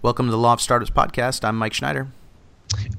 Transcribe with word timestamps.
Welcome 0.00 0.26
to 0.26 0.30
the 0.30 0.38
Law 0.38 0.52
of 0.52 0.60
Startups 0.60 0.92
podcast. 0.92 1.44
I'm 1.44 1.56
Mike 1.56 1.74
Schneider. 1.74 2.06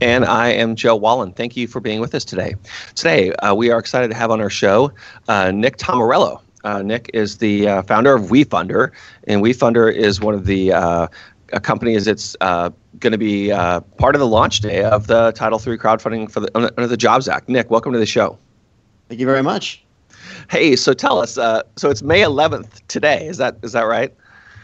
And 0.02 0.26
I 0.26 0.50
am 0.50 0.76
Joe 0.76 0.98
Wallen. 0.98 1.32
Thank 1.32 1.56
you 1.56 1.66
for 1.66 1.80
being 1.80 2.02
with 2.02 2.14
us 2.14 2.26
today. 2.26 2.56
Today, 2.94 3.32
uh, 3.36 3.56
we 3.56 3.72
are 3.72 3.80
excited 3.80 4.10
to 4.10 4.16
have 4.16 4.32
on 4.32 4.42
our 4.42 4.50
show 4.50 4.92
uh, 5.30 5.50
Nick 5.52 5.78
Tommarello. 5.78 6.42
Uh, 6.66 6.82
Nick 6.82 7.10
is 7.14 7.38
the 7.38 7.70
uh, 7.70 7.82
founder 7.84 8.14
of 8.16 8.24
WeFunder, 8.24 8.92
and 9.28 9.42
WeFunder 9.42 9.96
is 9.96 10.20
one 10.20 10.34
of 10.34 10.46
the 10.46 10.74
uh, 10.74 11.08
companies 11.62 12.04
that's 12.04 12.36
uh, 12.42 12.70
going 13.00 13.14
to 13.14 13.18
be 13.18 13.50
part 13.98 14.14
of 14.14 14.20
the 14.20 14.28
launch 14.28 14.60
day 14.60 14.84
of 14.84 15.08
the 15.08 15.32
Title 15.32 15.58
III 15.58 15.78
crowdfunding 15.78 16.30
for 16.30 16.42
the, 16.42 16.52
under 16.58 16.86
the 16.86 16.98
Jobs 16.98 17.30
Act. 17.30 17.48
Nick, 17.48 17.72
welcome 17.72 17.94
to 17.94 18.00
the 18.00 18.06
show. 18.06 18.38
Thank 19.08 19.22
you 19.22 19.26
very 19.26 19.42
much. 19.42 19.82
Hey, 20.50 20.76
so 20.76 20.92
tell 20.92 21.20
us. 21.20 21.36
so 21.36 21.90
it's 21.90 22.04
May 22.04 22.24
11th 22.24 22.82
today. 22.90 23.26
Is 23.26 23.38
that 23.38 23.56
is 23.64 23.72
that 23.72 23.84
right? 23.84 24.14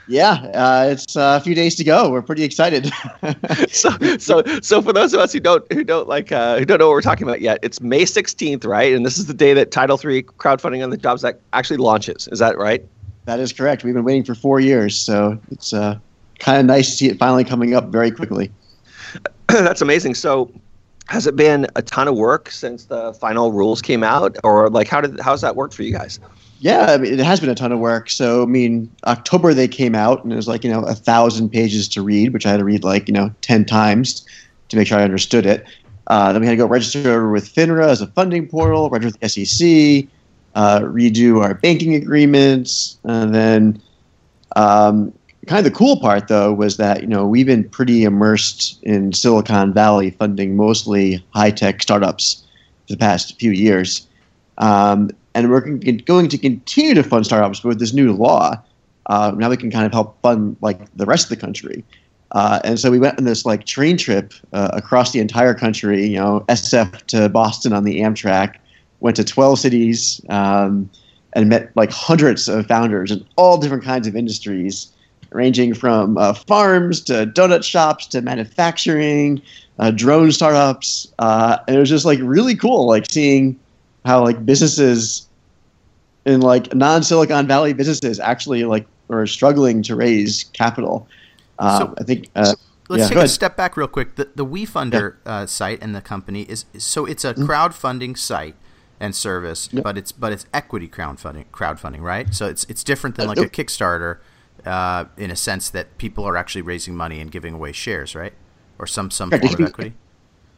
Yeah, 0.08 0.34
uh, 0.54 0.88
it's 0.92 1.16
uh, 1.16 1.40
a 1.40 1.44
few 1.44 1.56
days 1.56 1.76
to 1.76 1.84
go. 1.84 2.12
We're 2.12 2.22
pretty 2.22 2.44
excited. 2.44 2.92
so, 3.70 3.90
so, 4.20 4.44
so 4.62 4.82
for 4.82 4.94
those 4.94 5.14
of 5.14 5.20
us 5.20 5.34
who 5.34 5.40
don't 5.40 5.72
who 5.74 5.84
don't 5.84 6.08
like 6.08 6.32
uh, 6.32 6.60
who 6.60 6.66
don't 6.66 6.78
know 6.78 6.88
what 6.88 6.94
we're 6.94 7.02
talking 7.02 7.28
about 7.28 7.42
yet, 7.42 7.60
it's 7.64 7.82
May 7.82 8.04
16th, 8.04 8.66
right? 8.66 8.94
And 8.94 9.06
this 9.06 9.18
is 9.18 9.26
the 9.26 9.34
day 9.34 9.54
that 9.56 9.72
Title 9.72 10.00
III 10.04 10.24
crowdfunding 10.24 10.84
on 10.84 10.92
the 10.92 10.98
Jobs 10.98 11.24
Act 11.24 11.42
actually 11.54 11.78
launches. 11.78 12.28
Is 12.32 12.40
that 12.40 12.58
right? 12.58 12.86
That 13.26 13.40
is 13.40 13.52
correct. 13.52 13.84
We've 13.84 13.96
been 13.96 14.04
waiting 14.04 14.24
for 14.24 14.36
four 14.36 14.60
years, 14.60 14.96
so 14.96 15.40
it's 15.50 15.74
uh, 15.74 15.98
kind 16.38 16.60
of 16.60 16.66
nice 16.68 16.92
to 16.92 16.96
see 16.96 17.10
it 17.10 17.18
finally 17.18 17.44
coming 17.44 17.74
up 17.74 17.88
very 17.88 18.12
quickly. 18.12 18.52
That's 19.48 19.82
amazing. 19.82 20.14
So, 20.14 20.52
has 21.08 21.26
it 21.26 21.36
been 21.36 21.68
a 21.76 21.82
ton 21.82 22.08
of 22.08 22.16
work 22.16 22.52
since 22.52 22.86
the 22.86 23.14
final 23.14 23.52
rules 23.52 23.82
came 23.82 24.04
out, 24.04 24.38
or 24.44 24.70
like 24.70 24.88
how 24.88 25.02
did 25.02 25.20
how's 25.20 25.42
that 25.42 25.56
work 25.56 25.74
for 25.74 25.82
you 25.82 25.92
guys? 25.92 26.20
Yeah, 26.66 26.94
I 26.94 26.98
mean, 26.98 27.14
it 27.14 27.24
has 27.24 27.40
been 27.40 27.52
a 27.52 27.54
ton 27.54 27.72
of 27.72 27.78
work. 27.78 28.10
So, 28.10 28.42
I 28.42 28.48
mean, 28.48 28.92
October 29.06 29.54
they 29.54 29.68
came 29.68 29.94
out, 29.94 30.24
and 30.24 30.34
it 30.34 30.36
was 30.36 30.48
like 30.48 30.64
you 30.64 30.72
know 30.72 30.82
a 30.82 30.96
thousand 30.96 31.52
pages 31.52 31.88
to 31.90 32.02
read, 32.02 32.34
which 32.34 32.48
I 32.48 32.50
had 32.50 32.58
to 32.58 32.64
read 32.64 32.84
like 32.84 33.08
you 33.08 33.14
know 33.14 33.30
ten 33.42 33.66
times 33.66 34.26
to 34.70 34.76
make 34.76 34.88
sure 34.88 34.98
I 34.98 35.04
understood 35.04 35.46
it. 35.46 35.64
Uh, 36.08 36.34
then 36.34 36.42
we 36.42 36.48
had 36.48 36.54
to 36.54 36.58
go 36.58 36.66
register 36.66 37.30
with 37.30 37.54
FINRA 37.54 37.86
as 37.86 38.02
a 38.02 38.08
funding 38.08 38.48
portal, 38.48 38.90
register 38.90 39.16
with 39.22 39.36
the 39.36 39.46
SEC, 39.46 40.10
uh, 40.56 40.80
redo 40.80 41.40
our 41.44 41.54
banking 41.54 41.94
agreements, 41.94 42.98
and 43.04 43.36
then 43.36 43.80
um, 44.56 45.14
kind 45.46 45.60
of 45.64 45.72
the 45.72 45.78
cool 45.78 46.00
part 46.00 46.30
though 46.30 46.52
was 46.52 46.78
that 46.78 47.02
you 47.02 47.08
know 47.08 47.28
we've 47.28 47.46
been 47.46 47.70
pretty 47.70 48.06
immersed 48.06 48.82
in 48.82 49.14
Silicon 49.14 49.72
Valley, 49.72 50.10
funding 50.10 50.58
mostly 50.58 51.24
high 51.30 51.52
tech 51.52 51.84
startups 51.84 52.44
for 52.88 52.94
the 52.94 52.98
past 52.98 53.40
few 53.40 53.52
years. 53.52 54.08
Um, 54.58 55.12
and 55.36 55.52
we're 55.52 55.60
going 55.60 56.30
to 56.30 56.38
continue 56.38 56.96
to 56.96 57.04
fund 57.04 57.26
startups, 57.26 57.60
but 57.60 57.70
with 57.70 57.80
this 57.80 57.94
new 57.94 58.14
law, 58.14 58.56
uh, 59.08 59.32
now 59.36 59.50
we 59.50 59.58
can 59.58 59.70
kind 59.70 59.86
of 59.86 59.92
help 59.92 60.20
fund 60.22 60.56
like 60.62 60.80
the 60.96 61.06
rest 61.06 61.26
of 61.26 61.30
the 61.30 61.36
country. 61.36 61.84
Uh, 62.32 62.60
and 62.64 62.80
so 62.80 62.90
we 62.90 62.98
went 62.98 63.20
on 63.20 63.26
this 63.26 63.46
like 63.46 63.66
train 63.66 63.98
trip 63.98 64.34
uh, 64.54 64.70
across 64.74 65.12
the 65.12 65.20
entire 65.20 65.54
country, 65.54 66.08
you 66.08 66.18
know, 66.18 66.44
SF 66.48 67.04
to 67.08 67.30
Boston 67.30 67.74
on 67.74 67.84
the 67.84 68.00
Amtrak, 68.00 68.56
went 69.02 69.18
to 69.18 69.24
12 69.24 69.60
cities, 69.60 70.22
um, 70.30 70.90
and 71.34 71.50
met 71.50 71.70
like 71.76 71.92
hundreds 71.92 72.48
of 72.48 72.66
founders 72.66 73.12
in 73.12 73.26
all 73.36 73.58
different 73.58 73.84
kinds 73.84 74.08
of 74.08 74.16
industries, 74.16 74.88
ranging 75.32 75.74
from 75.74 76.18
uh, 76.18 76.34
farms 76.34 77.02
to 77.02 77.26
donut 77.28 77.64
shops 77.64 78.08
to 78.08 78.22
manufacturing, 78.22 79.42
uh, 79.80 79.92
drone 79.92 80.32
startups. 80.32 81.12
Uh, 81.20 81.58
and 81.68 81.76
it 81.76 81.80
was 81.80 81.90
just 81.90 82.06
like 82.06 82.20
really 82.22 82.56
cool, 82.56 82.88
like 82.88 83.06
seeing 83.12 83.60
how 84.06 84.24
like 84.24 84.46
businesses 84.46 85.25
in 86.26 86.42
like 86.42 86.74
non 86.74 87.04
Silicon 87.04 87.48
Valley 87.48 87.74
businesses 87.74 88.20
actually 88.20 88.64
like 88.64 88.88
are 89.10 89.28
struggling 89.28 89.82
to 89.84 89.96
raise 89.96 90.46
capital. 90.54 91.08
Uh, 91.60 91.80
so, 91.80 91.96
I 91.98 92.04
think. 92.04 92.30
Uh, 92.36 92.46
so 92.46 92.56
let's 92.90 93.04
yeah, 93.04 93.10
take 93.10 93.18
a 93.18 93.28
step 93.28 93.56
back 93.56 93.78
real 93.78 93.88
quick. 93.88 94.16
The, 94.16 94.30
the 94.36 94.46
WeFunder 94.46 95.16
yeah. 95.26 95.32
uh, 95.32 95.46
site 95.46 95.82
and 95.82 95.96
the 95.96 96.02
company 96.02 96.44
is 96.44 96.66
so 96.78 97.06
it's 97.06 97.24
a 97.24 97.34
mm-hmm. 97.34 97.46
crowdfunding 97.46 98.18
site 98.18 98.56
and 99.00 99.16
service, 99.16 99.70
yep. 99.72 99.84
but 99.84 99.98
it's 99.98 100.12
but 100.12 100.32
it's 100.32 100.46
equity 100.54 100.88
crowdfunding 100.88 101.46
crowdfunding, 101.52 102.02
right? 102.02 102.34
So 102.34 102.48
it's 102.48 102.66
it's 102.66 102.84
different 102.84 103.16
than 103.16 103.28
uh, 103.28 103.30
like 103.36 103.38
a 103.38 103.50
Kickstarter 103.50 104.20
uh, 104.66 105.06
in 105.18 105.32
a 105.32 105.36
sense 105.36 105.70
that 105.70 105.98
people 105.98 106.26
are 106.26 106.38
actually 106.38 106.64
raising 106.64 106.96
money 106.96 107.20
and 107.20 107.32
giving 107.32 107.54
away 107.54 107.72
shares, 107.72 108.16
right? 108.16 108.34
Or 108.80 108.88
some 108.88 109.12
some 109.12 109.30
form 109.30 109.44
of 109.44 109.62
equity. 109.62 109.94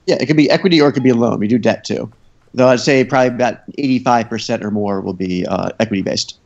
Yeah, 0.05 0.15
it 0.21 0.27
could 0.27 0.37
be 0.37 0.49
equity 0.49 0.79
or 0.81 0.89
it 0.89 0.93
could 0.93 1.03
be 1.03 1.09
a 1.09 1.15
loan. 1.15 1.39
We 1.39 1.49
do 1.49 1.57
debt 1.57 1.83
too 1.83 2.11
though 2.57 2.67
I'd 2.67 2.79
say 2.79 3.03
probably 3.03 3.27
about 3.27 3.59
85% 3.77 4.63
or 4.63 4.71
more 4.71 4.99
will 5.01 5.13
be 5.13 5.45
uh, 5.45 5.69
equity 5.79 6.01
based. 6.01 6.39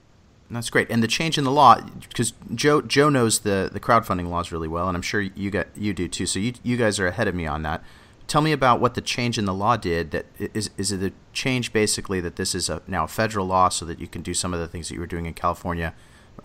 That's 0.50 0.70
great. 0.70 0.92
And 0.92 1.02
the 1.02 1.08
change 1.08 1.38
in 1.38 1.46
the 1.46 1.52
law, 1.52 1.80
because 2.10 2.34
Joe 2.54 2.82
Joe 2.82 3.10
knows 3.10 3.40
the, 3.40 3.70
the 3.72 3.80
crowdfunding 3.80 4.30
laws 4.30 4.52
really 4.52 4.68
well, 4.68 4.90
and 4.90 4.98
I'm 4.98 5.02
sure 5.02 5.22
you 5.22 5.50
got 5.50 5.68
you 5.78 5.94
do 5.94 6.10
too. 6.10 6.26
So 6.26 6.40
you 6.40 6.54
you 6.62 6.76
guys 6.76 7.00
are 7.00 7.08
ahead 7.08 7.30
of 7.30 7.36
me 7.36 7.48
on 7.48 7.64
that. 7.64 7.82
Tell 8.28 8.42
me 8.42 8.52
about 8.52 8.82
what 8.82 8.94
the 8.96 9.02
change 9.02 9.38
in 9.38 9.46
the 9.46 9.54
law 9.54 9.78
did. 9.78 10.12
That 10.12 10.26
is 10.38 10.70
is 10.78 10.92
it 10.92 11.02
a 11.02 11.14
change 11.32 11.72
basically 11.72 12.20
that 12.20 12.36
this 12.36 12.54
is 12.54 12.70
a, 12.70 12.82
now 12.86 13.06
a 13.06 13.08
federal 13.08 13.46
law, 13.46 13.70
so 13.70 13.86
that 13.86 14.00
you 14.00 14.08
can 14.08 14.22
do 14.22 14.34
some 14.34 14.54
of 14.54 14.60
the 14.60 14.68
things 14.68 14.90
that 14.90 14.96
you 14.96 15.00
were 15.00 15.08
doing 15.08 15.26
in 15.26 15.34
California 15.34 15.94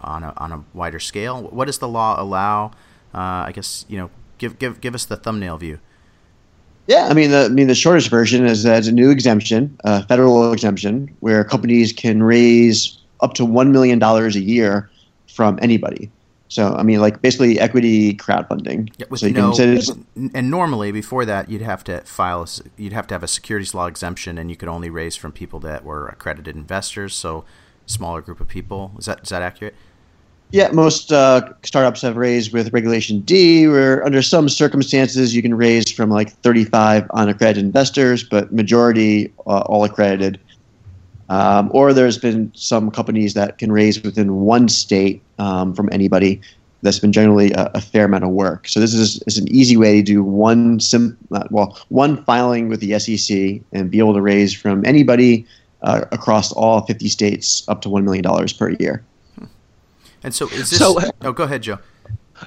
on 0.00 0.22
a 0.22 0.32
on 0.36 0.52
a 0.52 0.64
wider 0.72 1.00
scale. 1.00 1.42
What 1.42 1.64
does 1.64 1.78
the 1.78 1.88
law 1.88 2.20
allow? 2.22 2.66
Uh, 3.12 3.48
I 3.48 3.52
guess 3.52 3.84
you 3.88 3.98
know 3.98 4.10
give 4.38 4.60
give 4.60 4.80
give 4.80 4.94
us 4.94 5.04
the 5.04 5.16
thumbnail 5.16 5.58
view. 5.58 5.80
Yeah, 6.86 7.08
I 7.08 7.14
mean, 7.14 7.30
the, 7.30 7.44
I 7.44 7.48
mean, 7.48 7.66
the 7.66 7.74
shortest 7.74 8.08
version 8.08 8.46
is 8.46 8.62
that 8.62 8.78
it's 8.78 8.88
a 8.88 8.92
new 8.92 9.10
exemption, 9.10 9.76
a 9.84 10.06
federal 10.06 10.52
exemption, 10.52 11.14
where 11.20 11.42
companies 11.44 11.92
can 11.92 12.22
raise 12.22 12.98
up 13.20 13.34
to 13.34 13.44
one 13.44 13.72
million 13.72 13.98
dollars 13.98 14.36
a 14.36 14.40
year 14.40 14.88
from 15.26 15.58
anybody. 15.60 16.10
So, 16.48 16.74
I 16.74 16.84
mean, 16.84 17.00
like 17.00 17.20
basically 17.22 17.58
equity 17.58 18.14
crowdfunding. 18.14 18.92
Yeah, 18.98 19.06
so 19.16 19.28
no, 19.28 20.30
and 20.32 20.50
normally 20.50 20.92
before 20.92 21.24
that, 21.24 21.50
you'd 21.50 21.62
have 21.62 21.82
to 21.84 22.02
file, 22.02 22.48
you'd 22.76 22.92
have 22.92 23.08
to 23.08 23.14
have 23.14 23.24
a 23.24 23.28
securities 23.28 23.74
law 23.74 23.86
exemption, 23.86 24.38
and 24.38 24.48
you 24.48 24.56
could 24.56 24.68
only 24.68 24.88
raise 24.88 25.16
from 25.16 25.32
people 25.32 25.58
that 25.60 25.84
were 25.84 26.06
accredited 26.06 26.54
investors. 26.54 27.14
So, 27.14 27.44
a 27.84 27.90
smaller 27.90 28.20
group 28.20 28.40
of 28.40 28.46
people. 28.46 28.92
Is 28.98 29.06
that 29.06 29.24
is 29.24 29.30
that 29.30 29.42
accurate? 29.42 29.74
Yeah, 30.52 30.70
most 30.70 31.12
uh, 31.12 31.52
startups 31.64 32.02
have 32.02 32.16
raised 32.16 32.52
with 32.52 32.72
Regulation 32.72 33.20
D, 33.20 33.66
where 33.66 34.04
under 34.04 34.22
some 34.22 34.48
circumstances 34.48 35.34
you 35.34 35.42
can 35.42 35.54
raise 35.54 35.90
from 35.90 36.08
like 36.10 36.30
35 36.30 37.10
unaccredited 37.10 37.64
investors, 37.64 38.22
but 38.22 38.52
majority 38.52 39.32
uh, 39.46 39.60
all 39.66 39.82
accredited. 39.82 40.38
Um, 41.28 41.70
or 41.74 41.92
there's 41.92 42.18
been 42.18 42.52
some 42.54 42.92
companies 42.92 43.34
that 43.34 43.58
can 43.58 43.72
raise 43.72 44.00
within 44.02 44.36
one 44.42 44.68
state 44.68 45.20
um, 45.40 45.74
from 45.74 45.88
anybody. 45.90 46.40
That's 46.82 47.00
been 47.00 47.12
generally 47.12 47.52
a, 47.52 47.68
a, 47.74 47.80
fair 47.80 48.04
amount 48.04 48.22
of 48.22 48.30
work. 48.30 48.68
So 48.68 48.78
this 48.78 48.94
is, 48.94 49.20
is 49.26 49.38
an 49.38 49.48
easy 49.48 49.76
way 49.76 49.96
to 49.96 50.02
do 50.02 50.22
one 50.22 50.78
sim, 50.78 51.18
uh, 51.32 51.42
well 51.50 51.76
one 51.88 52.22
filing 52.22 52.68
with 52.68 52.78
the 52.78 52.96
SEC 53.00 53.60
and 53.72 53.90
be 53.90 53.98
able 53.98 54.14
to 54.14 54.22
raise 54.22 54.54
from 54.54 54.84
anybody 54.84 55.44
uh, 55.82 56.04
across 56.12 56.52
all 56.52 56.82
50 56.82 57.08
states 57.08 57.68
up 57.68 57.82
to 57.82 57.88
one 57.88 58.04
million 58.04 58.22
dollars 58.22 58.52
per 58.52 58.70
year. 58.78 59.02
And 60.26 60.34
so 60.34 60.48
is 60.48 60.70
this? 60.70 60.80
So, 60.80 60.98
oh, 61.22 61.32
go 61.32 61.44
ahead, 61.44 61.62
Joe. 61.62 61.78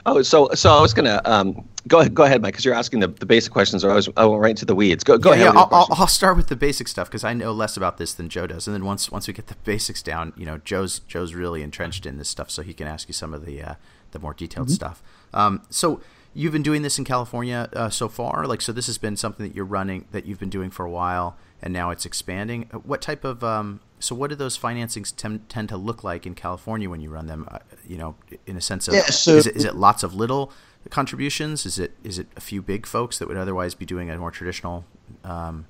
Oh, 0.06 0.22
so 0.22 0.50
so 0.54 0.70
I 0.70 0.82
was 0.82 0.94
gonna 0.94 1.22
um, 1.24 1.66
go 1.88 2.02
ahead, 2.02 2.14
go 2.14 2.24
ahead, 2.24 2.42
Mike, 2.42 2.54
because 2.54 2.66
you're 2.66 2.76
asking 2.76 3.00
the, 3.00 3.08
the 3.08 3.26
basic 3.26 3.54
questions. 3.54 3.86
Or 3.86 3.92
I 3.92 3.96
was 3.96 4.10
I 4.18 4.26
went 4.26 4.42
right 4.42 4.50
into 4.50 4.66
the 4.66 4.76
weeds. 4.76 5.02
Go 5.06 5.18
go 5.18 5.30
yeah, 5.30 5.36
ahead. 5.36 5.54
Yeah, 5.56 5.62
I'll, 5.72 5.88
I'll, 5.92 6.08
start 6.08 6.36
with 6.36 6.48
the 6.48 6.58
basic 6.58 6.90
stuff 6.90 7.08
because 7.08 7.24
I 7.24 7.34
know 7.34 7.54
less 7.54 7.78
about 7.78 7.98
this 7.98 8.14
than 8.14 8.28
Joe 8.28 8.48
does. 8.48 8.68
And 8.68 8.74
then 8.76 8.84
once 8.84 9.10
once 9.10 9.28
we 9.28 9.34
get 9.34 9.48
the 9.48 9.56
basics 9.64 10.04
down, 10.04 10.34
you 10.36 10.46
know, 10.46 10.58
Joe's 10.58 11.00
Joe's 11.00 11.34
really 11.34 11.64
entrenched 11.64 12.06
in 12.06 12.18
this 12.18 12.28
stuff, 12.28 12.52
so 12.52 12.64
he 12.64 12.74
can 12.74 12.86
ask 12.86 13.08
you 13.08 13.14
some 13.14 13.34
of 13.34 13.46
the 13.46 13.64
uh, 13.64 13.76
the 14.12 14.20
more 14.20 14.34
detailed 14.34 14.68
mm-hmm. 14.68 14.76
stuff. 14.76 15.02
Um, 15.34 15.62
so 15.70 16.02
you've 16.34 16.52
been 16.52 16.64
doing 16.64 16.82
this 16.82 17.00
in 17.00 17.06
California 17.06 17.70
uh, 17.72 17.90
so 17.90 18.10
far, 18.10 18.46
like 18.46 18.62
so. 18.62 18.74
This 18.74 18.88
has 18.88 18.98
been 18.98 19.16
something 19.16 19.48
that 19.48 19.56
you're 19.56 19.64
running 19.64 20.04
that 20.12 20.26
you've 20.26 20.40
been 20.40 20.50
doing 20.50 20.70
for 20.70 20.86
a 20.86 20.92
while, 20.92 21.38
and 21.62 21.74
now 21.74 21.92
it's 21.92 22.06
expanding. 22.06 22.64
What 22.84 23.02
type 23.02 23.24
of 23.24 23.42
um, 23.42 23.80
so 24.00 24.16
what 24.16 24.30
do 24.30 24.36
those 24.36 24.58
financings 24.58 25.16
tem- 25.16 25.44
tend 25.50 25.70
to 25.70 25.78
look 25.78 26.04
like 26.04 26.26
in 26.26 26.34
California 26.34 26.90
when 26.90 27.02
you 27.02 27.10
run 27.10 27.28
them? 27.28 27.48
Uh, 27.50 27.60
you 27.88 27.98
know, 27.98 28.16
in 28.46 28.56
a 28.56 28.62
sense 28.62 28.88
of 28.88 28.94
yeah, 28.94 29.04
so, 29.04 29.36
is, 29.36 29.46
it, 29.46 29.56
is 29.56 29.66
it 29.66 29.76
lots 29.76 30.04
of 30.04 30.16
little 30.16 30.52
contributions? 30.90 31.66
Is 31.66 31.78
it 31.78 31.92
is 32.04 32.18
it 32.18 32.28
a 32.38 32.42
few 32.42 32.62
big 32.62 32.86
folks 32.86 33.20
that 33.20 33.28
would 33.28 33.38
otherwise 33.38 33.76
be 33.76 33.86
doing 33.86 34.10
a 34.10 34.18
more 34.18 34.32
traditional 34.32 34.86
um, 35.24 35.66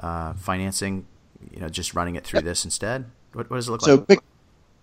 uh, 0.00 0.34
financing? 0.34 1.06
You 1.52 1.60
know, 1.60 1.68
just 1.68 1.94
running 1.94 2.16
it 2.16 2.24
through 2.24 2.42
this 2.42 2.64
instead. 2.64 3.06
What, 3.32 3.48
what 3.48 3.56
does 3.56 3.68
it 3.68 3.70
look 3.70 3.82
so 3.82 3.92
like? 3.92 4.00
So 4.00 4.04
quick, 4.06 4.20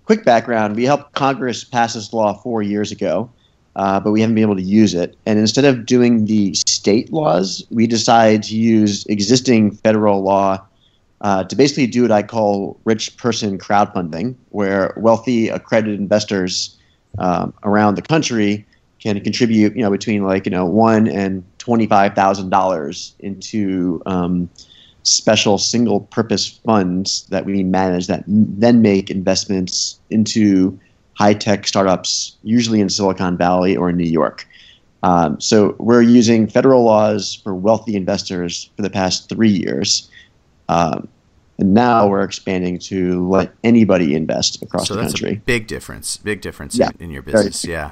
quick 0.06 0.25
background: 0.25 0.75
we 0.75 0.86
helped 0.86 1.14
Congress 1.14 1.64
pass 1.64 1.94
this 1.94 2.14
law 2.14 2.34
four 2.34 2.62
years 2.62 2.92
ago. 2.92 3.30
Uh, 3.75 4.00
but 4.00 4.14
we 4.14 4.22
haven't 4.22 4.36
been 4.36 4.42
able 4.42 4.56
to 4.56 4.62
use 4.62 4.94
it. 4.94 5.18
And 5.25 5.38
instead 5.38 5.66
of 5.66 5.86
doing 5.86 6.28
the 6.28 6.54
state 6.54 7.12
laws, 7.12 7.62
we 7.72 7.88
decided 7.88 8.42
to 8.44 8.56
use 8.56 9.06
existing 9.08 9.72
federal 9.72 10.24
law 10.24 10.66
uh, 11.25 11.44
to 11.44 11.56
basically 11.56 11.88
do 11.88 12.04
what 12.04 12.12
I 12.12 12.22
call 12.22 12.80
rich 12.86 13.18
person 13.18 13.57
crowdfunding, 13.57 14.36
where 14.50 14.94
wealthy 14.95 15.50
accredited 15.50 16.00
investors 16.00 16.77
um, 17.18 17.51
around 17.63 17.95
the 17.95 18.04
country 18.04 18.63
can 19.00 19.19
contribute, 19.22 19.75
you 19.75 19.81
know, 19.81 19.89
between 19.89 20.24
like 20.24 20.45
you 20.45 20.51
know 20.51 20.68
one 20.68 21.07
and 21.07 21.44
twenty 21.57 21.88
five 21.88 22.13
thousand 22.13 22.51
dollars 22.51 23.16
into 23.18 24.04
um, 24.06 24.48
special 25.01 25.57
single 25.57 26.01
purpose 26.01 26.48
funds 26.63 27.25
that 27.31 27.44
we 27.44 27.63
manage 27.63 28.06
that 28.06 28.24
then 28.28 28.83
make 28.83 29.10
investments 29.10 30.00
into 30.12 30.80
high 31.16 31.33
tech 31.33 31.66
startups, 31.66 32.38
usually 32.44 32.80
in 32.80 32.88
Silicon 32.88 33.36
Valley 33.36 33.75
or 33.75 33.89
in 33.89 33.98
New 33.98 34.12
York. 34.12 34.48
Um, 35.01 35.42
so 35.42 35.75
we're 35.80 36.04
using 36.04 36.45
federal 36.45 36.83
laws 36.83 37.33
for 37.44 37.56
wealthy 37.56 37.95
investors 37.95 38.69
for 38.75 38.83
the 38.83 38.92
past 38.92 39.28
three 39.28 39.50
years. 39.50 40.07
Um, 40.69 41.07
and 41.57 41.74
now 41.74 42.07
we're 42.07 42.22
expanding 42.24 42.78
to 42.80 43.28
let 43.30 43.54
anybody 43.63 44.13
invest 44.16 44.62
across 44.62 44.88
so 44.88 44.96
the 44.96 45.02
that's 45.02 45.13
country. 45.13 45.38
a 45.38 45.40
big 45.40 45.68
difference. 45.68 46.18
Big 46.18 46.42
difference 46.42 46.75
Yeah. 46.78 46.90
in, 47.00 47.06
in 47.06 47.12
your 47.12 47.22
business. 47.22 47.63
Yeah, 47.66 47.92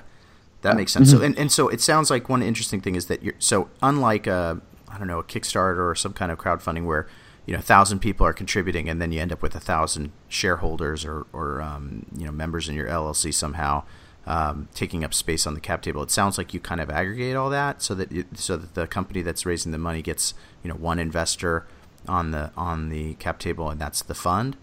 that 0.61 0.75
makes 0.75 0.91
sense. 0.91 1.09
So 1.11 1.21
and, 1.21 1.37
and 1.37 1.51
so 1.51 1.67
it 1.69 1.81
sounds 1.81 2.09
like 2.09 2.27
one 2.29 2.41
interesting 2.43 2.81
thing 2.81 2.95
is 2.95 3.05
that 3.07 3.23
you're 3.23 3.35
so 3.39 3.69
unlike 3.81 4.27
a 4.27 4.61
I 4.89 4.97
don't 4.97 5.07
know 5.07 5.19
a 5.19 5.23
Kickstarter 5.23 5.89
or 5.89 5.95
some 5.95 6.13
kind 6.13 6.31
of 6.31 6.37
crowdfunding 6.37 6.85
where 6.85 7.07
you 7.45 7.53
know 7.53 7.59
a 7.59 7.63
thousand 7.63 7.99
people 7.99 8.25
are 8.27 8.33
contributing 8.33 8.87
and 8.89 9.01
then 9.01 9.11
you 9.11 9.19
end 9.19 9.31
up 9.31 9.41
with 9.41 9.55
a 9.55 9.59
thousand 9.59 10.11
shareholders 10.29 11.05
or 11.05 11.25
or 11.33 11.61
um, 11.61 12.05
you 12.17 12.25
know 12.25 12.31
members 12.31 12.67
in 12.69 12.75
your 12.75 12.87
LLC 12.87 13.33
somehow. 13.33 13.83
Um, 14.25 14.69
taking 14.73 15.03
up 15.03 15.13
space 15.13 15.45
on 15.45 15.53
the 15.53 15.59
cap 15.59 15.81
table. 15.81 16.01
It 16.01 16.09
sounds 16.09 16.37
like 16.37 16.53
you 16.53 16.61
kind 16.61 16.79
of 16.79 16.89
aggregate 16.89 17.35
all 17.35 17.49
that 17.49 17.81
so 17.81 17.93
that 17.95 18.09
it, 18.09 18.37
so 18.37 18.55
that 18.55 18.73
the 18.73 18.87
company 18.87 19.21
that's 19.21 19.45
raising 19.45 19.73
the 19.73 19.77
money 19.77 20.01
gets 20.01 20.33
you 20.63 20.69
know 20.69 20.75
one 20.75 20.97
investor 20.97 21.67
on 22.07 22.31
the 22.31 22.51
on 22.55 22.89
the 22.89 23.13
cap 23.15 23.39
table 23.39 23.69
and 23.69 23.79
that's 23.79 24.01
the 24.01 24.15
fund. 24.15 24.55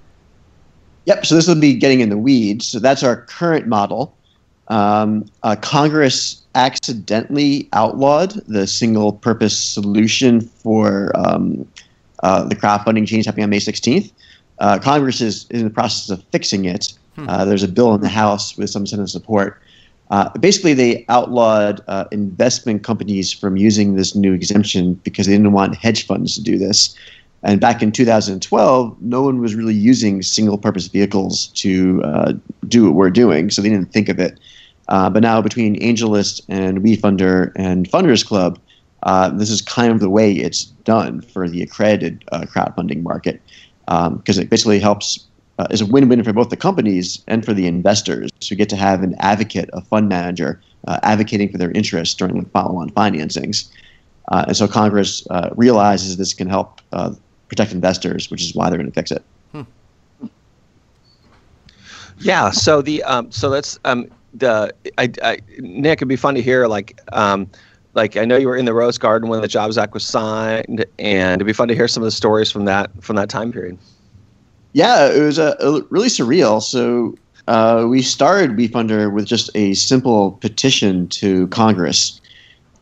Yep. 1.07 1.27
So 1.27 1.35
this 1.35 1.49
will 1.49 1.61
be 1.61 1.75
getting 1.75 2.01
in 2.01 2.09
the 2.09 2.19
weeds. 2.19 2.67
So 2.67 2.79
that's 2.79 3.03
our 3.03 3.23
current 3.23 3.67
model. 3.67 4.15
Um, 4.69 5.25
uh, 5.43 5.57
Congress 5.57 6.43
accidentally 6.55 7.69
outlawed 7.73 8.33
the 8.47 8.67
single 8.67 9.13
purpose 9.13 9.59
solution 9.59 10.41
for 10.41 11.11
um, 11.17 11.67
uh, 12.23 12.45
the 12.45 12.55
crowdfunding 12.55 13.07
change 13.07 13.27
happening 13.27 13.45
on 13.45 13.51
May 13.51 13.59
16th. 13.59 14.13
Uh, 14.61 14.79
Congress 14.79 15.21
is, 15.21 15.47
is 15.51 15.61
in 15.61 15.65
the 15.65 15.75
process 15.75 16.11
of 16.11 16.23
fixing 16.31 16.67
it. 16.67 16.93
Uh, 17.29 17.45
there's 17.45 17.63
a 17.63 17.69
bill 17.69 17.95
in 17.95 18.01
the 18.01 18.09
House 18.09 18.57
with 18.57 18.71
some 18.71 18.87
Senate 18.87 19.09
support. 19.09 19.61
Uh, 20.11 20.29
basically, 20.39 20.75
they 20.75 21.05
outlawed 21.09 21.81
uh, 21.87 22.05
investment 22.11 22.83
companies 22.83 23.33
from 23.33 23.57
using 23.57 23.95
this 23.95 24.15
new 24.15 24.33
exemption 24.33 24.95
because 25.05 25.27
they 25.27 25.33
didn't 25.33 25.53
want 25.53 25.77
hedge 25.77 26.07
funds 26.07 26.35
to 26.35 26.43
do 26.43 26.59
this. 26.59 26.97
And 27.43 27.61
back 27.61 27.83
in 27.83 27.91
2012, 27.91 29.01
no 29.01 29.23
one 29.23 29.41
was 29.41 29.55
really 29.55 29.75
using 29.75 30.23
single 30.23 30.59
purpose 30.59 30.89
vehicles 30.89 31.47
to 31.49 32.03
uh, 32.05 32.33
do 32.69 32.85
what 32.85 32.95
we're 32.95 33.11
doing, 33.11 33.51
so 33.51 33.63
they 33.63 33.71
didn't 33.71 33.93
think 33.93 34.09
of 34.09 34.19
it. 34.19 34.39
Uh, 34.89 35.09
but 35.09 35.23
now, 35.23 35.41
between 35.41 35.81
AngelList 35.81 36.43
and 36.49 36.81
WeFunder 36.81 37.53
and 37.57 37.89
Funders 37.91 38.27
Club, 38.27 38.59
uh, 39.05 39.31
this 39.31 39.49
is 39.49 39.63
kind 39.63 39.93
of 39.93 40.01
the 40.01 40.11
way 40.11 40.33
it's 40.33 40.65
done 40.65 41.23
for 41.23 41.49
the 41.49 41.63
accredited 41.63 42.25
uh, 42.33 42.41
crowdfunding 42.43 43.03
market 43.03 43.41
because 43.87 44.39
it 44.39 44.51
basically 44.51 44.79
helps. 44.79 45.27
Uh, 45.59 45.67
is 45.71 45.83
a 45.83 45.87
win-win 45.87 46.25
for 46.25 46.33
both 46.33 46.49
the 46.49 46.57
companies 46.57 47.23
and 47.29 47.45
for 47.45 47.53
the 47.53 47.67
investors 47.67 48.31
who 48.49 48.55
get 48.55 48.71
to 48.71 48.77
have 48.77 49.03
an 49.03 49.15
advocate, 49.19 49.69
a 49.75 49.83
fund 49.83 50.09
manager, 50.09 50.59
uh, 50.89 50.99
advocating 51.03 51.53
for 51.53 51.59
their 51.59 51.71
interests 51.73 52.15
during 52.15 52.43
the 52.43 52.49
follow-on 52.49 52.89
financings. 52.91 53.69
Uh, 54.31 54.45
and 54.49 54.57
so 54.57 54.67
Congress 54.67 55.27
uh, 55.31 55.51
realizes 55.57 56.17
this 56.17 56.33
can 56.33 56.49
help 56.49 56.81
uh, 56.93 57.13
protect 57.51 57.73
investors, 57.73 58.31
which 58.31 58.43
is 58.43 58.55
why 58.55 58.71
they're 58.71 58.79
going 58.79 58.91
to 58.91 58.95
fix 58.95 59.11
it. 59.11 59.23
Yeah. 62.21 62.51
So 62.51 62.83
the 62.83 63.03
um, 63.05 63.31
so 63.31 63.51
that's 63.51 63.79
um, 63.85 64.07
the 64.35 64.73
I, 64.99 65.11
I, 65.23 65.39
Nick. 65.59 65.99
It'd 65.99 66.09
be 66.09 66.17
fun 66.17 66.35
to 66.35 66.43
hear 66.43 66.67
like 66.67 67.01
um, 67.13 67.51
like 67.95 68.17
I 68.17 68.25
know 68.25 68.37
you 68.37 68.49
were 68.49 68.57
in 68.57 68.67
the 68.67 68.75
Rose 68.75 68.99
Garden 68.99 69.29
when 69.29 69.41
the 69.41 69.49
Jobs 69.49 69.79
Act 69.79 69.95
was 69.95 70.05
signed, 70.05 70.85
and 70.99 71.41
it'd 71.41 71.47
be 71.47 71.53
fun 71.53 71.69
to 71.69 71.75
hear 71.75 71.89
some 71.89 72.03
of 72.03 72.07
the 72.07 72.11
stories 72.13 72.51
from 72.51 72.67
that 72.67 72.91
from 73.03 73.17
that 73.17 73.29
time 73.29 73.53
period. 73.53 73.79
Yeah, 74.73 75.11
it 75.11 75.21
was 75.21 75.39
a, 75.39 75.57
a 75.61 75.83
really 75.91 76.09
surreal. 76.09 76.63
So 76.63 77.17
uh, 77.49 77.87
we 77.89 78.03
started 78.03 78.51
WeFunder 78.51 79.13
with 79.13 79.27
just 79.27 79.51
a 79.57 79.75
simple 79.75 80.33
petition 80.33 81.09
to 81.09 81.49
Congress, 81.49 82.20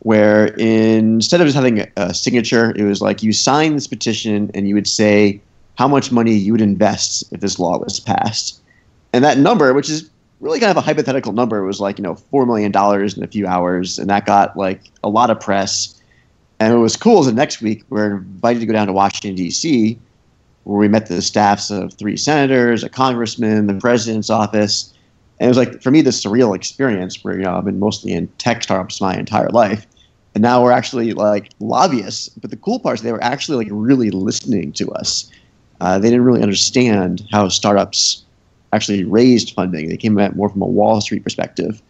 where 0.00 0.46
instead 0.54 1.40
of 1.40 1.46
just 1.46 1.56
having 1.56 1.86
a, 1.96 2.14
signature, 2.14 2.72
it 2.76 2.84
was 2.84 3.00
like 3.00 3.22
you 3.22 3.32
sign 3.32 3.74
this 3.74 3.86
petition 3.86 4.50
and 4.54 4.68
you 4.68 4.74
would 4.74 4.86
say 4.86 5.40
how 5.76 5.88
much 5.88 6.10
money 6.12 6.34
you 6.34 6.52
would 6.52 6.60
invest 6.60 7.24
if 7.32 7.40
this 7.40 7.58
law 7.58 7.78
was 7.78 8.00
passed, 8.00 8.60
and 9.12 9.24
that 9.24 9.38
number, 9.38 9.72
which 9.74 9.88
is 9.88 10.10
really 10.40 10.60
kind 10.60 10.70
of 10.70 10.76
a 10.76 10.80
hypothetical 10.80 11.32
number, 11.32 11.64
was 11.64 11.80
like 11.80 11.98
you 11.98 12.02
know 12.02 12.14
four 12.14 12.46
million 12.46 12.72
dollars 12.72 13.16
in 13.16 13.22
a 13.22 13.28
few 13.28 13.46
hours, 13.46 13.98
and 13.98 14.08
that 14.10 14.26
got 14.26 14.56
like 14.56 14.90
a 15.02 15.08
lot 15.08 15.30
of 15.30 15.40
press. 15.40 15.94
And 16.60 16.74
what 16.74 16.80
was 16.80 16.96
cool 16.96 17.20
is 17.20 17.26
the 17.26 17.32
next 17.32 17.60
week 17.62 17.84
we're 17.88 18.16
invited 18.16 18.60
to 18.60 18.66
go 18.66 18.72
down 18.72 18.88
to 18.88 18.92
Washington 18.92 19.36
D.C 19.36 19.98
where 20.68 20.78
we 20.78 20.86
met 20.86 21.06
the 21.06 21.22
staffs 21.22 21.70
of 21.70 21.94
three 21.94 22.16
senators, 22.18 22.84
a 22.84 22.90
congressman, 22.90 23.66
the 23.66 23.74
president's 23.74 24.28
office. 24.28 24.92
And 25.40 25.46
it 25.46 25.48
was 25.48 25.56
like, 25.56 25.82
for 25.82 25.90
me, 25.90 26.02
this 26.02 26.22
surreal 26.22 26.54
experience 26.54 27.24
where, 27.24 27.38
you 27.38 27.44
know, 27.44 27.56
I've 27.56 27.64
been 27.64 27.78
mostly 27.78 28.12
in 28.12 28.28
tech 28.36 28.62
startups 28.62 29.00
my 29.00 29.16
entire 29.16 29.48
life. 29.48 29.86
And 30.38 30.44
now 30.44 30.62
we're 30.62 30.70
actually 30.70 31.14
like 31.14 31.50
lobbyists. 31.58 32.28
But 32.28 32.50
the 32.50 32.56
cool 32.56 32.78
part 32.78 32.94
is 32.94 33.02
they 33.02 33.10
were 33.10 33.24
actually 33.24 33.64
like 33.64 33.72
really 33.72 34.12
listening 34.12 34.70
to 34.74 34.88
us. 34.92 35.28
Uh, 35.80 35.98
they 35.98 36.10
didn't 36.10 36.24
really 36.24 36.42
understand 36.42 37.26
how 37.32 37.48
startups 37.48 38.22
actually 38.72 39.02
raised 39.02 39.52
funding. 39.52 39.88
They 39.88 39.96
came 39.96 40.16
at 40.20 40.36
more 40.36 40.48
from 40.48 40.62
a 40.62 40.66
Wall 40.66 41.00
Street 41.00 41.24
perspective. 41.24 41.82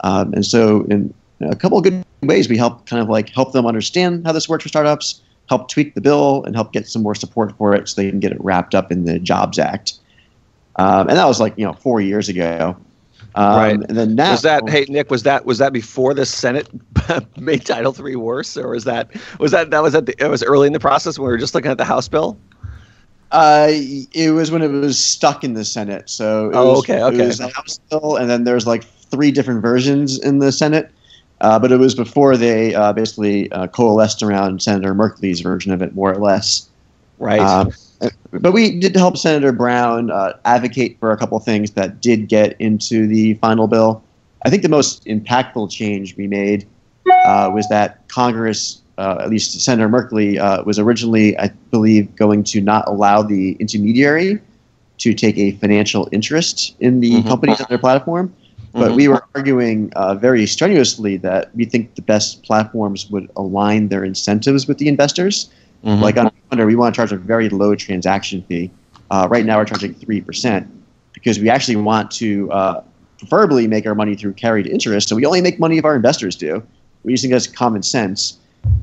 Um, 0.00 0.34
and 0.34 0.44
so 0.44 0.84
in 0.90 1.14
a 1.40 1.56
couple 1.56 1.78
of 1.78 1.84
good 1.84 2.04
ways, 2.22 2.46
we 2.46 2.58
help 2.58 2.84
kind 2.84 3.00
of 3.00 3.08
like 3.08 3.30
help 3.30 3.52
them 3.52 3.64
understand 3.64 4.26
how 4.26 4.32
this 4.32 4.50
works 4.50 4.64
for 4.64 4.68
startups, 4.68 5.22
help 5.48 5.70
tweak 5.70 5.94
the 5.94 6.02
bill 6.02 6.44
and 6.44 6.54
help 6.54 6.74
get 6.74 6.86
some 6.86 7.02
more 7.02 7.14
support 7.14 7.56
for 7.56 7.74
it 7.74 7.88
so 7.88 8.02
they 8.02 8.10
can 8.10 8.20
get 8.20 8.32
it 8.32 8.44
wrapped 8.44 8.74
up 8.74 8.92
in 8.92 9.06
the 9.06 9.18
Jobs 9.18 9.58
Act. 9.58 9.94
Um, 10.76 11.08
and 11.08 11.16
that 11.16 11.24
was 11.24 11.40
like 11.40 11.54
you 11.56 11.64
know 11.64 11.72
four 11.72 12.02
years 12.02 12.28
ago. 12.28 12.76
Um, 13.36 13.56
Right. 13.56 13.72
And 13.72 13.96
then 13.96 14.14
now 14.14 14.30
Was 14.30 14.42
that 14.42 14.68
hey 14.68 14.86
Nick? 14.88 15.10
Was 15.10 15.24
that 15.24 15.44
was 15.44 15.58
that 15.58 15.72
before 15.72 16.14
the 16.14 16.24
Senate 16.24 16.68
made 17.38 17.66
Title 17.66 17.94
III 17.98 18.16
worse, 18.16 18.56
or 18.56 18.68
was 18.70 18.84
that 18.84 19.10
was 19.38 19.50
that 19.50 19.70
that 19.70 19.82
was 19.82 19.94
at 19.94 20.06
the, 20.06 20.24
it 20.24 20.28
was 20.28 20.42
early 20.44 20.66
in 20.68 20.72
the 20.72 20.80
process 20.80 21.18
when 21.18 21.26
we 21.26 21.32
were 21.32 21.38
just 21.38 21.54
looking 21.54 21.70
at 21.70 21.78
the 21.78 21.84
House 21.84 22.08
bill? 22.08 22.36
Uh, 23.32 23.66
it 23.70 24.32
was 24.32 24.52
when 24.52 24.62
it 24.62 24.68
was 24.68 24.96
stuck 24.96 25.42
in 25.42 25.54
the 25.54 25.64
Senate. 25.64 26.08
So 26.08 26.50
it 26.50 26.54
Oh, 26.54 26.70
was, 26.70 26.78
okay, 26.88 27.00
It 27.00 27.26
was 27.26 27.38
the 27.38 27.48
House 27.48 27.80
bill, 27.90 28.16
and 28.16 28.30
then 28.30 28.44
there's 28.44 28.66
like 28.66 28.84
three 28.84 29.32
different 29.32 29.60
versions 29.60 30.20
in 30.20 30.38
the 30.38 30.52
Senate. 30.52 30.90
Uh, 31.40 31.58
but 31.58 31.72
it 31.72 31.78
was 31.78 31.96
before 31.96 32.36
they 32.36 32.74
uh, 32.74 32.92
basically 32.92 33.50
uh, 33.50 33.66
coalesced 33.66 34.22
around 34.22 34.62
Senator 34.62 34.94
Merkley's 34.94 35.40
version 35.40 35.72
of 35.72 35.82
it, 35.82 35.94
more 35.94 36.12
or 36.12 36.18
less. 36.18 36.68
Right. 37.18 37.40
Um, 37.40 37.72
but 38.32 38.52
we 38.52 38.78
did 38.78 38.94
help 38.96 39.16
Senator 39.16 39.52
Brown 39.52 40.10
uh, 40.10 40.34
advocate 40.44 40.98
for 40.98 41.12
a 41.12 41.16
couple 41.16 41.38
things 41.38 41.72
that 41.72 42.00
did 42.00 42.28
get 42.28 42.60
into 42.60 43.06
the 43.06 43.34
final 43.34 43.66
bill. 43.66 44.02
I 44.44 44.50
think 44.50 44.62
the 44.62 44.68
most 44.68 45.04
impactful 45.06 45.70
change 45.70 46.16
we 46.16 46.26
made 46.26 46.66
uh, 47.24 47.50
was 47.54 47.66
that 47.68 48.06
Congress, 48.08 48.82
uh, 48.98 49.18
at 49.20 49.30
least 49.30 49.60
Senator 49.60 49.88
Merkley, 49.88 50.38
uh, 50.38 50.62
was 50.64 50.78
originally, 50.78 51.38
I 51.38 51.48
believe, 51.70 52.14
going 52.16 52.44
to 52.44 52.60
not 52.60 52.86
allow 52.88 53.22
the 53.22 53.52
intermediary 53.60 54.40
to 54.98 55.14
take 55.14 55.36
a 55.38 55.52
financial 55.52 56.08
interest 56.12 56.74
in 56.80 57.00
the 57.00 57.22
Mhm. 57.22 57.28
companies 57.28 57.60
on 57.60 57.66
their 57.68 57.78
platform. 57.78 58.32
But 58.72 58.92
Mhm. 58.92 58.96
we 58.96 59.08
were 59.08 59.22
arguing 59.34 59.92
uh, 59.94 60.14
very 60.14 60.46
strenuously 60.46 61.16
that 61.18 61.50
we 61.54 61.64
think 61.64 61.94
the 61.94 62.02
best 62.02 62.42
platforms 62.42 63.08
would 63.10 63.28
align 63.36 63.88
their 63.88 64.04
incentives 64.04 64.66
with 64.66 64.78
the 64.78 64.88
investors. 64.88 65.48
Mhm. 65.84 66.00
Like 66.00 66.16
on 66.16 66.30
WeFunder, 66.50 66.66
we 66.66 66.76
want 66.76 66.94
to 66.94 66.98
charge 66.98 67.12
a 67.12 67.16
very 67.16 67.48
low 67.48 67.74
transaction 67.74 68.42
fee. 68.48 68.70
Uh, 69.10 69.28
right 69.30 69.44
now, 69.44 69.58
we're 69.58 69.66
charging 69.66 69.94
three 69.94 70.20
percent 70.20 70.66
because 71.12 71.38
we 71.38 71.50
actually 71.50 71.76
want 71.76 72.10
to 72.12 72.50
uh, 72.50 72.82
preferably 73.18 73.66
make 73.68 73.86
our 73.86 73.94
money 73.94 74.14
through 74.14 74.32
carried 74.32 74.66
interest. 74.66 75.08
So 75.08 75.16
we 75.16 75.26
only 75.26 75.42
make 75.42 75.60
money 75.60 75.78
if 75.78 75.84
our 75.84 75.94
investors 75.94 76.36
do. 76.36 76.62
We 77.04 77.12
just 77.12 77.22
think 77.22 77.32
that's 77.32 77.46
common 77.46 77.82
sense. 77.82 78.38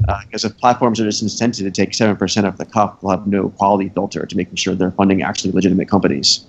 Because 0.06 0.46
if 0.46 0.56
platforms 0.60 1.00
are 1.00 1.06
just 1.06 1.26
incented 1.26 1.64
to 1.64 1.72
take 1.72 1.96
seven 1.96 2.16
percent 2.16 2.46
off 2.46 2.58
the 2.58 2.66
cup, 2.66 3.02
they'll 3.02 3.10
have 3.10 3.26
no 3.26 3.50
quality 3.50 3.90
filter 3.90 4.28
to 4.28 4.38
making 4.38 4.56
sure 4.56 4.76
they're 4.76 4.92
funding 4.92 5.24
actually 5.24 5.52
legitimate 5.54 5.90
companies. 5.90 6.46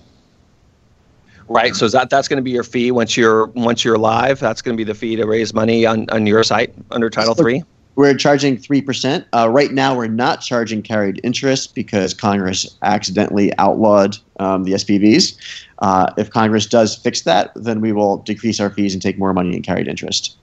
Right. 1.49 1.75
So 1.75 1.87
is 1.87 1.93
that 1.93 2.11
that's 2.11 2.29
going 2.29 2.37
to 2.37 2.43
be 2.43 2.51
your 2.51 2.63
fee 2.63 2.91
once 2.91 3.17
you're 3.17 3.47
once 3.47 3.85
you're 3.85 3.97
live? 3.97 4.39
That's 4.39 4.61
going 4.61 4.77
to 4.77 4.85
be 4.85 4.85
the 4.85 4.95
fee 4.95 5.17
to 5.17 5.27
raise 5.27 5.55
money 5.55 5.87
on, 5.87 6.11
on 6.11 6.27
your 6.27 6.45
site 6.45 6.75
under 6.91 7.09
Title 7.09 7.35
Three. 7.35 7.65
We're 7.95 8.15
charging 8.15 8.57
three 8.57 8.81
percent. 8.81 9.27
Uh, 9.33 9.49
right 9.51 9.71
now, 9.71 9.95
we're 9.95 10.07
not 10.07 10.41
charging 10.41 10.83
carried 10.83 11.21
interest 11.23 11.75
because 11.75 12.15
Congress 12.15 12.79
accidentally 12.83 13.57
outlawed 13.59 14.17
um, 14.41 14.65
the 14.65 14.73
SPVs. 14.73 15.37
Uh, 15.79 16.13
if 16.17 16.31
Congress 16.31 16.67
does 16.67 16.97
fix 16.97 17.23
that, 17.23 17.53
then 17.55 17.81
we 17.81 17.93
will 17.93 18.19
decrease 18.19 18.61
our 18.61 18.71
fees 18.71 18.95
and 18.95 19.03
take 19.03 19.19
more 19.19 19.33
money 19.33 19.55
in 19.55 19.63
carried 19.63 19.89
interest. 19.89 20.37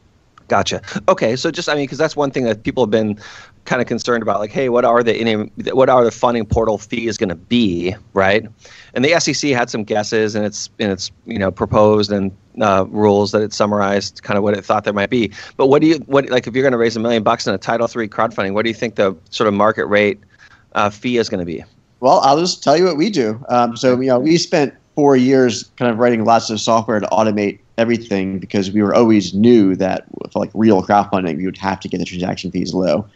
Gotcha. 0.49 0.81
Okay. 1.07 1.35
So 1.35 1.51
just 1.51 1.69
I 1.69 1.75
mean, 1.75 1.83
because 1.83 1.97
that's 1.99 2.15
one 2.15 2.31
thing 2.31 2.43
that 2.43 2.63
people 2.63 2.83
have 2.83 2.91
been 2.91 3.19
kind 3.65 3.81
of 3.81 3.87
concerned 3.87 4.23
about. 4.23 4.39
Like, 4.39 4.51
hey, 4.51 4.69
what 4.69 4.83
are 4.83 5.03
the 5.03 5.49
what 5.73 5.89
are 5.89 6.03
the 6.03 6.11
funding 6.11 6.45
portal 6.45 6.77
fees 6.77 7.17
going 7.17 7.29
to 7.29 7.35
be, 7.35 7.95
right? 8.13 8.45
And 8.93 9.05
the 9.05 9.19
SEC 9.19 9.51
had 9.51 9.69
some 9.69 9.83
guesses, 9.83 10.35
and 10.35 10.45
it's 10.45 10.69
and 10.79 10.91
it's 10.91 11.11
you 11.25 11.37
know 11.37 11.51
proposed 11.51 12.11
and 12.11 12.35
uh, 12.61 12.85
rules 12.89 13.31
that 13.31 13.41
it 13.41 13.53
summarized 13.53 14.23
kind 14.23 14.37
of 14.37 14.43
what 14.43 14.53
it 14.53 14.63
thought 14.65 14.83
there 14.83 14.93
might 14.93 15.09
be. 15.09 15.31
But 15.57 15.67
what 15.67 15.81
do 15.81 15.87
you 15.87 15.97
what 16.07 16.29
like 16.29 16.47
if 16.47 16.55
you're 16.55 16.63
going 16.63 16.71
to 16.71 16.77
raise 16.77 16.95
a 16.95 16.99
million 16.99 17.23
bucks 17.23 17.47
in 17.47 17.53
a 17.53 17.57
Title 17.57 17.87
III 17.87 18.07
crowdfunding, 18.07 18.53
what 18.53 18.63
do 18.63 18.69
you 18.69 18.75
think 18.75 18.95
the 18.95 19.15
sort 19.29 19.47
of 19.47 19.53
market 19.53 19.85
rate 19.85 20.19
uh, 20.73 20.89
fee 20.89 21.17
is 21.17 21.29
going 21.29 21.39
to 21.39 21.45
be? 21.45 21.63
Well, 21.99 22.19
I'll 22.19 22.39
just 22.39 22.63
tell 22.63 22.77
you 22.77 22.85
what 22.85 22.97
we 22.97 23.09
do. 23.09 23.43
Um, 23.49 23.75
so, 23.75 23.99
you 23.99 24.07
know, 24.07 24.19
we 24.19 24.37
spent 24.37 24.73
four 24.95 25.17
years, 25.17 25.63
kind 25.77 25.91
of 25.91 25.97
writing 25.97 26.23
lots 26.23 26.49
of 26.49 26.59
software 26.59 26.99
to 26.99 27.07
automate 27.07 27.59
everything 27.77 28.39
because 28.39 28.71
we 28.71 28.81
were 28.81 28.93
always 28.93 29.33
knew 29.33 29.75
that 29.75 30.05
for 30.31 30.39
like 30.39 30.51
real 30.53 30.81
crowdfunding, 30.81 31.37
we 31.37 31.45
would 31.45 31.57
have 31.57 31.79
to 31.81 31.87
get 31.87 31.97
the 31.97 32.05
transaction 32.05 32.51
fees 32.51 32.73
low. 32.73 33.07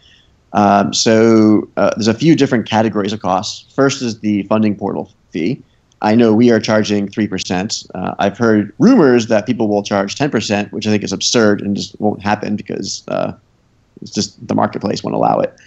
Um, 0.53 0.93
so 0.93 1.67
uh, 1.77 1.91
there's 1.95 2.07
a 2.07 2.13
few 2.13 2.35
different 2.35 2.67
categories 2.67 3.11
of 3.11 3.21
costs. 3.21 3.73
First 3.73 4.01
is 4.01 4.19
the 4.19 4.43
funding 4.43 4.75
portal 4.75 5.11
fee. 5.31 5.61
I 6.03 6.15
know 6.15 6.33
we 6.33 6.51
are 6.51 6.59
charging 6.59 7.07
3%. 7.07 7.89
Uh, 7.95 8.13
I've 8.19 8.37
heard 8.37 8.73
rumors 8.77 9.27
that 9.27 9.45
people 9.45 9.69
will 9.69 9.83
charge 9.83 10.15
10%, 10.15 10.71
which 10.73 10.85
I 10.85 10.91
think 10.91 11.03
is 11.03 11.13
absurd 11.13 11.61
and 11.61 11.77
just 11.77 11.99
won't 11.99 12.21
happen 12.21 12.57
because 12.57 13.03
uh, 13.07 13.31
it's 14.01 14.11
just 14.11 14.45
the 14.45 14.53
marketplace 14.53 15.01
won't 15.01 15.15
allow 15.15 15.39
it. 15.39 15.57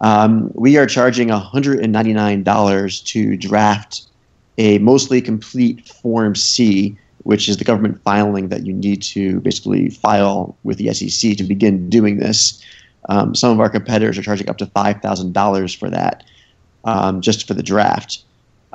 Um, 0.00 0.52
we 0.54 0.76
are 0.78 0.86
charging 0.86 1.28
$199 1.28 3.04
to 3.04 3.36
draft 3.36 4.02
a 4.58 4.78
mostly 4.78 5.20
complete 5.20 5.88
Form 5.88 6.36
C, 6.36 6.96
which 7.24 7.48
is 7.48 7.56
the 7.56 7.64
government 7.64 8.00
filing 8.02 8.48
that 8.50 8.64
you 8.64 8.72
need 8.72 9.02
to 9.02 9.40
basically 9.40 9.90
file 9.90 10.56
with 10.62 10.78
the 10.78 10.92
SEC 10.94 11.36
to 11.36 11.42
begin 11.42 11.88
doing 11.88 12.18
this. 12.18 12.62
Um, 13.08 13.34
some 13.34 13.50
of 13.50 13.58
our 13.58 13.68
competitors 13.68 14.16
are 14.16 14.22
charging 14.22 14.48
up 14.48 14.58
to 14.58 14.66
$5,000 14.66 15.76
for 15.76 15.90
that, 15.90 16.22
um, 16.84 17.20
just 17.20 17.48
for 17.48 17.54
the 17.54 17.62
draft. 17.64 18.22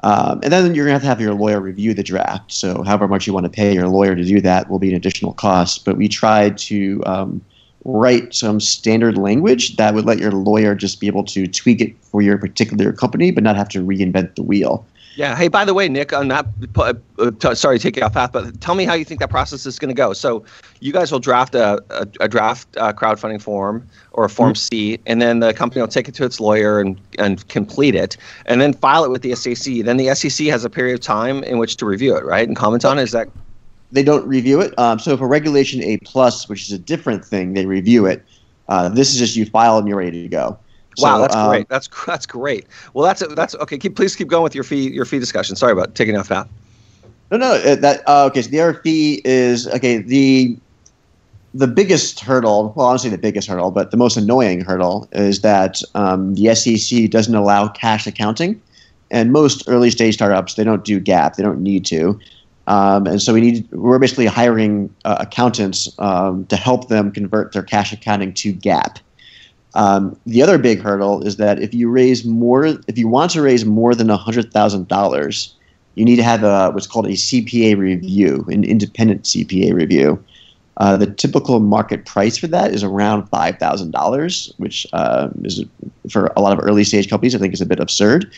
Um, 0.04 0.40
and 0.44 0.54
then 0.54 0.76
you're 0.76 0.86
going 0.86 1.00
to 1.00 1.00
have 1.00 1.02
to 1.02 1.08
have 1.08 1.22
your 1.22 1.34
lawyer 1.34 1.60
review 1.60 1.94
the 1.94 2.04
draft. 2.04 2.52
So, 2.52 2.84
however 2.84 3.08
much 3.08 3.26
you 3.26 3.34
want 3.34 3.46
to 3.46 3.50
pay 3.50 3.74
your 3.74 3.88
lawyer 3.88 4.16
to 4.16 4.24
do 4.24 4.42
that 4.42 4.70
will 4.70 4.80
be 4.80 4.90
an 4.90 4.96
additional 4.96 5.34
cost. 5.34 5.86
But 5.86 5.98
we 5.98 6.08
tried 6.08 6.58
to 6.60 7.04
um, 7.06 7.42
write 7.86 8.34
some 8.34 8.60
standard 8.60 9.18
language 9.18 9.76
that 9.78 9.94
would 9.94 10.06
let 10.06 10.20
your 10.20 10.32
lawyer 10.32 10.76
just 10.76 11.00
be 11.00 11.08
able 11.08 11.24
to 11.24 11.48
tweak 11.48 11.82
it 11.82 11.96
for 12.04 12.22
your 12.22 12.38
particular 12.38 12.92
company, 12.94 13.32
but 13.32 13.44
not 13.44 13.56
have 13.56 13.70
to 13.70 13.80
reinvent 13.80 14.36
the 14.36 14.44
wheel. 14.44 14.86
Yeah. 15.18 15.36
Hey, 15.36 15.48
by 15.48 15.66
the 15.66 15.74
way, 15.74 15.90
Nick, 15.90 16.14
I'm 16.14 16.28
not 16.28 16.46
uh, 16.76 16.94
t- 17.40 17.56
sorry 17.56 17.80
to 17.80 17.82
take 17.82 17.98
you 17.98 18.04
off 18.04 18.14
path, 18.14 18.32
but 18.32 18.62
tell 18.62 18.76
me 18.76 18.86
how 18.86 18.94
you 18.94 19.04
think 19.04 19.20
that 19.20 19.32
process 19.32 19.66
is 19.66 19.80
going 19.80 19.90
to 19.90 19.96
go. 19.96 20.14
So, 20.14 20.46
you 20.80 20.94
guys 20.94 21.12
will 21.12 21.20
draft 21.20 21.56
a, 21.56 21.84
a, 21.90 22.08
a 22.20 22.28
draft 22.28 22.68
uh, 22.78 22.94
crowdfunding 22.94 23.42
form 23.42 23.88
or 24.12 24.26
a 24.26 24.30
Form 24.30 24.54
mm-hmm. 24.54 24.58
C, 24.58 25.00
and 25.08 25.20
then 25.20 25.40
the 25.40 25.56
company 25.56 25.82
will 25.82 25.88
take 25.88 26.08
it 26.08 26.14
to 26.16 26.24
its 26.24 26.40
lawyer 26.40 26.80
and, 26.80 27.02
and 27.18 27.48
complete 27.48 27.96
it, 27.96 28.16
and 28.46 28.62
then 28.62 28.74
file 28.74 29.04
it 29.06 29.10
with 29.10 29.24
the 29.24 29.34
SEC. 29.34 29.84
Then 29.86 29.98
the 29.98 30.14
SEC 30.14 30.46
has 30.48 30.64
a 30.64 30.70
period 30.70 30.94
of 30.94 31.00
time 31.00 31.44
in 31.46 31.58
which 31.58 31.78
to 31.78 31.88
review 31.88 32.16
it, 32.16 32.24
right, 32.24 32.48
and 32.48 32.56
comment 32.56 32.86
on 32.86 33.00
it. 33.00 33.02
Is 33.02 33.12
that? 33.14 33.28
They 33.92 34.04
don't 34.04 34.28
review 34.28 34.62
it. 34.62 34.78
Um, 34.78 35.00
so, 35.00 35.18
for 35.18 35.28
Regulation 35.28 35.82
A 35.82 35.98
plus, 35.98 36.48
which 36.48 36.62
is 36.62 36.72
a 36.72 36.78
different 36.78 37.26
thing, 37.26 37.56
they 37.56 37.66
review 37.66 38.06
it. 38.06 38.24
Uh, 38.70 38.88
this 38.90 39.12
is 39.12 39.18
just 39.18 39.36
you 39.36 39.48
file 39.48 39.80
and 39.80 39.88
you're 39.88 39.98
ready 39.98 40.22
to 40.22 40.30
go. 40.30 40.60
Wow, 40.98 41.20
that's 41.20 41.36
um, 41.36 41.50
great. 41.50 41.70
That's 41.70 41.90
that's 42.06 42.26
great. 42.26 42.66
Well, 42.94 43.06
that's 43.06 43.24
that's 43.36 43.56
okay. 43.56 43.78
Keep, 43.78 43.96
please 43.96 44.16
keep 44.16 44.28
going 44.28 44.44
with 44.44 44.56
your 44.56 44.64
fee 44.64 44.90
your 44.90 45.06
fee 45.06 45.20
discussion. 45.20 45.56
Sorry 45.56 45.72
about 45.72 45.96
taking 45.96 46.18
off 46.18 46.30
that. 46.30 46.48
No, 47.32 47.38
no. 47.38 47.54
Uh, 47.54 47.76
that 47.76 48.08
uh, 48.08 48.26
okay. 48.26 48.42
So 48.42 48.50
the 48.50 48.60
other 48.62 48.74
fee 48.76 49.22
is 49.26 49.68
okay. 49.68 49.98
The 49.98 50.58
the 51.54 51.68
biggest 51.68 52.20
hurdle, 52.20 52.74
well, 52.76 52.88
honestly, 52.88 53.10
the 53.10 53.18
biggest 53.18 53.48
hurdle, 53.48 53.72
but 53.72 53.92
the 53.92 53.98
most 53.98 54.18
annoying 54.18 54.62
hurdle 54.62 55.08
is 55.12 55.42
that 55.42 55.82
um, 55.96 56.36
the 56.36 56.54
SEC 56.54 57.10
doesn't 57.10 57.34
allow 57.34 57.68
cash 57.68 58.06
accounting, 58.06 58.62
and 59.10 59.32
most 59.32 59.64
early 59.68 59.90
stage 59.90 60.16
startups 60.16 60.56
they 60.56 60.64
don't 60.64 60.84
do 60.84 61.00
GAAP. 61.00 61.36
They 61.36 61.44
don't 61.44 61.62
need 61.62 61.86
to. 61.88 62.20
Um, 62.68 63.08
and 63.08 63.22
so 63.22 63.34
we 63.34 63.42
need 63.42 63.72
we're 63.72 64.00
basically 64.00 64.26
hiring 64.26 64.94
uh, 65.06 65.18
accountants 65.20 65.90
um, 66.00 66.46
to 66.48 66.58
help 66.58 66.90
them 66.90 67.12
convert 67.12 67.54
their 67.54 67.64
cash 67.64 67.94
accounting 67.94 68.34
to 68.34 68.54
GAAP. 68.54 68.98
Um, 69.76 70.20
the 70.26 70.42
other 70.42 70.58
big 70.58 70.82
hurdle 70.82 71.26
is 71.26 71.38
that 71.38 71.62
if 71.62 71.74
you 71.74 71.90
raise 71.90 72.26
more, 72.26 72.66
if 72.66 72.98
you 72.98 73.08
want 73.08 73.32
to 73.32 73.42
raise 73.42 73.66
more 73.66 73.94
than 73.94 74.10
hundred 74.10 74.52
thousand 74.52 74.88
dollars, 74.88 75.54
you 75.96 76.06
need 76.06 76.16
to 76.16 76.24
have 76.24 76.44
a 76.44 76.72
what's 76.72 76.88
called 76.88 77.08
a 77.08 77.12
CPA 77.12 77.78
review, 77.78 78.46
an 78.50 78.64
independent 78.64 79.24
CPA 79.24 79.74
review. 79.74 80.24
Uh, 80.78 80.96
the 80.96 81.08
typical 81.08 81.60
market 81.60 82.06
price 82.06 82.38
for 82.38 82.46
that 82.48 82.72
is 82.72 82.84
around 82.84 83.28
five 83.28 83.58
thousand 83.58 83.92
dollars, 83.92 84.54
which 84.58 84.86
uh, 84.94 85.30
is 85.44 85.64
for 86.10 86.32
a 86.38 86.42
lot 86.42 86.58
of 86.58 86.64
early 86.64 86.84
stage 86.84 87.10
companies, 87.10 87.36
I 87.36 87.40
think 87.40 87.54
is 87.54 87.62
a 87.62 87.66
bit 87.66 87.80
absurd. 87.80 88.32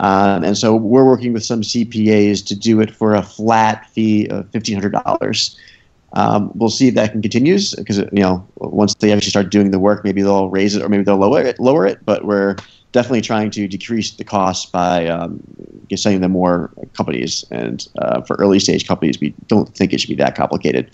Um, 0.00 0.44
and 0.44 0.56
so 0.56 0.76
we're 0.76 1.04
working 1.04 1.32
with 1.32 1.44
some 1.44 1.62
CPAs 1.62 2.44
to 2.46 2.54
do 2.54 2.80
it 2.80 2.94
for 2.94 3.14
a 3.14 3.22
flat 3.22 3.88
fee 3.90 4.28
of 4.28 4.48
fifteen 4.50 4.74
hundred 4.74 4.92
dollars. 4.92 5.58
Um, 6.14 6.50
we'll 6.54 6.70
see 6.70 6.88
if 6.88 6.94
that 6.94 7.12
can 7.12 7.20
continues 7.20 7.74
because 7.74 7.98
you 7.98 8.08
know 8.12 8.46
once 8.56 8.94
they 8.94 9.12
actually 9.12 9.30
start 9.30 9.50
doing 9.50 9.70
the 9.70 9.78
work, 9.78 10.04
maybe 10.04 10.22
they'll 10.22 10.48
raise 10.48 10.74
it 10.74 10.82
or 10.82 10.88
maybe 10.88 11.04
they'll 11.04 11.16
lower 11.16 11.42
it. 11.42 11.60
Lower 11.60 11.86
it, 11.86 12.04
but 12.04 12.24
we're 12.24 12.56
definitely 12.92 13.20
trying 13.20 13.50
to 13.50 13.68
decrease 13.68 14.12
the 14.12 14.24
cost 14.24 14.72
by 14.72 15.06
um, 15.06 15.42
sending 15.94 16.20
them 16.20 16.32
more 16.32 16.70
companies. 16.94 17.44
And 17.50 17.86
uh, 17.98 18.22
for 18.22 18.36
early 18.36 18.58
stage 18.58 18.86
companies, 18.88 19.20
we 19.20 19.34
don't 19.46 19.68
think 19.74 19.92
it 19.92 20.00
should 20.00 20.08
be 20.08 20.14
that 20.16 20.34
complicated. 20.34 20.90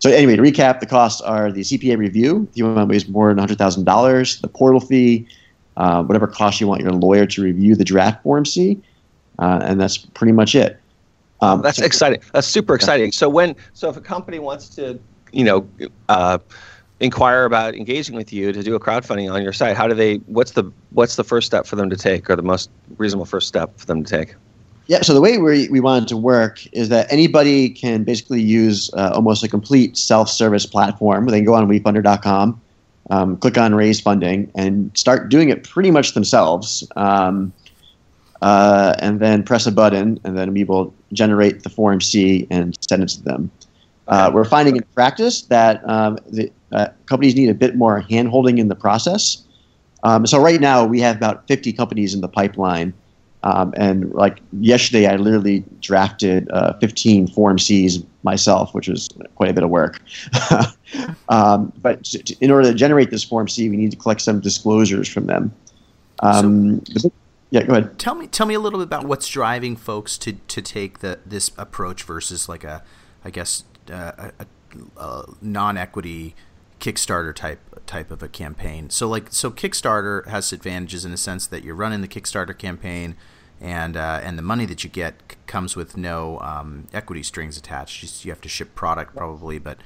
So 0.00 0.10
anyway, 0.10 0.36
to 0.36 0.42
recap, 0.42 0.80
the 0.80 0.86
costs 0.86 1.22
are 1.22 1.50
the 1.50 1.62
CPA 1.62 1.96
review. 1.96 2.46
If 2.50 2.58
you 2.58 2.66
want 2.66 2.76
to 2.76 2.92
raise 2.92 3.08
more 3.08 3.30
than 3.30 3.38
hundred 3.38 3.56
thousand 3.56 3.84
dollars, 3.84 4.40
the 4.42 4.48
portal 4.48 4.80
fee, 4.80 5.26
uh, 5.78 6.02
whatever 6.02 6.26
cost 6.26 6.60
you 6.60 6.68
want 6.68 6.82
your 6.82 6.92
lawyer 6.92 7.24
to 7.26 7.42
review 7.42 7.74
the 7.74 7.84
draft 7.84 8.22
form 8.22 8.44
C, 8.44 8.78
uh, 9.38 9.60
and 9.62 9.80
that's 9.80 9.96
pretty 9.96 10.32
much 10.32 10.54
it. 10.54 10.78
Um, 11.44 11.62
that's 11.62 11.78
exciting. 11.78 12.20
That's 12.32 12.46
super 12.46 12.74
exciting. 12.74 13.12
So 13.12 13.28
when 13.28 13.54
so 13.72 13.88
if 13.88 13.96
a 13.96 14.00
company 14.00 14.38
wants 14.38 14.68
to, 14.76 14.98
you 15.32 15.44
know, 15.44 15.68
uh, 16.08 16.38
inquire 17.00 17.44
about 17.44 17.74
engaging 17.74 18.16
with 18.16 18.32
you 18.32 18.52
to 18.52 18.62
do 18.62 18.74
a 18.74 18.80
crowdfunding 18.80 19.32
on 19.32 19.42
your 19.42 19.52
site, 19.52 19.76
how 19.76 19.86
do 19.86 19.94
they? 19.94 20.16
What's 20.26 20.52
the 20.52 20.70
what's 20.90 21.16
the 21.16 21.24
first 21.24 21.46
step 21.46 21.66
for 21.66 21.76
them 21.76 21.90
to 21.90 21.96
take, 21.96 22.30
or 22.30 22.36
the 22.36 22.42
most 22.42 22.70
reasonable 22.96 23.26
first 23.26 23.48
step 23.48 23.78
for 23.78 23.86
them 23.86 24.04
to 24.04 24.18
take? 24.18 24.34
Yeah, 24.86 25.00
so 25.00 25.14
the 25.14 25.20
way 25.20 25.38
we, 25.38 25.66
we 25.70 25.80
wanted 25.80 26.08
to 26.08 26.16
work 26.16 26.60
is 26.72 26.90
that 26.90 27.10
anybody 27.10 27.70
can 27.70 28.04
basically 28.04 28.42
use 28.42 28.90
uh, 28.92 29.12
almost 29.14 29.42
a 29.42 29.48
complete 29.48 29.96
self-service 29.96 30.66
platform. 30.66 31.24
They 31.24 31.38
can 31.38 31.46
go 31.46 31.54
on 31.54 31.66
wefunder.com, 31.66 32.60
um, 33.08 33.36
click 33.38 33.56
on 33.56 33.74
raise 33.74 33.98
funding, 33.98 34.52
and 34.54 34.90
start 34.94 35.30
doing 35.30 35.48
it 35.48 35.64
pretty 35.64 35.90
much 35.90 36.12
themselves. 36.12 36.86
Um, 36.96 37.50
uh, 38.44 38.94
and 38.98 39.20
then 39.20 39.42
press 39.42 39.66
a 39.66 39.72
button, 39.72 40.20
and 40.22 40.36
then 40.36 40.52
we 40.52 40.64
will 40.64 40.92
generate 41.14 41.62
the 41.62 41.68
Form 41.68 42.00
C 42.00 42.46
and 42.50 42.76
send 42.80 43.02
it 43.02 43.08
to 43.10 43.22
them. 43.22 43.50
Uh, 44.08 44.30
we're 44.32 44.44
finding 44.44 44.76
in 44.76 44.82
practice 44.94 45.42
that 45.42 45.88
um, 45.88 46.18
the 46.30 46.50
uh, 46.72 46.88
companies 47.06 47.34
need 47.34 47.48
a 47.48 47.54
bit 47.54 47.76
more 47.76 48.02
handholding 48.02 48.58
in 48.58 48.68
the 48.68 48.74
process. 48.74 49.42
Um, 50.02 50.26
so 50.26 50.40
right 50.40 50.60
now 50.60 50.84
we 50.84 51.00
have 51.00 51.16
about 51.16 51.46
50 51.48 51.72
companies 51.72 52.12
in 52.12 52.20
the 52.20 52.28
pipeline, 52.28 52.92
um, 53.42 53.72
and 53.76 54.12
like 54.12 54.40
yesterday 54.60 55.06
I 55.06 55.16
literally 55.16 55.64
drafted 55.80 56.50
uh, 56.50 56.74
15 56.78 57.28
Form 57.28 57.58
Cs 57.58 57.98
myself, 58.22 58.74
which 58.74 58.88
was 58.88 59.08
quite 59.36 59.50
a 59.50 59.54
bit 59.54 59.64
of 59.64 59.70
work. 59.70 60.00
Um, 61.28 61.72
but 61.82 62.14
in 62.40 62.50
order 62.50 62.68
to 62.70 62.74
generate 62.74 63.10
this 63.10 63.24
Form 63.24 63.48
C, 63.48 63.68
we 63.68 63.76
need 63.76 63.90
to 63.90 63.96
collect 63.96 64.20
some 64.20 64.40
disclosures 64.40 65.08
from 65.08 65.26
them. 65.26 65.52
Um, 66.20 66.84
so- 66.86 67.10
yeah, 67.54 67.62
go 67.62 67.74
ahead. 67.74 68.00
Tell 68.00 68.16
me, 68.16 68.26
tell 68.26 68.46
me 68.46 68.54
a 68.54 68.58
little 68.58 68.80
bit 68.80 68.86
about 68.86 69.04
what's 69.04 69.28
driving 69.28 69.76
folks 69.76 70.18
to, 70.18 70.32
to 70.32 70.60
take 70.60 70.98
the 70.98 71.20
this 71.24 71.52
approach 71.56 72.02
versus 72.02 72.48
like 72.48 72.64
a, 72.64 72.82
I 73.24 73.30
guess, 73.30 73.62
uh, 73.92 74.30
a, 74.40 74.46
a 74.96 75.24
non-equity 75.40 76.34
Kickstarter 76.80 77.32
type 77.32 77.60
type 77.86 78.10
of 78.10 78.24
a 78.24 78.28
campaign. 78.28 78.90
So 78.90 79.06
like, 79.06 79.28
so 79.30 79.52
Kickstarter 79.52 80.26
has 80.26 80.52
advantages 80.52 81.04
in 81.04 81.12
the 81.12 81.16
sense 81.16 81.46
that 81.46 81.62
you're 81.62 81.76
running 81.76 82.00
the 82.00 82.08
Kickstarter 82.08 82.58
campaign, 82.58 83.14
and 83.60 83.96
uh, 83.96 84.20
and 84.24 84.36
the 84.36 84.42
money 84.42 84.66
that 84.66 84.82
you 84.82 84.90
get 84.90 85.36
comes 85.46 85.76
with 85.76 85.96
no 85.96 86.40
um, 86.40 86.88
equity 86.92 87.22
strings 87.22 87.56
attached. 87.56 88.02
You, 88.02 88.08
you 88.22 88.32
have 88.32 88.40
to 88.40 88.48
ship 88.48 88.74
product 88.74 89.14
probably, 89.14 89.60
but 89.60 89.78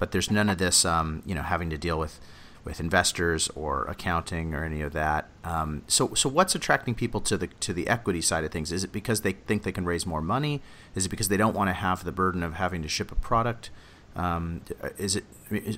but 0.00 0.10
there's 0.10 0.28
none 0.28 0.48
of 0.48 0.58
this, 0.58 0.84
um, 0.84 1.22
you 1.24 1.36
know, 1.36 1.42
having 1.42 1.70
to 1.70 1.78
deal 1.78 2.00
with 2.00 2.18
with 2.64 2.78
investors 2.78 3.48
or 3.56 3.84
accounting 3.84 4.54
or 4.54 4.64
any 4.64 4.82
of 4.82 4.92
that. 4.92 5.28
Um, 5.44 5.82
so, 5.88 6.14
so 6.14 6.28
what's 6.28 6.54
attracting 6.54 6.94
people 6.94 7.20
to 7.22 7.36
the 7.36 7.48
to 7.48 7.72
the 7.72 7.88
equity 7.88 8.20
side 8.20 8.44
of 8.44 8.50
things? 8.50 8.70
Is 8.70 8.84
it 8.84 8.92
because 8.92 9.22
they 9.22 9.32
think 9.32 9.62
they 9.62 9.72
can 9.72 9.84
raise 9.84 10.06
more 10.06 10.22
money? 10.22 10.60
Is 10.94 11.06
it 11.06 11.08
because 11.08 11.28
they 11.28 11.36
don't 11.36 11.54
want 11.54 11.68
to 11.68 11.74
have 11.74 12.04
the 12.04 12.12
burden 12.12 12.42
of 12.42 12.54
having 12.54 12.82
to 12.82 12.88
ship 12.88 13.10
a 13.10 13.16
product? 13.16 13.70
Um, 14.14 14.62
is 14.98 15.16
it? 15.16 15.24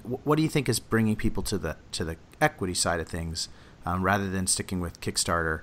What 0.05 0.37
do 0.37 0.43
you 0.43 0.49
think 0.49 0.69
is 0.69 0.79
bringing 0.79 1.17
people 1.17 1.43
to 1.45 1.59
the 1.59 1.77
to 1.93 2.05
the 2.05 2.17
equity 2.41 2.75
side 2.75 3.01
of 3.01 3.09
things 3.09 3.49
um, 3.87 4.03
rather 4.03 4.29
than 4.29 4.47
sticking 4.47 4.81
with 4.81 5.01
Kickstarter, 5.01 5.61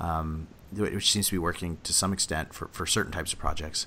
um, 0.00 0.48
which 0.72 1.12
seems 1.12 1.26
to 1.26 1.32
be 1.32 1.38
working 1.38 1.78
to 1.84 1.92
some 1.92 2.12
extent 2.12 2.52
for, 2.52 2.68
for 2.72 2.86
certain 2.86 3.12
types 3.12 3.32
of 3.32 3.38
projects? 3.38 3.86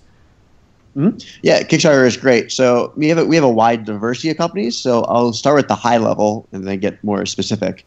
Mm-hmm. 0.98 1.18
Yeah, 1.44 1.62
Kickstarter 1.62 2.08
is 2.08 2.18
great. 2.18 2.52
So 2.52 2.92
we 2.96 3.08
have 3.10 3.20
a, 3.20 3.26
we 3.26 3.36
have 3.36 3.46
a 3.46 3.50
wide 3.50 3.86
diversity 3.86 4.32
of 4.32 4.38
companies. 4.38 4.76
So 4.76 5.04
I'll 5.04 5.32
start 5.32 5.56
with 5.56 5.68
the 5.68 5.76
high 5.76 5.98
level 5.98 6.48
and 6.52 6.68
then 6.68 6.80
get 6.80 7.04
more 7.04 7.26
specific. 7.26 7.86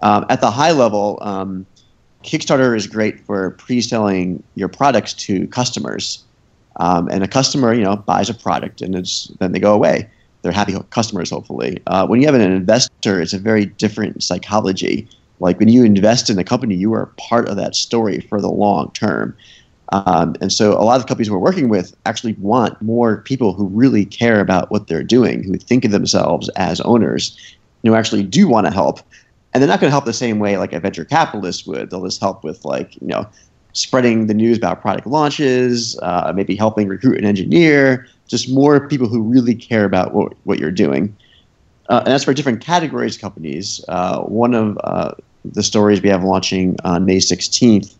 Um, 0.00 0.24
at 0.30 0.40
the 0.40 0.50
high 0.50 0.72
level, 0.72 1.18
um, 1.20 1.66
Kickstarter 2.24 2.74
is 2.74 2.86
great 2.86 3.20
for 3.20 3.50
pre-selling 3.52 4.42
your 4.54 4.68
products 4.68 5.12
to 5.14 5.46
customers. 5.48 6.24
Um, 6.80 7.08
and 7.10 7.22
a 7.22 7.28
customer, 7.28 7.74
you 7.74 7.82
know, 7.82 7.96
buys 7.96 8.28
a 8.28 8.34
product 8.34 8.80
and 8.80 8.94
it's 8.94 9.28
then 9.38 9.52
they 9.52 9.58
go 9.58 9.74
away. 9.74 10.10
They're 10.42 10.52
happy 10.52 10.76
customers, 10.90 11.30
hopefully. 11.30 11.82
Uh, 11.86 12.06
when 12.06 12.20
you 12.20 12.26
have 12.26 12.34
an 12.34 12.40
investor, 12.40 13.20
it's 13.20 13.32
a 13.32 13.38
very 13.38 13.66
different 13.66 14.22
psychology. 14.22 15.08
Like 15.40 15.58
when 15.58 15.68
you 15.68 15.84
invest 15.84 16.30
in 16.30 16.38
a 16.38 16.44
company, 16.44 16.74
you 16.74 16.94
are 16.94 17.06
part 17.18 17.48
of 17.48 17.56
that 17.56 17.74
story 17.74 18.20
for 18.20 18.40
the 18.40 18.48
long 18.48 18.92
term. 18.92 19.36
Um, 19.92 20.34
and 20.40 20.52
so 20.52 20.72
a 20.72 20.82
lot 20.82 20.96
of 20.96 21.02
the 21.02 21.08
companies 21.08 21.30
we're 21.30 21.38
working 21.38 21.68
with 21.68 21.96
actually 22.06 22.34
want 22.34 22.80
more 22.82 23.18
people 23.22 23.52
who 23.52 23.66
really 23.66 24.04
care 24.04 24.40
about 24.40 24.70
what 24.70 24.88
they're 24.88 25.04
doing, 25.04 25.44
who 25.44 25.56
think 25.56 25.84
of 25.84 25.92
themselves 25.92 26.48
as 26.50 26.80
owners, 26.80 27.38
who 27.84 27.94
actually 27.94 28.24
do 28.24 28.48
want 28.48 28.66
to 28.66 28.72
help. 28.72 29.00
And 29.54 29.62
they're 29.62 29.68
not 29.68 29.80
going 29.80 29.88
to 29.88 29.92
help 29.92 30.04
the 30.04 30.12
same 30.12 30.38
way 30.38 30.58
like 30.58 30.72
a 30.72 30.80
venture 30.80 31.04
capitalist 31.04 31.66
would. 31.66 31.90
They'll 31.90 32.04
just 32.04 32.20
help 32.20 32.42
with 32.42 32.64
like, 32.64 32.96
you 32.96 33.06
know, 33.06 33.28
spreading 33.72 34.26
the 34.26 34.34
news 34.34 34.56
about 34.56 34.80
product 34.80 35.06
launches, 35.06 35.98
uh, 36.02 36.32
maybe 36.34 36.56
helping 36.56 36.88
recruit 36.88 37.18
an 37.18 37.24
engineer, 37.24 38.08
just 38.26 38.50
more 38.50 38.88
people 38.88 39.06
who 39.06 39.22
really 39.22 39.54
care 39.54 39.84
about 39.84 40.14
what, 40.14 40.32
what 40.44 40.58
you're 40.58 40.70
doing. 40.70 41.14
Uh, 41.88 42.02
and 42.04 42.08
that's 42.08 42.24
for 42.24 42.34
different 42.34 42.60
categories 42.60 43.14
of 43.14 43.20
companies. 43.20 43.84
Uh, 43.88 44.20
one 44.22 44.54
of 44.54 44.78
uh, 44.82 45.12
the 45.44 45.62
stories 45.62 46.02
we 46.02 46.08
have 46.08 46.24
launching 46.24 46.76
on 46.84 47.04
May 47.04 47.18
16th 47.18 47.94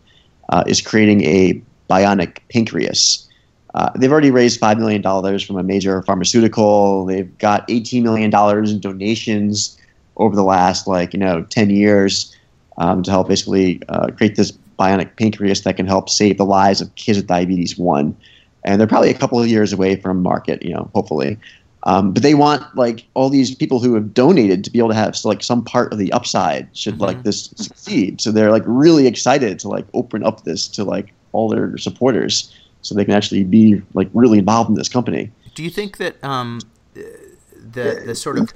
uh, 0.49 0.64
is 0.66 0.81
creating 0.81 1.23
a 1.25 1.62
bionic 1.88 2.38
pancreas. 2.50 3.28
Uh, 3.75 3.90
they've 3.97 4.11
already 4.11 4.31
raised 4.31 4.59
$5 4.61 4.78
million 4.78 5.02
from 5.40 5.59
a 5.59 5.62
major 5.62 6.02
pharmaceutical. 6.02 7.05
They've 7.05 7.37
got 7.38 7.69
$18 7.69 8.02
million 8.02 8.33
in 8.69 8.81
donations 8.81 9.78
over 10.16 10.35
the 10.35 10.45
last, 10.45 10.87
like, 10.87 11.12
you 11.12 11.21
know, 11.21 11.43
10 11.43 11.69
years 11.71 12.35
um, 12.78 13.02
to 13.02 13.11
help 13.11 13.28
basically 13.28 13.83
uh, 13.90 14.09
create 14.16 14.37
this 14.37 14.52
bionic 14.78 15.16
pancreas 15.16 15.62
that 15.62 15.76
can 15.76 15.87
help 15.87 16.09
save 16.09 16.38
the 16.38 16.45
lives 16.45 16.81
of 16.81 16.95
kids 16.95 17.19
with 17.19 17.26
diabetes 17.26 17.76
1. 17.76 18.16
And 18.64 18.81
they're 18.81 18.88
probably 18.88 19.11
a 19.11 19.19
couple 19.19 19.40
of 19.40 19.47
years 19.47 19.73
away 19.73 19.97
from 19.97 20.23
market, 20.23 20.62
you 20.62 20.73
know, 20.73 20.90
hopefully. 20.95 21.38
Um, 21.83 22.12
but 22.12 22.25
they 22.25 22.35
want 22.35 22.64
like 22.75 23.07
all 23.14 23.31
these 23.31 23.55
people 23.55 23.78
who 23.78 23.95
have 23.95 24.12
donated 24.12 24.64
to 24.64 24.71
be 24.71 24.81
able 24.81 24.88
to 24.88 24.95
have 24.95 25.16
like 25.25 25.43
some 25.43 25.64
part 25.64 25.93
of 25.93 25.99
the 25.99 26.12
upside 26.12 26.69
should 26.76 26.95
mm-hmm. 26.95 27.05
like 27.05 27.23
this 27.23 27.45
succeed. 27.57 28.21
So 28.21 28.33
they're 28.33 28.50
like 28.50 28.64
really 28.66 29.07
excited 29.07 29.59
to 29.61 29.69
like 29.69 29.87
open 29.95 30.25
up 30.25 30.43
this 30.43 30.66
to 30.69 30.83
like 30.83 31.12
all 31.37 31.49
their 31.49 31.76
supporters 31.76 32.55
so 32.83 32.95
they 32.95 33.05
can 33.05 33.14
actually 33.14 33.45
be 33.45 33.83
like 33.95 34.09
really 34.14 34.38
involved 34.38 34.71
in 34.71 34.76
this 34.76 34.88
company. 34.88 35.31
Do 35.55 35.62
you 35.62 35.71
think 35.71 35.99
that 35.99 36.23
um, 36.25 36.61
the 36.95 38.02
the 38.07 38.14
sort 38.14 38.38
of 38.38 38.52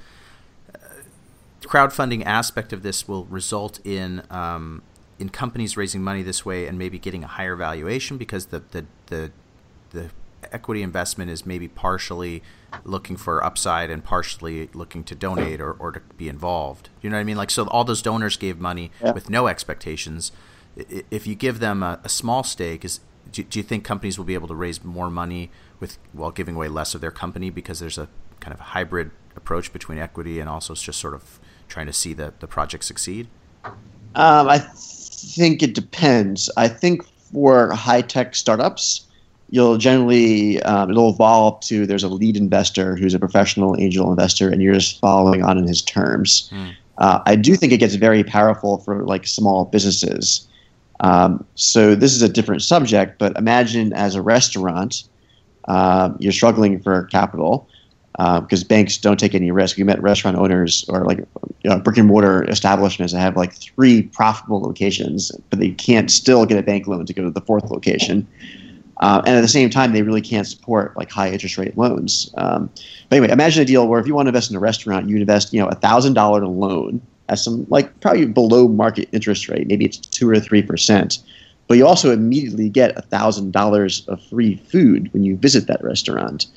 uh, 0.73 0.77
crowdfunding 1.61 2.25
aspect 2.25 2.73
of 2.73 2.81
this 2.81 3.07
will 3.07 3.25
result 3.25 3.79
in 3.85 4.23
um, 4.29 4.81
in 5.19 5.29
companies 5.29 5.77
raising 5.77 6.01
money 6.01 6.23
this 6.23 6.45
way 6.45 6.65
and 6.65 6.77
maybe 6.77 6.97
getting 6.97 7.23
a 7.23 7.27
higher 7.27 7.55
valuation 7.55 8.17
because 8.17 8.47
the 8.47 8.63
the 8.71 8.85
the, 9.07 9.31
the 9.91 10.09
equity 10.51 10.81
investment 10.81 11.29
is 11.29 11.45
maybe 11.45 11.67
partially 11.67 12.41
looking 12.83 13.15
for 13.15 13.43
upside 13.43 13.89
and 13.89 14.03
partially 14.03 14.69
looking 14.73 15.03
to 15.03 15.13
donate 15.13 15.61
or, 15.61 15.73
or 15.73 15.91
to 15.91 15.99
be 16.17 16.27
involved. 16.27 16.89
You 17.01 17.09
know 17.09 17.17
what 17.17 17.21
I 17.21 17.25
mean? 17.25 17.37
Like, 17.37 17.51
so 17.51 17.67
all 17.67 17.83
those 17.83 18.01
donors 18.01 18.37
gave 18.37 18.59
money 18.59 18.91
yeah. 19.03 19.11
with 19.11 19.29
no 19.29 19.47
expectations 19.47 20.31
if 21.09 21.27
you 21.27 21.35
give 21.35 21.59
them 21.59 21.83
a, 21.83 21.99
a 22.03 22.09
small 22.09 22.43
stake, 22.43 22.85
is 22.85 22.99
do, 23.31 23.43
do, 23.43 23.59
you 23.59 23.63
think 23.63 23.83
companies 23.83 24.17
will 24.17 24.25
be 24.25 24.33
able 24.33 24.47
to 24.47 24.55
raise 24.55 24.83
more 24.83 25.09
money 25.09 25.51
with 25.79 25.97
while 26.13 26.31
giving 26.31 26.55
away 26.55 26.67
less 26.67 26.93
of 26.93 27.01
their 27.01 27.11
company 27.11 27.49
because 27.49 27.79
there's 27.79 27.97
a 27.97 28.07
kind 28.39 28.53
of 28.53 28.59
a 28.59 28.63
hybrid 28.63 29.11
approach 29.35 29.71
between 29.71 29.97
equity 29.97 30.39
and 30.39 30.49
also 30.49 30.75
just 30.75 30.99
sort 30.99 31.13
of 31.13 31.39
trying 31.67 31.87
to 31.87 31.93
see 31.93 32.13
the, 32.13 32.33
the 32.39 32.47
project 32.47 32.83
succeed? 32.83 33.27
Um, 34.15 34.49
I 34.49 34.59
think 34.59 35.63
it 35.63 35.73
depends. 35.73 36.49
I 36.57 36.67
think 36.67 37.03
for 37.05 37.71
high 37.71 38.01
tech 38.01 38.35
startups, 38.35 39.07
you'll 39.49 39.77
generally 39.77 40.61
um, 40.63 40.89
it'll 40.91 41.09
evolve 41.09 41.61
to 41.61 41.85
there's 41.85 42.03
a 42.03 42.09
lead 42.09 42.35
investor 42.35 42.95
who's 42.95 43.13
a 43.13 43.19
professional 43.19 43.79
angel 43.79 44.09
investor, 44.09 44.49
and 44.49 44.61
you're 44.61 44.73
just 44.73 44.99
following 44.99 45.43
on 45.43 45.57
in 45.57 45.67
his 45.67 45.81
terms. 45.81 46.49
Mm. 46.51 46.75
Uh, 46.97 47.21
I 47.25 47.35
do 47.35 47.55
think 47.55 47.71
it 47.71 47.77
gets 47.77 47.95
very 47.95 48.23
powerful 48.23 48.79
for 48.79 49.03
like 49.05 49.25
small 49.25 49.65
businesses. 49.65 50.47
Um, 51.01 51.45
so 51.55 51.95
this 51.95 52.15
is 52.15 52.21
a 52.21 52.29
different 52.29 52.61
subject, 52.61 53.19
but 53.19 53.35
imagine 53.37 53.91
as 53.93 54.15
a 54.15 54.21
restaurant, 54.21 55.03
uh, 55.67 56.11
you're 56.19 56.31
struggling 56.31 56.79
for 56.79 57.05
capital 57.05 57.67
because 58.13 58.63
uh, 58.63 58.67
banks 58.67 58.97
don't 58.97 59.19
take 59.19 59.33
any 59.33 59.51
risk. 59.51 59.77
We 59.77 59.83
met 59.83 60.01
restaurant 60.01 60.37
owners 60.37 60.85
or 60.89 61.05
like 61.05 61.19
you 61.63 61.69
know, 61.69 61.79
brick 61.79 61.97
and 61.97 62.07
mortar 62.07 62.43
establishments 62.49 63.13
that 63.13 63.19
have 63.19 63.35
like 63.35 63.53
three 63.53 64.03
profitable 64.03 64.61
locations, 64.61 65.31
but 65.49 65.59
they 65.59 65.71
can't 65.71 66.11
still 66.11 66.45
get 66.45 66.57
a 66.57 66.63
bank 66.63 66.87
loan 66.87 67.05
to 67.05 67.13
go 67.13 67.23
to 67.23 67.31
the 67.31 67.41
fourth 67.41 67.71
location. 67.71 68.27
Uh, 68.97 69.21
and 69.25 69.35
at 69.35 69.41
the 69.41 69.47
same 69.47 69.69
time, 69.69 69.93
they 69.93 70.03
really 70.03 70.21
can't 70.21 70.45
support 70.45 70.95
like 70.95 71.09
high 71.09 71.31
interest 71.31 71.57
rate 71.57 71.75
loans. 71.75 72.31
Um, 72.37 72.69
but 73.09 73.17
anyway, 73.17 73.31
imagine 73.31 73.63
a 73.63 73.65
deal 73.65 73.87
where 73.87 73.99
if 73.99 74.05
you 74.05 74.13
want 74.13 74.27
to 74.27 74.29
invest 74.29 74.51
in 74.51 74.57
a 74.57 74.59
restaurant, 74.59 75.09
you 75.09 75.17
invest 75.17 75.51
you 75.53 75.59
know 75.59 75.67
a 75.67 75.75
thousand 75.75 76.13
dollar 76.13 76.45
loan 76.45 77.01
some 77.39 77.65
like 77.69 77.99
probably 77.99 78.25
below 78.25 78.67
market 78.67 79.09
interest 79.11 79.49
rate, 79.49 79.67
maybe 79.67 79.85
it's 79.85 79.97
two 79.97 80.29
or 80.29 80.39
three 80.39 80.61
percent. 80.61 81.19
But 81.67 81.77
you 81.77 81.87
also 81.87 82.11
immediately 82.11 82.69
get 82.69 82.97
a 82.97 83.01
thousand 83.01 83.51
dollars 83.51 84.05
of 84.07 84.21
free 84.23 84.57
food 84.57 85.11
when 85.13 85.23
you 85.23 85.37
visit 85.37 85.67
that 85.67 85.81
restaurant. 85.83 86.47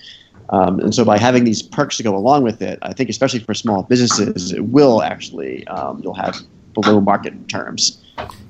Um, 0.50 0.80
and 0.80 0.94
so 0.94 1.04
by 1.04 1.18
having 1.18 1.44
these 1.44 1.62
perks 1.62 1.96
to 1.98 2.02
go 2.02 2.16
along 2.16 2.42
with 2.42 2.60
it, 2.60 2.78
I 2.82 2.92
think 2.92 3.08
especially 3.08 3.40
for 3.40 3.54
small 3.54 3.84
businesses, 3.84 4.52
it 4.52 4.66
will 4.66 5.02
actually 5.02 5.66
um, 5.68 6.00
you'll 6.02 6.14
have 6.14 6.36
below 6.74 7.00
market 7.00 7.48
terms. 7.48 8.02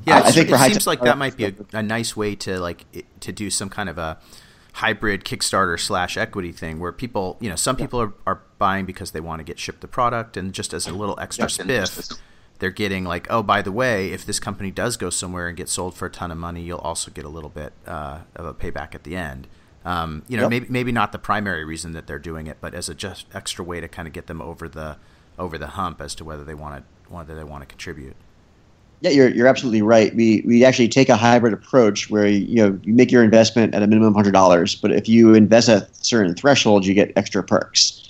Yeah, 0.06 0.18
uh, 0.18 0.24
I 0.24 0.30
think 0.32 0.50
it 0.50 0.58
seems 0.58 0.86
like 0.86 1.00
that 1.02 1.18
might 1.18 1.36
be 1.36 1.44
a, 1.44 1.54
a, 1.72 1.82
nice 1.82 2.16
way 2.16 2.34
to 2.36 2.58
like 2.58 2.84
it, 2.92 3.06
to 3.20 3.32
do 3.32 3.50
some 3.50 3.70
kind 3.70 3.88
of 3.88 3.96
a 3.96 4.18
hybrid 4.74 5.24
Kickstarter 5.24 5.78
slash 5.78 6.16
equity 6.16 6.52
thing 6.52 6.80
where 6.80 6.92
people, 6.92 7.36
you 7.40 7.48
know, 7.48 7.56
some 7.56 7.76
people 7.76 8.00
are, 8.00 8.12
are 8.26 8.40
buying 8.64 8.86
because 8.86 9.10
they 9.10 9.20
want 9.20 9.40
to 9.40 9.44
get 9.44 9.58
shipped 9.58 9.82
the 9.82 9.88
product, 9.88 10.38
and 10.38 10.54
just 10.54 10.72
as 10.72 10.86
a 10.86 10.94
little 10.94 11.20
extra 11.20 11.48
spiff, 11.48 12.18
they're 12.60 12.70
getting 12.70 13.04
like, 13.04 13.26
oh, 13.28 13.42
by 13.42 13.60
the 13.60 13.70
way, 13.70 14.10
if 14.10 14.24
this 14.24 14.40
company 14.40 14.70
does 14.70 14.96
go 14.96 15.10
somewhere 15.10 15.48
and 15.48 15.56
get 15.56 15.68
sold 15.68 15.94
for 15.94 16.06
a 16.06 16.10
ton 16.10 16.30
of 16.30 16.38
money, 16.38 16.62
you'll 16.62 16.78
also 16.78 17.10
get 17.10 17.26
a 17.26 17.28
little 17.28 17.50
bit 17.50 17.74
uh, 17.86 18.20
of 18.34 18.46
a 18.46 18.54
payback 18.54 18.94
at 18.94 19.04
the 19.04 19.16
end. 19.16 19.48
Um, 19.84 20.22
you 20.28 20.38
know, 20.38 20.44
yep. 20.44 20.50
maybe 20.50 20.66
maybe 20.70 20.92
not 20.92 21.12
the 21.12 21.18
primary 21.18 21.62
reason 21.62 21.92
that 21.92 22.06
they're 22.06 22.18
doing 22.18 22.46
it, 22.46 22.56
but 22.62 22.72
as 22.72 22.88
a 22.88 22.94
just 22.94 23.26
extra 23.34 23.62
way 23.62 23.82
to 23.82 23.88
kind 23.88 24.08
of 24.08 24.14
get 24.14 24.28
them 24.28 24.40
over 24.40 24.66
the 24.66 24.96
over 25.38 25.58
the 25.58 25.66
hump 25.78 26.00
as 26.00 26.14
to 26.14 26.24
whether 26.24 26.42
they 26.42 26.54
want 26.54 26.76
to 26.76 27.12
whether 27.12 27.34
they 27.34 27.44
want 27.44 27.60
to 27.60 27.66
contribute. 27.66 28.16
Yeah, 29.02 29.10
you're 29.10 29.28
you're 29.28 29.46
absolutely 29.46 29.82
right. 29.82 30.14
We 30.14 30.42
we 30.46 30.64
actually 30.64 30.88
take 30.88 31.10
a 31.10 31.16
hybrid 31.16 31.52
approach 31.52 32.08
where 32.08 32.26
you 32.26 32.56
know 32.56 32.80
you 32.82 32.94
make 32.94 33.12
your 33.12 33.22
investment 33.22 33.74
at 33.74 33.82
a 33.82 33.86
minimum 33.86 34.08
of 34.08 34.14
hundred 34.14 34.32
dollars, 34.32 34.74
but 34.74 34.90
if 34.90 35.06
you 35.06 35.34
invest 35.34 35.68
at 35.68 35.82
a 35.82 35.88
certain 36.02 36.34
threshold, 36.34 36.86
you 36.86 36.94
get 36.94 37.12
extra 37.14 37.42
perks. 37.42 38.00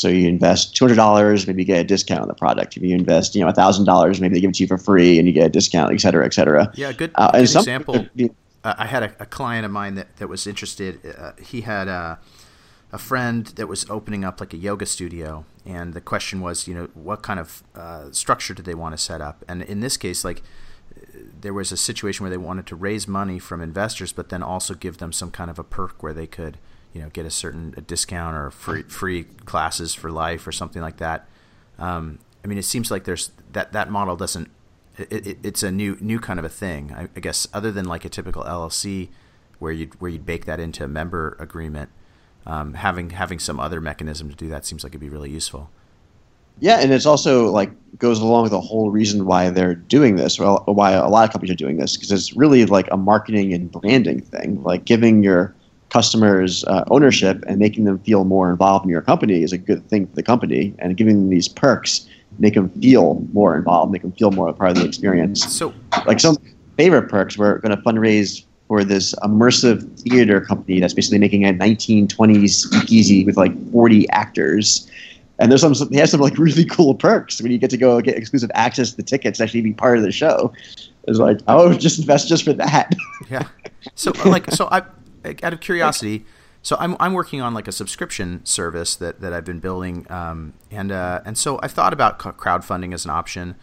So 0.00 0.08
you 0.08 0.28
invest 0.28 0.74
two 0.74 0.84
hundred 0.84 0.96
dollars, 0.96 1.46
maybe 1.46 1.62
you 1.62 1.66
get 1.66 1.80
a 1.80 1.84
discount 1.84 2.22
on 2.22 2.28
the 2.28 2.34
product. 2.34 2.76
If 2.76 2.82
you 2.82 2.94
invest, 2.94 3.34
you 3.34 3.44
know, 3.44 3.52
thousand 3.52 3.84
dollars, 3.84 4.20
maybe 4.20 4.34
they 4.34 4.40
give 4.40 4.50
it 4.50 4.56
to 4.56 4.62
you 4.62 4.68
for 4.68 4.78
free, 4.78 5.18
and 5.18 5.28
you 5.28 5.34
get 5.34 5.46
a 5.46 5.50
discount, 5.50 5.92
et 5.92 6.00
cetera, 6.00 6.24
et 6.24 6.32
cetera. 6.32 6.70
Yeah, 6.74 6.92
good, 6.92 7.10
uh, 7.14 7.32
good 7.32 7.42
example. 7.42 8.06
uh, 8.64 8.74
I 8.78 8.86
had 8.86 9.02
a, 9.02 9.14
a, 9.20 9.26
client 9.26 9.66
of 9.66 9.70
mine 9.70 9.96
that, 9.96 10.16
that 10.16 10.28
was 10.28 10.46
interested. 10.46 11.00
Uh, 11.18 11.32
he 11.42 11.62
had 11.62 11.88
a, 11.88 12.18
a 12.92 12.98
friend 12.98 13.46
that 13.56 13.66
was 13.66 13.88
opening 13.90 14.24
up 14.24 14.40
like 14.40 14.54
a 14.54 14.56
yoga 14.56 14.86
studio, 14.86 15.44
and 15.66 15.92
the 15.92 16.00
question 16.00 16.40
was, 16.40 16.66
you 16.66 16.74
know, 16.74 16.88
what 16.94 17.22
kind 17.22 17.38
of 17.38 17.62
uh, 17.74 18.10
structure 18.10 18.54
did 18.54 18.64
they 18.64 18.74
want 18.74 18.94
to 18.94 18.98
set 18.98 19.20
up? 19.20 19.44
And 19.46 19.62
in 19.62 19.80
this 19.80 19.96
case, 19.98 20.24
like 20.24 20.42
there 21.40 21.54
was 21.54 21.72
a 21.72 21.76
situation 21.76 22.24
where 22.24 22.30
they 22.30 22.36
wanted 22.36 22.66
to 22.66 22.76
raise 22.76 23.06
money 23.06 23.38
from 23.38 23.60
investors, 23.60 24.12
but 24.12 24.28
then 24.28 24.42
also 24.42 24.74
give 24.74 24.98
them 24.98 25.12
some 25.12 25.30
kind 25.30 25.50
of 25.50 25.58
a 25.58 25.64
perk 25.64 26.02
where 26.02 26.12
they 26.12 26.26
could, 26.26 26.58
you 26.92 27.00
know, 27.00 27.08
get 27.10 27.26
a 27.26 27.30
certain 27.30 27.74
a 27.76 27.80
discount 27.80 28.36
or 28.36 28.50
free 28.50 28.82
free 28.82 29.24
classes 29.44 29.94
for 29.94 30.10
life 30.10 30.46
or 30.46 30.52
something 30.52 30.82
like 30.82 30.98
that. 30.98 31.28
Um, 31.78 32.18
I 32.44 32.48
mean, 32.48 32.58
it 32.58 32.64
seems 32.64 32.90
like 32.90 33.04
there's 33.04 33.30
that 33.52 33.72
that 33.72 33.90
model 33.90 34.16
doesn't. 34.16 34.50
It, 34.98 35.26
it, 35.26 35.38
it's 35.42 35.62
a 35.62 35.70
new 35.70 35.96
new 36.00 36.18
kind 36.18 36.38
of 36.38 36.44
a 36.44 36.48
thing, 36.50 36.92
I, 36.92 37.08
I 37.16 37.20
guess, 37.20 37.48
other 37.54 37.72
than 37.72 37.86
like 37.86 38.04
a 38.04 38.08
typical 38.08 38.42
LLC 38.44 39.08
where 39.58 39.72
you 39.72 39.90
where 39.98 40.10
you'd 40.10 40.26
bake 40.26 40.44
that 40.46 40.60
into 40.60 40.84
a 40.84 40.88
member 40.88 41.36
agreement 41.38 41.90
um, 42.46 42.74
having 42.74 43.10
having 43.10 43.38
some 43.38 43.60
other 43.60 43.80
mechanism 43.80 44.28
to 44.30 44.36
do 44.36 44.48
that 44.48 44.64
seems 44.64 44.82
like 44.82 44.90
it'd 44.90 45.00
be 45.00 45.08
really 45.08 45.30
useful. 45.30 45.70
Yeah, 46.58 46.80
and 46.80 46.92
it's 46.92 47.06
also 47.06 47.50
like 47.50 47.70
goes 47.98 48.20
along 48.20 48.42
with 48.42 48.52
the 48.52 48.60
whole 48.60 48.90
reason 48.90 49.24
why 49.24 49.48
they're 49.50 49.74
doing 49.74 50.16
this, 50.16 50.38
well, 50.38 50.62
why 50.66 50.92
a 50.92 51.08
lot 51.08 51.24
of 51.24 51.32
companies 51.32 51.52
are 51.52 51.56
doing 51.56 51.78
this, 51.78 51.96
because 51.96 52.12
it's 52.12 52.36
really 52.36 52.66
like 52.66 52.88
a 52.90 52.96
marketing 52.96 53.54
and 53.54 53.70
branding 53.70 54.20
thing. 54.20 54.62
Like 54.62 54.84
giving 54.84 55.22
your 55.22 55.54
customers 55.90 56.64
uh, 56.64 56.84
ownership 56.90 57.44
and 57.46 57.58
making 57.58 57.84
them 57.84 57.98
feel 58.00 58.24
more 58.24 58.50
involved 58.50 58.84
in 58.84 58.90
your 58.90 59.02
company 59.02 59.42
is 59.42 59.52
a 59.52 59.58
good 59.58 59.86
thing 59.88 60.06
for 60.06 60.14
the 60.14 60.22
company, 60.22 60.74
and 60.78 60.96
giving 60.96 61.16
them 61.16 61.28
these 61.28 61.48
perks 61.48 62.08
make 62.38 62.54
them 62.54 62.70
feel 62.80 63.26
more 63.32 63.56
involved, 63.56 63.92
make 63.92 64.02
them 64.02 64.12
feel 64.12 64.30
more 64.30 64.48
a 64.48 64.52
part 64.52 64.70
of 64.70 64.76
the 64.76 64.84
experience. 64.86 65.44
So, 65.44 65.74
like 66.06 66.20
some 66.20 66.36
favorite 66.76 67.08
perks, 67.08 67.36
we're 67.36 67.58
going 67.58 67.76
to 67.76 67.82
fundraise 67.82 68.44
for 68.68 68.84
this 68.84 69.14
immersive 69.24 70.00
theater 70.00 70.40
company 70.40 70.78
that's 70.78 70.94
basically 70.94 71.18
making 71.18 71.44
a 71.44 71.52
1920s 71.52 72.50
speakeasy 72.50 73.24
with 73.24 73.36
like 73.36 73.52
40 73.72 74.08
actors. 74.10 74.88
And 75.40 75.50
there's 75.50 75.62
some, 75.62 75.74
they 75.90 75.98
have 75.98 76.08
some 76.08 76.20
like 76.20 76.38
really 76.38 76.64
cool 76.64 76.94
perks 76.94 77.42
when 77.42 77.50
you 77.50 77.58
get 77.58 77.70
to 77.70 77.76
go 77.76 78.00
get 78.00 78.16
exclusive 78.16 78.50
access 78.54 78.90
to 78.92 78.96
the 78.96 79.02
tickets, 79.02 79.40
actually 79.40 79.62
be 79.62 79.72
part 79.72 79.98
of 79.98 80.04
the 80.04 80.12
show. 80.12 80.52
It's 81.08 81.18
like, 81.18 81.40
oh 81.48 81.72
just 81.74 81.98
invest 81.98 82.28
just 82.28 82.44
for 82.44 82.52
that. 82.52 82.94
yeah. 83.28 83.48
So 83.96 84.12
like, 84.24 84.48
so 84.52 84.68
I, 84.70 84.82
out 85.24 85.52
of 85.52 85.60
curiosity, 85.60 86.24
so 86.62 86.76
I'm, 86.78 86.96
I'm 87.00 87.12
working 87.14 87.40
on 87.40 87.54
like 87.54 87.68
a 87.68 87.72
subscription 87.72 88.44
service 88.44 88.94
that, 88.96 89.20
that 89.20 89.32
I've 89.32 89.44
been 89.44 89.60
building. 89.60 90.10
Um, 90.10 90.54
and, 90.70 90.92
uh, 90.92 91.20
and 91.24 91.38
so 91.38 91.58
I've 91.62 91.72
thought 91.72 91.92
about 91.92 92.18
crowdfunding 92.18 92.92
as 92.92 93.04
an 93.04 93.10
option. 93.10 93.56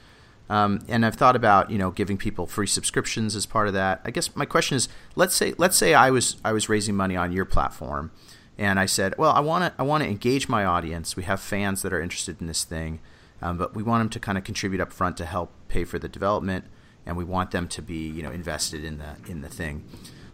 Um, 0.50 0.82
and 0.88 1.06
I've 1.06 1.16
thought 1.16 1.36
about 1.36 1.72
you 1.72 1.78
know 1.78 1.92
giving 1.92 2.18
people 2.18 2.48
free 2.48 2.68
subscriptions 2.68 3.36
as 3.36 3.46
part 3.46 3.68
of 3.68 3.74
that. 3.74 4.02
I 4.06 4.12
guess 4.12 4.36
my 4.36 4.46
question 4.46 4.78
is, 4.78 4.88
let's 5.16 5.36
say 5.36 5.54
let's 5.58 5.76
say 5.76 5.94
I 5.94 6.10
was 6.10 6.38
I 6.44 6.54
was 6.54 6.70
raising 6.70 6.96
money 6.96 7.18
on 7.18 7.34
your 7.34 7.44
platform, 7.46 8.12
and 8.58 8.80
I 8.80 8.86
said, 8.86 9.18
well, 9.18 9.32
I 9.32 9.42
want 9.42 9.66
to 9.66 9.82
I 9.82 9.84
want 9.84 10.04
to 10.04 10.10
engage 10.10 10.48
my 10.48 10.64
audience. 10.64 11.18
We 11.18 11.24
have 11.24 11.42
fans 11.42 11.82
that 11.82 11.92
are 11.92 12.02
interested 12.02 12.40
in 12.40 12.48
this 12.48 12.64
thing, 12.64 13.02
um, 13.42 13.58
but 13.58 13.76
we 13.76 13.84
want 13.84 14.02
them 14.02 14.10
to 14.10 14.20
kind 14.20 14.38
of 14.38 14.46
contribute 14.46 14.80
up 14.80 14.94
front 14.94 15.18
to 15.18 15.26
help 15.26 15.52
pay 15.68 15.84
for 15.84 16.00
the 16.00 16.08
development, 16.08 16.64
and 17.06 17.18
we 17.18 17.26
want 17.26 17.52
them 17.52 17.68
to 17.68 17.82
be 17.82 18.08
you 18.08 18.24
know 18.24 18.32
invested 18.32 18.86
in 18.86 19.00
the 19.00 19.18
in 19.30 19.42
the 19.42 19.50
thing. 19.50 19.84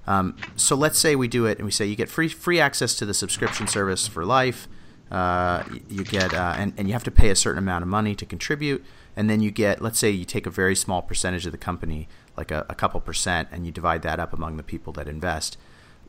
Um, 0.06 0.36
so 0.56 0.76
let's 0.76 1.00
say 1.00 1.16
we 1.16 1.28
do 1.28 1.46
it 1.46 1.58
and 1.58 1.66
we 1.66 1.72
say 1.72 1.86
you 1.86 1.96
get 1.96 2.10
free 2.10 2.28
free 2.28 2.60
access 2.60 2.96
to 2.96 3.06
the 3.06 3.13
subscription 3.13 3.68
service 3.68 4.08
for 4.08 4.26
life. 4.26 4.68
Uh, 5.12 5.63
you 5.89 6.04
get 6.04 6.34
uh, 6.34 6.56
and, 6.58 6.74
and 6.78 6.88
you 6.88 6.94
have 6.94 7.04
to 7.04 7.12
pay 7.12 7.30
a 7.30 7.36
certain 7.36 7.60
amount 7.60 7.84
of 7.84 7.88
money 7.88 8.16
to 8.16 8.26
contribute. 8.26 8.84
And 9.16 9.30
then 9.30 9.42
you 9.42 9.52
get 9.52 9.82
let's 9.82 10.00
say 10.00 10.10
you 10.10 10.26
take 10.26 10.46
a 10.46 10.50
very 10.50 10.76
small 10.76 11.02
percentage 11.02 11.46
of 11.46 11.52
the 11.52 11.58
company 11.58 12.08
like 12.36 12.52
a, 12.52 12.66
a 12.68 12.76
couple 12.76 13.00
percent 13.00 13.48
and 13.52 13.66
you 13.66 13.72
divide 13.72 14.02
that 14.02 14.20
up 14.20 14.34
among 14.34 14.58
the 14.58 14.63
people 14.63 14.92
that 14.94 15.08
invest. 15.08 15.58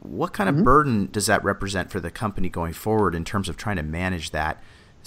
What 0.00 0.32
kind 0.32 0.48
of 0.48 0.56
mm-hmm. 0.56 0.64
burden 0.64 1.08
does 1.10 1.26
that 1.26 1.42
represent 1.44 1.90
for 1.90 2.00
the 2.00 2.10
company 2.10 2.48
going 2.48 2.72
forward 2.72 3.14
in 3.14 3.24
terms 3.24 3.48
of 3.48 3.56
trying 3.56 3.76
to 3.76 3.82
manage 3.82 4.30
that 4.30 4.62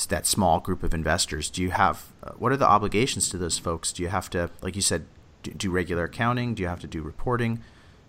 that 0.09 0.27
small 0.27 0.59
group 0.59 0.83
of 0.83 0.93
investors? 0.93 1.49
Do 1.49 1.61
you 1.61 1.71
have 1.71 2.13
uh, 2.23 2.31
what 2.37 2.51
are 2.51 2.57
the 2.57 2.69
obligations 2.69 3.29
to 3.29 3.37
those 3.37 3.57
folks? 3.57 3.91
Do 3.91 4.03
you 4.03 4.09
have 4.09 4.29
to 4.29 4.49
like 4.61 4.75
you 4.75 4.81
said 4.81 5.07
do, 5.43 5.51
do 5.51 5.71
regular 5.71 6.05
accounting? 6.05 6.53
Do 6.53 6.61
you 6.61 6.69
have 6.69 6.81
to 6.81 6.87
do 6.87 7.01
reporting 7.01 7.61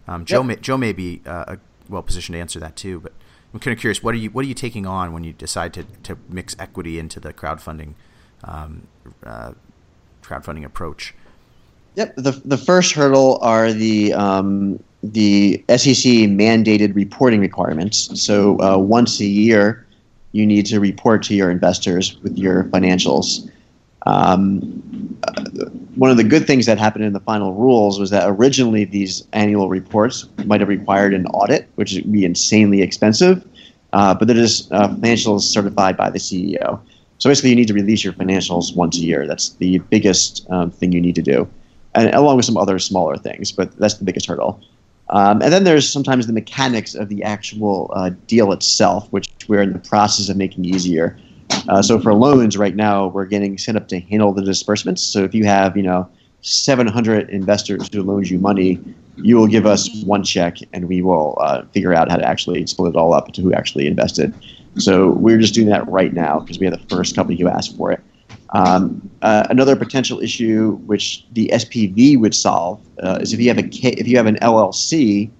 um, 0.08 0.24
joe 0.24 0.38
yep. 0.38 0.46
may, 0.46 0.56
joe 0.56 0.76
may 0.76 0.92
be 0.92 1.20
uh, 1.26 1.56
well 1.88 2.02
positioned 2.02 2.34
to 2.34 2.40
answer 2.40 2.58
that 2.58 2.74
too 2.74 2.98
but 3.00 3.12
i'm 3.54 3.60
kind 3.60 3.72
of 3.72 3.80
curious 3.80 4.02
what 4.02 4.14
are 4.14 4.18
you 4.18 4.30
what 4.30 4.44
are 4.44 4.48
you 4.48 4.54
taking 4.54 4.86
on 4.86 5.12
when 5.12 5.22
you 5.22 5.32
decide 5.32 5.72
to, 5.72 5.84
to 6.02 6.18
mix 6.28 6.56
equity 6.58 6.98
into 6.98 7.20
the 7.20 7.32
crowdfunding 7.32 7.94
um, 8.44 8.86
uh, 9.24 9.52
crowdfunding 10.28 10.64
approach? 10.64 11.14
Yep. 11.96 12.16
The, 12.16 12.32
the 12.44 12.56
first 12.56 12.92
hurdle 12.92 13.38
are 13.42 13.72
the 13.72 14.12
um, 14.14 14.82
the 15.02 15.64
SEC 15.68 16.12
mandated 16.28 16.94
reporting 16.94 17.40
requirements. 17.40 18.20
So 18.20 18.60
uh, 18.60 18.78
once 18.78 19.20
a 19.20 19.24
year, 19.24 19.86
you 20.32 20.46
need 20.46 20.66
to 20.66 20.80
report 20.80 21.22
to 21.24 21.34
your 21.34 21.50
investors 21.50 22.18
with 22.22 22.36
your 22.36 22.64
financials. 22.64 23.50
Um, 24.06 25.18
one 25.98 26.12
of 26.12 26.16
the 26.16 26.24
good 26.24 26.46
things 26.46 26.64
that 26.66 26.78
happened 26.78 27.04
in 27.04 27.12
the 27.12 27.20
final 27.20 27.52
rules 27.52 27.98
was 27.98 28.10
that 28.10 28.28
originally 28.28 28.84
these 28.84 29.26
annual 29.32 29.68
reports 29.68 30.28
might 30.44 30.60
have 30.60 30.68
required 30.68 31.12
an 31.12 31.26
audit, 31.26 31.68
which 31.74 31.92
would 31.92 32.12
be 32.12 32.24
insanely 32.24 32.82
expensive, 32.82 33.44
uh, 33.92 34.14
but 34.14 34.28
they're 34.28 34.36
just 34.36 34.70
uh, 34.70 34.88
financials 34.88 35.40
certified 35.40 35.96
by 35.96 36.08
the 36.08 36.20
CEO. 36.20 36.80
So 37.18 37.28
basically, 37.28 37.50
you 37.50 37.56
need 37.56 37.66
to 37.66 37.74
release 37.74 38.04
your 38.04 38.12
financials 38.12 38.76
once 38.76 38.96
a 38.96 39.00
year. 39.00 39.26
That's 39.26 39.50
the 39.54 39.78
biggest 39.78 40.48
um, 40.50 40.70
thing 40.70 40.92
you 40.92 41.00
need 41.00 41.16
to 41.16 41.22
do, 41.22 41.48
and 41.96 42.14
along 42.14 42.36
with 42.36 42.46
some 42.46 42.56
other 42.56 42.78
smaller 42.78 43.16
things, 43.16 43.50
but 43.50 43.76
that's 43.78 43.94
the 43.94 44.04
biggest 44.04 44.26
hurdle. 44.26 44.62
Um, 45.10 45.42
and 45.42 45.52
then 45.52 45.64
there's 45.64 45.90
sometimes 45.90 46.28
the 46.28 46.32
mechanics 46.32 46.94
of 46.94 47.08
the 47.08 47.24
actual 47.24 47.90
uh, 47.96 48.10
deal 48.28 48.52
itself, 48.52 49.10
which 49.10 49.30
we're 49.48 49.62
in 49.62 49.72
the 49.72 49.80
process 49.80 50.28
of 50.28 50.36
making 50.36 50.64
easier. 50.64 51.18
Uh, 51.68 51.82
so 51.82 51.98
for 51.98 52.14
loans 52.14 52.56
right 52.56 52.74
now, 52.74 53.06
we're 53.06 53.26
getting 53.26 53.58
set 53.58 53.76
up 53.76 53.88
to 53.88 54.00
handle 54.00 54.32
the 54.32 54.42
disbursements. 54.42 55.02
So 55.02 55.24
if 55.24 55.34
you 55.34 55.44
have, 55.44 55.76
you 55.76 55.82
know, 55.82 56.08
700 56.42 57.30
investors 57.30 57.88
who 57.92 58.02
loans 58.02 58.30
you 58.30 58.38
money, 58.38 58.78
you 59.16 59.36
will 59.36 59.48
give 59.48 59.66
us 59.66 60.02
one 60.04 60.22
check, 60.22 60.58
and 60.72 60.88
we 60.88 61.02
will 61.02 61.36
uh, 61.40 61.62
figure 61.72 61.92
out 61.92 62.08
how 62.10 62.16
to 62.16 62.24
actually 62.24 62.66
split 62.66 62.94
it 62.94 62.96
all 62.96 63.12
up 63.12 63.32
to 63.32 63.42
who 63.42 63.52
actually 63.52 63.86
invested. 63.86 64.32
So 64.76 65.10
we're 65.10 65.38
just 65.38 65.54
doing 65.54 65.68
that 65.68 65.86
right 65.88 66.12
now 66.12 66.40
because 66.40 66.58
we 66.58 66.66
have 66.66 66.78
the 66.78 66.94
first 66.94 67.16
company 67.16 67.38
who 67.38 67.48
asked 67.48 67.76
for 67.76 67.90
it. 67.90 68.00
Um, 68.50 69.10
uh, 69.20 69.46
another 69.50 69.76
potential 69.76 70.20
issue 70.20 70.76
which 70.86 71.26
the 71.32 71.50
SPV 71.52 72.18
would 72.18 72.34
solve 72.34 72.80
uh, 73.02 73.18
is 73.20 73.32
if 73.32 73.40
you 73.40 73.48
have 73.48 73.58
a 73.58 73.62
K, 73.62 73.90
if 73.90 74.06
you 74.08 74.16
have 74.16 74.26
an 74.26 74.36
LLC 74.36 75.30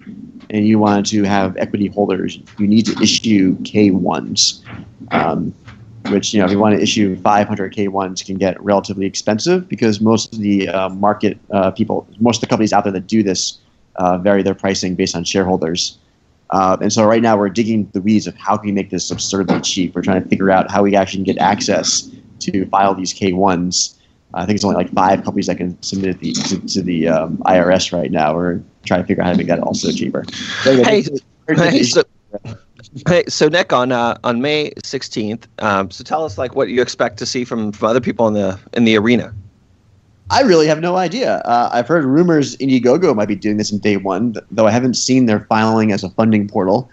and 0.49 0.67
you 0.67 0.77
want 0.77 1.05
to 1.07 1.23
have 1.23 1.57
equity 1.57 1.87
holders, 1.87 2.39
you 2.57 2.67
need 2.67 2.85
to 2.85 3.01
issue 3.01 3.57
K1s. 3.59 4.61
Um, 5.11 5.53
which 6.11 6.33
you 6.33 6.39
know, 6.39 6.45
if 6.45 6.51
you 6.51 6.59
want 6.59 6.75
to 6.75 6.81
issue 6.81 7.15
500 7.17 7.73
K1s, 7.73 8.25
can 8.25 8.37
get 8.37 8.61
relatively 8.63 9.05
expensive 9.05 9.67
because 9.67 10.01
most 10.01 10.33
of 10.33 10.39
the 10.39 10.67
uh, 10.69 10.89
market 10.89 11.37
uh, 11.51 11.71
people, 11.71 12.07
most 12.19 12.37
of 12.37 12.41
the 12.41 12.47
companies 12.47 12.73
out 12.73 12.83
there 12.83 12.93
that 12.93 13.07
do 13.07 13.23
this, 13.23 13.59
uh, 13.95 14.17
vary 14.17 14.43
their 14.43 14.55
pricing 14.55 14.95
based 14.95 15.15
on 15.15 15.23
shareholders. 15.23 15.97
Uh, 16.51 16.77
and 16.81 16.91
so 16.91 17.05
right 17.05 17.21
now 17.21 17.37
we're 17.37 17.49
digging 17.49 17.89
the 17.93 18.01
weeds 18.01 18.25
of 18.25 18.35
how 18.35 18.57
can 18.57 18.67
we 18.67 18.71
make 18.71 18.89
this 18.89 19.11
absurdly 19.11 19.59
cheap. 19.61 19.95
We're 19.95 20.01
trying 20.01 20.23
to 20.23 20.29
figure 20.29 20.49
out 20.49 20.71
how 20.71 20.83
we 20.83 20.95
actually 20.95 21.23
can 21.23 21.35
get 21.35 21.37
access 21.37 22.09
to 22.39 22.65
file 22.67 22.95
these 22.95 23.13
K1s. 23.13 23.95
I 24.33 24.45
think 24.45 24.55
it's 24.55 24.63
only 24.63 24.77
like 24.77 24.91
five 24.93 25.23
companies 25.23 25.47
that 25.47 25.57
can 25.57 25.79
submit 25.81 26.19
the, 26.19 26.33
to, 26.33 26.59
to 26.59 26.81
the 26.81 27.07
um, 27.07 27.37
IRS 27.45 27.91
right 27.91 28.11
now. 28.11 28.35
We're 28.35 28.61
trying 28.85 29.01
to 29.01 29.07
figure 29.07 29.23
out 29.23 29.27
how 29.27 29.31
to 29.33 29.37
make 29.37 29.47
that 29.47 29.59
also 29.59 29.91
cheaper. 29.91 30.23
hey, 30.63 31.03
hey, 31.47 31.83
so, 31.83 32.01
hey, 33.07 33.23
so 33.27 33.47
Nick, 33.47 33.73
on 33.73 33.91
uh, 33.91 34.17
on 34.23 34.41
May 34.41 34.71
16th, 34.83 35.45
um, 35.59 35.91
so 35.91 36.03
tell 36.03 36.23
us 36.25 36.37
like 36.37 36.55
what 36.55 36.69
you 36.69 36.81
expect 36.81 37.17
to 37.19 37.25
see 37.25 37.45
from, 37.45 37.71
from 37.71 37.89
other 37.89 38.01
people 38.01 38.27
in 38.27 38.33
the 38.33 38.59
in 38.73 38.85
the 38.85 38.97
arena. 38.97 39.33
I 40.31 40.41
really 40.41 40.67
have 40.67 40.79
no 40.79 40.95
idea. 40.95 41.37
Uh, 41.39 41.69
I've 41.73 41.87
heard 41.87 42.05
rumors 42.05 42.55
Indiegogo 42.57 43.15
might 43.15 43.27
be 43.27 43.35
doing 43.35 43.57
this 43.57 43.71
in 43.71 43.79
day 43.79 43.97
one, 43.97 44.35
though 44.51 44.67
I 44.67 44.71
haven't 44.71 44.93
seen 44.93 45.25
their 45.25 45.41
filing 45.45 45.91
as 45.91 46.03
a 46.03 46.09
funding 46.11 46.47
portal. 46.47 46.89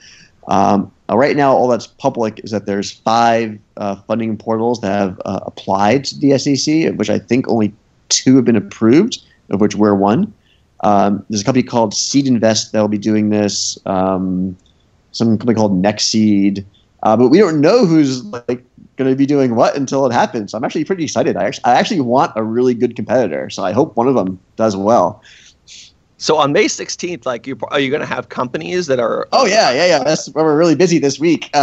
Um, 0.48 0.90
uh, 1.10 1.16
right 1.16 1.36
now, 1.36 1.52
all 1.52 1.68
that's 1.68 1.86
public 1.86 2.40
is 2.44 2.50
that 2.50 2.66
there's 2.66 2.92
five 2.92 3.58
uh, 3.76 3.96
funding 4.06 4.38
portals 4.38 4.80
that 4.80 4.88
have 4.88 5.20
uh, 5.24 5.40
applied 5.42 6.04
to 6.06 6.18
the 6.18 6.38
SEC, 6.38 6.86
of 6.86 6.96
which 6.96 7.10
I 7.10 7.18
think 7.18 7.48
only 7.48 7.74
two 8.08 8.36
have 8.36 8.44
been 8.44 8.56
approved, 8.56 9.18
of 9.50 9.60
which 9.60 9.74
we're 9.74 9.94
one. 9.94 10.32
Um, 10.82 11.24
there's 11.28 11.42
a 11.42 11.44
company 11.44 11.62
called 11.62 11.94
Seed 11.94 12.26
Invest 12.26 12.72
that 12.72 12.80
will 12.80 12.88
be 12.88 12.98
doing 12.98 13.30
this. 13.30 13.78
Um, 13.86 14.56
some 15.16 15.38
company 15.38 15.54
called 15.54 15.82
Nextseed, 15.82 16.64
uh, 17.02 17.16
but 17.16 17.28
we 17.28 17.38
don't 17.38 17.60
know 17.60 17.86
who's 17.86 18.24
like 18.24 18.64
going 18.96 19.10
to 19.10 19.16
be 19.16 19.26
doing 19.26 19.54
what 19.54 19.76
until 19.76 20.06
it 20.06 20.12
happens. 20.12 20.54
I'm 20.54 20.64
actually 20.64 20.84
pretty 20.84 21.04
excited. 21.04 21.36
I 21.36 21.44
actually, 21.44 21.64
I 21.64 21.74
actually 21.74 22.00
want 22.00 22.32
a 22.36 22.42
really 22.42 22.74
good 22.74 22.96
competitor, 22.96 23.50
so 23.50 23.64
I 23.64 23.72
hope 23.72 23.96
one 23.96 24.08
of 24.08 24.14
them 24.14 24.38
does 24.56 24.76
well. 24.76 25.22
So 26.18 26.38
on 26.38 26.52
May 26.52 26.64
16th, 26.64 27.26
like, 27.26 27.46
you 27.46 27.58
are 27.68 27.78
you 27.78 27.90
going 27.90 28.00
to 28.00 28.06
have 28.06 28.30
companies 28.30 28.86
that 28.86 28.98
are? 28.98 29.28
Oh 29.32 29.46
yeah, 29.46 29.70
yeah, 29.72 29.86
yeah. 29.86 30.02
That's 30.02 30.28
we're 30.30 30.56
really 30.56 30.74
busy 30.74 30.98
this 30.98 31.18
week. 31.18 31.50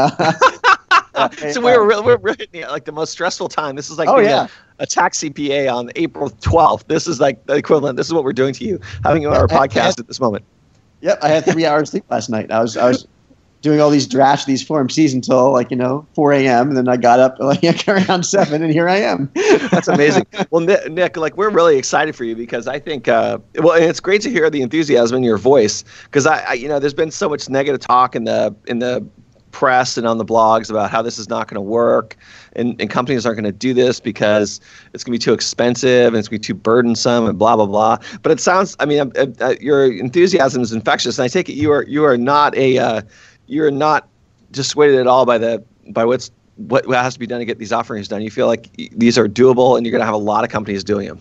Uh, 1.15 1.29
so 1.51 1.61
we 1.61 1.77
were, 1.77 2.01
we're 2.01 2.17
really 2.17 2.47
yeah, 2.53 2.69
like 2.69 2.85
the 2.85 2.91
most 2.91 3.11
stressful 3.11 3.47
time. 3.47 3.75
This 3.75 3.91
is 3.91 3.99
like 3.99 4.09
oh, 4.09 4.17
yeah. 4.17 4.47
a, 4.79 4.83
a, 4.83 4.85
tax 4.87 5.19
CPA 5.19 5.71
on 5.71 5.91
April 5.95 6.31
12th. 6.31 6.87
This 6.87 7.05
is 7.05 7.19
like 7.19 7.45
the 7.45 7.53
equivalent. 7.53 7.97
This 7.97 8.07
is 8.07 8.13
what 8.13 8.23
we're 8.23 8.33
doing 8.33 8.51
to 8.55 8.65
you, 8.65 8.79
having 9.03 9.27
our 9.27 9.47
podcast 9.47 9.99
at 9.99 10.07
this 10.07 10.19
moment. 10.19 10.43
Yep, 11.01 11.19
I 11.21 11.27
had 11.29 11.45
three 11.45 11.65
hours 11.65 11.91
sleep 11.91 12.05
last 12.09 12.29
night. 12.29 12.49
I 12.49 12.61
was 12.61 12.77
I 12.77 12.87
was 12.87 13.07
doing 13.63 13.79
all 13.81 13.89
these 13.89 14.05
drafts, 14.05 14.45
these 14.45 14.61
Form 14.61 14.89
Cs 14.89 15.13
until 15.13 15.51
like 15.51 15.71
you 15.71 15.77
know 15.77 16.05
4 16.13 16.33
a.m. 16.33 16.67
And 16.67 16.77
then 16.77 16.87
I 16.87 16.97
got 16.97 17.19
up 17.19 17.37
like 17.39 17.87
around 17.87 18.23
seven, 18.23 18.61
and 18.61 18.71
here 18.71 18.87
I 18.87 18.97
am. 18.97 19.31
That's 19.71 19.87
amazing. 19.87 20.27
well, 20.51 20.61
Nick, 20.61 21.17
like 21.17 21.35
we're 21.35 21.49
really 21.49 21.77
excited 21.77 22.15
for 22.15 22.25
you 22.25 22.35
because 22.35 22.67
I 22.67 22.77
think 22.77 23.07
uh, 23.07 23.39
well, 23.55 23.73
and 23.73 23.85
it's 23.85 23.99
great 23.99 24.21
to 24.21 24.29
hear 24.29 24.49
the 24.51 24.61
enthusiasm 24.61 25.17
in 25.17 25.23
your 25.23 25.37
voice 25.37 25.83
because 26.03 26.27
I, 26.27 26.39
I, 26.41 26.53
you 26.53 26.67
know, 26.67 26.77
there's 26.77 26.93
been 26.93 27.11
so 27.11 27.27
much 27.27 27.49
negative 27.49 27.81
talk 27.81 28.15
in 28.15 28.25
the 28.25 28.55
in 28.67 28.79
the 28.79 29.03
press 29.53 29.97
and 29.97 30.05
on 30.05 30.17
the 30.17 30.25
blogs 30.25 30.69
about 30.69 30.91
how 30.91 31.01
this 31.01 31.17
is 31.17 31.29
not 31.29 31.47
going 31.47 31.55
to 31.55 31.61
work 31.61 32.17
and, 32.53 32.79
and 32.81 32.89
companies 32.89 33.23
aren't 33.25 33.37
going 33.37 33.45
to 33.45 33.57
do 33.57 33.73
this 33.73 33.99
because 33.99 34.59
it's 34.93 35.03
going 35.03 35.13
to 35.13 35.19
be 35.19 35.23
too 35.23 35.31
expensive 35.31 36.07
and 36.07 36.17
it's 36.17 36.27
going 36.27 36.41
to 36.41 36.41
be 36.41 36.53
too 36.53 36.55
burdensome 36.55 37.27
and 37.27 37.37
blah 37.37 37.55
blah 37.55 37.67
blah 37.67 37.97
but 38.23 38.31
it 38.31 38.39
sounds 38.39 38.75
i 38.79 38.85
mean 38.85 38.99
uh, 39.15 39.27
uh, 39.39 39.53
your 39.61 39.85
enthusiasm 39.93 40.61
is 40.63 40.73
infectious 40.73 41.19
and 41.19 41.23
i 41.23 41.27
take 41.27 41.47
it 41.47 41.53
you 41.53 41.71
are 41.71 41.83
you 41.83 42.03
are 42.03 42.17
not 42.17 42.55
a 42.57 42.79
uh, 42.79 43.01
you're 43.53 43.71
not 43.71 44.07
dissuaded 44.51 44.99
at 44.99 45.07
all 45.07 45.25
by 45.25 45.37
the 45.37 45.63
by 45.89 46.05
what's 46.05 46.31
what 46.57 46.85
has 46.87 47.13
to 47.13 47.19
be 47.19 47.27
done 47.27 47.39
to 47.39 47.45
get 47.45 47.57
these 47.57 47.71
offerings 47.71 48.07
done. 48.07 48.21
You 48.21 48.29
feel 48.31 48.47
like 48.47 48.71
these 48.91 49.17
are 49.17 49.27
doable, 49.27 49.75
and 49.75 49.85
you're 49.85 49.91
going 49.91 50.01
to 50.01 50.05
have 50.05 50.13
a 50.13 50.17
lot 50.17 50.43
of 50.43 50.49
companies 50.49 50.83
doing 50.83 51.07
them. 51.07 51.19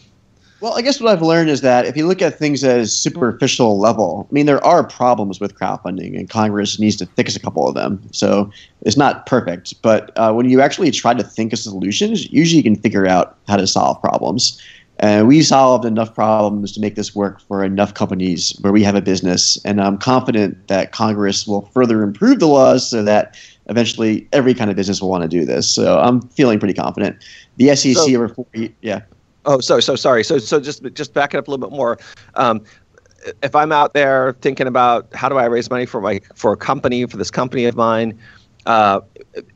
Well, 0.61 0.79
I 0.79 0.83
guess 0.83 1.01
what 1.01 1.11
I've 1.11 1.23
learned 1.23 1.51
is 1.51 1.61
that 1.63 1.87
if 1.87 1.97
you 1.97 2.07
look 2.07 2.23
at 2.23 2.39
things 2.39 2.63
at 2.63 2.79
a 2.79 2.87
superficial 2.87 3.81
level, 3.81 4.29
I 4.31 4.33
mean, 4.33 4.47
there 4.47 4.65
are 4.65 4.85
problems 4.85 5.41
with 5.41 5.59
crowdfunding, 5.59 6.17
and 6.17 6.31
Congress 6.31 6.79
needs 6.79 6.95
to 6.97 7.07
fix 7.07 7.35
a 7.35 7.41
couple 7.41 7.67
of 7.67 7.75
them. 7.75 8.01
So 8.13 8.49
it's 8.83 8.97
not 8.97 9.27
perfect, 9.27 9.83
but 9.83 10.13
uh, 10.17 10.33
when 10.33 10.49
you 10.49 10.61
actually 10.61 10.93
try 10.93 11.15
to 11.15 11.25
think 11.25 11.53
of 11.53 11.59
solutions, 11.59 12.31
usually 12.31 12.59
you 12.59 12.63
can 12.63 12.77
figure 12.77 13.09
out 13.09 13.37
how 13.49 13.57
to 13.57 13.67
solve 13.67 14.01
problems. 14.01 14.63
And 14.99 15.27
we 15.27 15.43
solved 15.43 15.85
enough 15.85 16.15
problems 16.15 16.73
to 16.73 16.81
make 16.81 16.95
this 16.95 17.15
work 17.15 17.41
for 17.41 17.65
enough 17.65 17.95
companies 17.95 18.57
where 18.61 18.73
we 18.73 18.83
have 18.85 18.95
a 18.95 19.01
business. 19.01 19.59
And 19.65 19.81
I'm 19.81 19.99
confident 19.99 20.69
that 20.69 20.93
Congress 20.93 21.47
will 21.47 21.63
further 21.73 22.03
improve 22.03 22.39
the 22.39 22.47
laws 22.47 22.89
so 22.89 23.03
that 23.03 23.37
eventually 23.67 24.29
every 24.33 24.55
kind 24.55 24.71
of 24.71 24.77
business 24.77 25.01
will 25.01 25.09
want 25.09 25.23
to 25.23 25.29
do 25.29 25.45
this. 25.45 25.69
So 25.69 25.99
I'm 25.99 26.21
feeling 26.29 26.59
pretty 26.59 26.75
confident. 26.75 27.25
The 27.57 27.75
SEC 27.75 27.95
so, 27.95 28.15
over 28.15 28.29
four, 28.29 28.47
yeah. 28.81 29.03
Oh, 29.45 29.61
so 29.61 29.81
so 29.81 29.97
sorry. 29.97 30.23
So 30.23 30.39
so 30.39 30.61
just 30.61 30.83
just 30.95 31.15
back 31.15 31.35
it 31.35 31.39
up 31.39 31.49
a 31.49 31.51
little 31.51 31.69
bit 31.69 31.77
more. 31.77 31.99
Um, 32.35 32.63
if 33.43 33.55
I'm 33.55 33.73
out 33.73 33.95
there 33.95 34.35
thinking 34.41 34.67
about 34.67 35.13
how 35.15 35.29
do 35.29 35.37
I 35.37 35.47
raise 35.47 35.71
money 35.71 35.87
for 35.87 36.01
my 36.01 36.21
for 36.35 36.53
a 36.53 36.57
company 36.57 37.07
for 37.07 37.17
this 37.17 37.31
company 37.31 37.65
of 37.65 37.77
mine, 37.77 38.19
uh, 38.67 39.01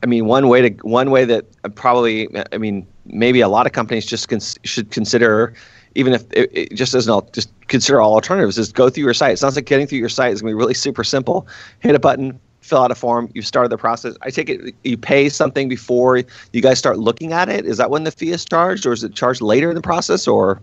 I 0.02 0.06
mean 0.06 0.26
one 0.26 0.48
way 0.48 0.68
to 0.68 0.86
one 0.86 1.10
way 1.10 1.24
that 1.24 1.46
probably 1.74 2.28
I 2.52 2.58
mean 2.58 2.86
maybe 3.06 3.40
a 3.40 3.48
lot 3.48 3.66
of 3.66 3.72
companies 3.72 4.06
just 4.06 4.28
cons- 4.28 4.58
should 4.64 4.90
consider 4.90 5.54
even 5.96 6.12
if 6.12 6.30
it, 6.32 6.50
it 6.52 6.74
just 6.74 6.94
as 6.94 7.08
an 7.08 7.20
just 7.32 7.50
consider 7.68 8.00
all 8.00 8.14
alternatives, 8.14 8.58
is 8.58 8.70
go 8.70 8.88
through 8.88 9.04
your 9.04 9.14
site. 9.14 9.32
It 9.32 9.38
sounds 9.38 9.56
like 9.56 9.64
getting 9.64 9.86
through 9.86 9.98
your 9.98 10.08
site 10.08 10.32
is 10.32 10.42
going 10.42 10.52
to 10.52 10.56
be 10.56 10.58
really 10.58 10.74
super 10.74 11.02
simple. 11.02 11.46
Hit 11.80 11.94
a 11.94 11.98
button, 11.98 12.38
fill 12.60 12.82
out 12.82 12.90
a 12.90 12.94
form. 12.94 13.30
you've 13.34 13.46
started 13.46 13.70
the 13.70 13.78
process. 13.78 14.14
I 14.22 14.30
take 14.30 14.50
it 14.50 14.74
you 14.84 14.96
pay 14.96 15.28
something 15.28 15.68
before 15.68 16.22
you 16.52 16.62
guys 16.62 16.78
start 16.78 16.98
looking 16.98 17.32
at 17.32 17.48
it. 17.48 17.64
Is 17.64 17.78
that 17.78 17.90
when 17.90 18.04
the 18.04 18.10
fee 18.10 18.30
is 18.30 18.44
charged, 18.44 18.86
or 18.86 18.92
is 18.92 19.02
it 19.02 19.14
charged 19.14 19.40
later 19.40 19.70
in 19.70 19.74
the 19.74 19.82
process, 19.82 20.28
or? 20.28 20.60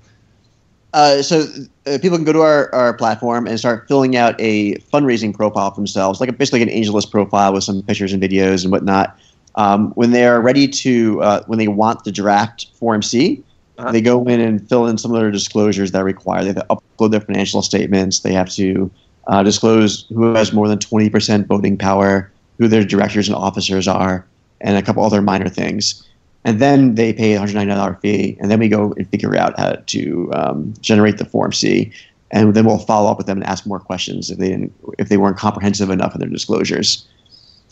Uh, 0.94 1.24
so 1.24 1.48
uh, 1.88 1.98
people 2.04 2.20
can 2.20 2.24
go 2.24 2.32
to 2.32 2.42
our, 2.42 2.72
our 2.72 2.94
platform 2.94 3.48
and 3.48 3.58
start 3.58 3.88
filling 3.88 4.16
out 4.16 4.36
a 4.40 4.76
fundraising 4.94 5.34
profile 5.34 5.72
for 5.72 5.78
themselves, 5.78 6.20
like 6.20 6.30
a, 6.30 6.34
basically 6.34 6.62
an 6.62 6.70
AngelList 6.70 7.10
profile 7.10 7.52
with 7.52 7.64
some 7.64 7.82
pictures 7.82 8.14
and 8.14 8.22
videos 8.22 8.62
and 8.64 8.72
whatnot. 8.72 9.18
Um, 9.56 9.92
when 9.92 10.12
they 10.12 10.26
are 10.26 10.42
ready 10.42 10.68
to, 10.68 11.22
uh, 11.22 11.44
when 11.46 11.60
they 11.60 11.68
want 11.68 12.04
the 12.04 12.12
draft 12.12 12.68
Form 12.76 13.02
C, 13.02 13.44
uh-huh. 13.78 13.92
they 13.92 14.02
go 14.02 14.24
in 14.26 14.40
and 14.40 14.68
fill 14.68 14.88
in 14.88 14.98
some 14.98 15.14
of 15.14 15.20
their 15.20 15.32
disclosures 15.32 15.92
that 15.92 16.04
require. 16.04 16.42
They 16.42 16.48
have 16.48 16.68
to 16.68 16.76
upload 16.76 17.12
their 17.12 17.22
financial 17.22 17.62
statements. 17.62 18.20
They 18.20 18.34
have 18.34 18.50
to 18.52 18.90
uh, 19.28 19.44
disclose 19.44 20.06
who 20.10 20.34
has 20.34 20.54
more 20.54 20.68
than 20.68 20.80
20% 20.80 21.48
voting 21.48 21.78
power, 21.78 22.32
who 22.58 22.68
their 22.68 22.84
directors 22.84 23.28
and 23.28 23.36
officers 23.36 23.88
are, 23.88 24.26
and 24.62 24.78
a 24.78 24.82
couple 24.82 25.04
other 25.04 25.22
minor 25.22 25.50
things. 25.50 26.08
And 26.46 26.60
then 26.60 26.96
they 26.96 27.14
pay 27.14 27.36
a 27.36 27.40
$199 27.40 28.02
fee, 28.02 28.38
and 28.40 28.52
then 28.52 28.60
we 28.60 28.68
go 28.68 28.94
and 28.98 29.10
figure 29.10 29.36
out 29.36 29.58
how 29.58 29.74
to 29.74 30.32
um, 30.34 30.74
generate 30.82 31.18
the 31.18 31.26
Form 31.26 31.54
C. 31.54 31.92
And 32.32 32.54
then 32.54 32.66
we'll 32.66 32.80
follow 32.80 33.10
up 33.10 33.18
with 33.18 33.28
them 33.28 33.38
and 33.38 33.46
ask 33.46 33.66
more 33.66 33.80
questions 33.80 34.30
if 34.30 34.40
they 34.40 34.50
didn't, 34.50 34.74
if 34.98 35.10
they 35.10 35.18
weren't 35.18 35.38
comprehensive 35.38 35.90
enough 35.90 36.16
in 36.16 36.20
their 36.20 36.30
disclosures. 36.30 37.08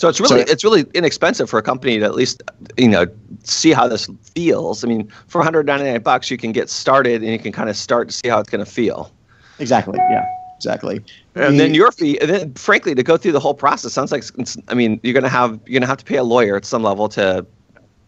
So 0.01 0.09
it's 0.09 0.19
really 0.19 0.43
so, 0.43 0.51
it's 0.51 0.63
really 0.63 0.85
inexpensive 0.95 1.47
for 1.47 1.59
a 1.59 1.61
company 1.61 1.99
to 1.99 2.05
at 2.05 2.15
least 2.15 2.41
you 2.75 2.87
know 2.87 3.05
see 3.43 3.71
how 3.71 3.87
this 3.87 4.09
feels. 4.33 4.83
I 4.83 4.87
mean, 4.87 5.07
for 5.27 5.37
199 5.37 6.01
bucks, 6.01 6.31
you 6.31 6.37
can 6.37 6.51
get 6.51 6.71
started 6.71 7.21
and 7.21 7.31
you 7.31 7.37
can 7.37 7.51
kind 7.51 7.69
of 7.69 7.77
start 7.77 8.09
to 8.09 8.15
see 8.15 8.27
how 8.27 8.39
it's 8.39 8.49
going 8.49 8.65
to 8.65 8.71
feel. 8.71 9.11
Exactly. 9.59 9.99
Yeah. 10.09 10.25
Exactly. 10.55 11.03
And 11.35 11.59
then 11.59 11.75
your 11.75 11.91
fee, 11.91 12.19
and 12.19 12.31
then 12.31 12.53
frankly, 12.55 12.95
to 12.95 13.03
go 13.03 13.15
through 13.15 13.31
the 13.33 13.39
whole 13.39 13.53
process 13.53 13.93
sounds 13.93 14.11
like 14.11 14.23
I 14.69 14.73
mean 14.73 14.99
you're 15.03 15.13
going 15.13 15.23
to 15.23 15.29
have 15.29 15.59
you're 15.67 15.73
going 15.73 15.81
to 15.81 15.87
have 15.87 15.99
to 15.99 16.05
pay 16.05 16.17
a 16.17 16.23
lawyer 16.23 16.55
at 16.55 16.65
some 16.65 16.81
level 16.81 17.07
to 17.09 17.45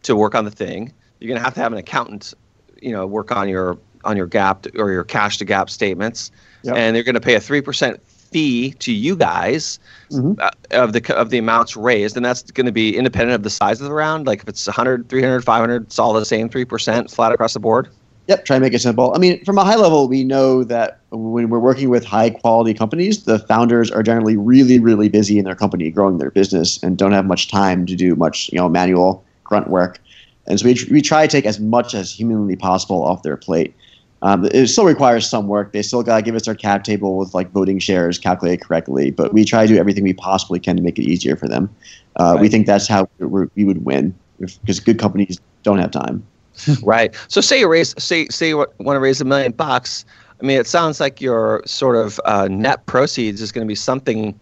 to 0.01 0.15
work 0.15 0.33
on 0.33 0.45
the 0.45 0.51
thing. 0.51 0.91
You're 1.19 1.27
going 1.27 1.39
to 1.39 1.43
have 1.43 1.53
to 1.53 1.61
have 1.61 1.73
an 1.73 1.77
accountant, 1.77 2.33
you 2.81 2.91
know, 2.91 3.05
work 3.05 3.31
on 3.31 3.49
your 3.49 3.77
on 4.03 4.17
your 4.17 4.27
GAAP 4.27 4.79
or 4.79 4.91
your 4.91 5.03
cash 5.03 5.37
to 5.37 5.45
GAAP 5.45 5.69
statements, 5.69 6.31
yep. 6.63 6.75
and 6.75 6.95
they're 6.95 7.03
going 7.03 7.13
to 7.15 7.21
pay 7.21 7.35
a 7.35 7.39
three 7.39 7.61
percent 7.61 8.01
fee 8.33 8.71
to 8.79 8.91
you 8.91 9.15
guys 9.15 9.79
mm-hmm. 10.11 10.33
uh, 10.39 10.49
of 10.71 10.93
the 10.93 11.15
of 11.15 11.29
the 11.29 11.37
amounts 11.37 11.77
raised 11.77 12.17
and 12.17 12.25
that's 12.25 12.51
going 12.51 12.65
to 12.65 12.71
be 12.71 12.97
independent 12.97 13.35
of 13.35 13.43
the 13.43 13.49
size 13.49 13.79
of 13.79 13.87
the 13.87 13.93
round 13.93 14.27
like 14.27 14.41
if 14.41 14.49
it's 14.49 14.67
100 14.67 15.07
300 15.07 15.43
500 15.43 15.83
it's 15.83 15.99
all 15.99 16.13
the 16.13 16.25
same 16.25 16.49
3% 16.49 17.13
flat 17.13 17.31
across 17.31 17.53
the 17.53 17.59
board? 17.59 17.87
Yep 18.27 18.45
try 18.45 18.57
to 18.57 18.61
make 18.61 18.73
it 18.73 18.79
simple. 18.79 19.13
I 19.15 19.19
mean 19.19 19.43
from 19.45 19.57
a 19.57 19.63
high 19.63 19.75
level 19.75 20.07
we 20.07 20.23
know 20.23 20.63
that 20.63 20.99
when 21.11 21.49
we're 21.49 21.59
working 21.59 21.89
with 21.89 22.03
high 22.03 22.31
quality 22.31 22.73
companies 22.73 23.25
the 23.25 23.39
founders 23.39 23.91
are 23.91 24.03
generally 24.03 24.35
really 24.35 24.79
really 24.79 25.09
busy 25.09 25.37
in 25.37 25.45
their 25.45 25.55
company 25.55 25.89
growing 25.91 26.17
their 26.17 26.31
business 26.31 26.81
and 26.83 26.97
don't 26.97 27.11
have 27.11 27.25
much 27.25 27.49
time 27.49 27.85
to 27.85 27.95
do 27.95 28.15
much 28.15 28.49
you 28.51 28.57
know 28.57 28.67
manual 28.67 29.23
grunt 29.43 29.69
work. 29.69 29.99
And 30.47 30.59
so 30.59 30.65
we, 30.65 30.77
we 30.91 31.01
try 31.01 31.25
to 31.25 31.31
take 31.31 31.45
as 31.45 31.59
much 31.59 31.93
as 31.93 32.11
humanly 32.11 32.55
possible 32.55 33.03
off 33.03 33.23
their 33.23 33.37
plate 33.37 33.73
um, 34.23 34.45
it 34.45 34.67
still 34.67 34.85
requires 34.85 35.29
some 35.29 35.47
work. 35.47 35.73
They 35.73 35.81
still 35.81 36.01
got 36.01 36.15
to 36.15 36.21
give 36.21 36.33
us 36.33 36.47
our 36.47 36.55
cap 36.55 36.85
table 36.85 37.17
with 37.17 37.33
like 37.33 37.51
voting 37.51 37.77
shares 37.77 38.17
calculated 38.17 38.65
correctly, 38.65 39.11
but 39.11 39.33
we 39.33 39.43
try 39.43 39.67
to 39.67 39.73
do 39.73 39.77
everything 39.77 40.05
we 40.05 40.13
possibly 40.13 40.61
can 40.61 40.77
to 40.77 40.81
make 40.81 40.97
it 40.97 41.03
easier 41.03 41.35
for 41.35 41.49
them. 41.49 41.69
Uh, 42.17 42.33
right. 42.33 42.41
We 42.41 42.47
think 42.47 42.65
that's 42.65 42.87
how 42.87 43.09
we 43.19 43.65
would 43.65 43.85
win 43.85 44.15
because 44.39 44.79
good 44.79 44.97
companies 44.97 45.39
don't 45.63 45.77
have 45.77 45.91
time. 45.91 46.25
right. 46.83 47.13
So 47.27 47.41
say 47.41 47.59
you 47.59 47.67
raise, 47.67 47.93
say 48.01 48.27
say 48.27 48.47
you 48.47 48.57
want 48.57 48.95
to 48.95 48.99
raise 49.01 49.19
a 49.19 49.25
million 49.25 49.51
bucks. 49.51 50.05
I 50.41 50.45
mean, 50.45 50.57
it 50.57 50.67
sounds 50.67 51.01
like 51.01 51.19
your 51.19 51.61
sort 51.65 51.97
of 51.97 52.19
uh, 52.23 52.47
net 52.49 52.85
proceeds 52.85 53.41
is 53.41 53.51
going 53.51 53.67
to 53.67 53.69
be 53.69 53.75
something. 53.75 54.39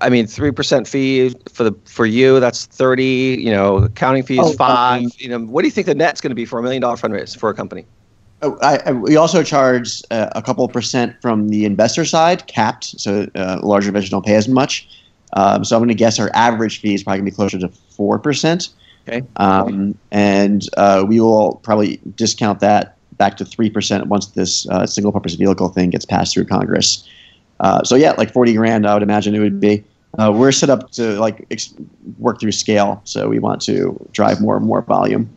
I 0.00 0.08
mean, 0.08 0.26
three 0.26 0.50
percent 0.50 0.88
fee 0.88 1.32
for 1.52 1.62
the 1.62 1.72
for 1.84 2.06
you. 2.06 2.40
That's 2.40 2.66
thirty. 2.66 3.38
You 3.40 3.52
know, 3.52 3.76
accounting 3.76 4.24
fees 4.24 4.40
oh, 4.42 4.52
five. 4.54 5.04
Um, 5.04 5.10
you 5.16 5.28
know, 5.28 5.38
what 5.38 5.62
do 5.62 5.68
you 5.68 5.72
think 5.72 5.86
the 5.86 5.94
net's 5.94 6.20
going 6.20 6.30
to 6.30 6.34
be 6.34 6.44
for 6.44 6.58
a 6.58 6.62
million 6.62 6.82
dollar 6.82 6.96
fundraise 6.96 7.38
for 7.38 7.50
a 7.50 7.54
company? 7.54 7.86
I, 8.42 8.80
I, 8.86 8.92
we 8.92 9.16
also 9.16 9.42
charge 9.42 10.02
uh, 10.10 10.30
a 10.34 10.42
couple 10.42 10.66
percent 10.68 11.20
from 11.20 11.48
the 11.48 11.64
investor 11.64 12.04
side, 12.04 12.46
capped, 12.46 12.84
so 12.84 13.28
uh, 13.34 13.60
larger 13.62 13.88
investors 13.88 14.10
don't 14.10 14.24
pay 14.24 14.36
as 14.36 14.48
much. 14.48 14.88
Um, 15.34 15.64
so 15.64 15.76
I'm 15.76 15.80
going 15.80 15.88
to 15.88 15.94
guess 15.94 16.18
our 16.18 16.30
average 16.34 16.80
fee 16.80 16.94
is 16.94 17.02
probably 17.02 17.18
going 17.18 17.26
to 17.26 17.30
be 17.30 17.36
closer 17.36 17.58
to 17.58 17.68
four 17.68 18.18
percent. 18.18 18.70
Okay. 19.08 19.26
Um, 19.36 19.96
and 20.10 20.68
uh, 20.76 21.04
we 21.06 21.20
will 21.20 21.60
probably 21.62 22.00
discount 22.16 22.60
that 22.60 22.96
back 23.16 23.36
to 23.36 23.44
three 23.44 23.70
percent 23.70 24.06
once 24.06 24.28
this 24.28 24.68
uh, 24.68 24.86
single-purpose 24.86 25.34
vehicle 25.34 25.68
thing 25.68 25.90
gets 25.90 26.04
passed 26.04 26.34
through 26.34 26.46
Congress. 26.46 27.08
Uh, 27.60 27.82
so 27.84 27.94
yeah, 27.94 28.12
like 28.12 28.32
forty 28.32 28.54
grand, 28.54 28.86
I 28.86 28.94
would 28.94 29.02
imagine 29.02 29.34
it 29.34 29.40
would 29.40 29.60
be. 29.60 29.84
Uh, 30.18 30.32
we're 30.34 30.50
set 30.52 30.70
up 30.70 30.90
to 30.92 31.18
like 31.20 31.46
ex- 31.50 31.74
work 32.18 32.40
through 32.40 32.52
scale, 32.52 33.00
so 33.04 33.28
we 33.28 33.38
want 33.38 33.60
to 33.62 33.96
drive 34.12 34.40
more 34.40 34.56
and 34.56 34.66
more 34.66 34.82
volume. 34.82 35.28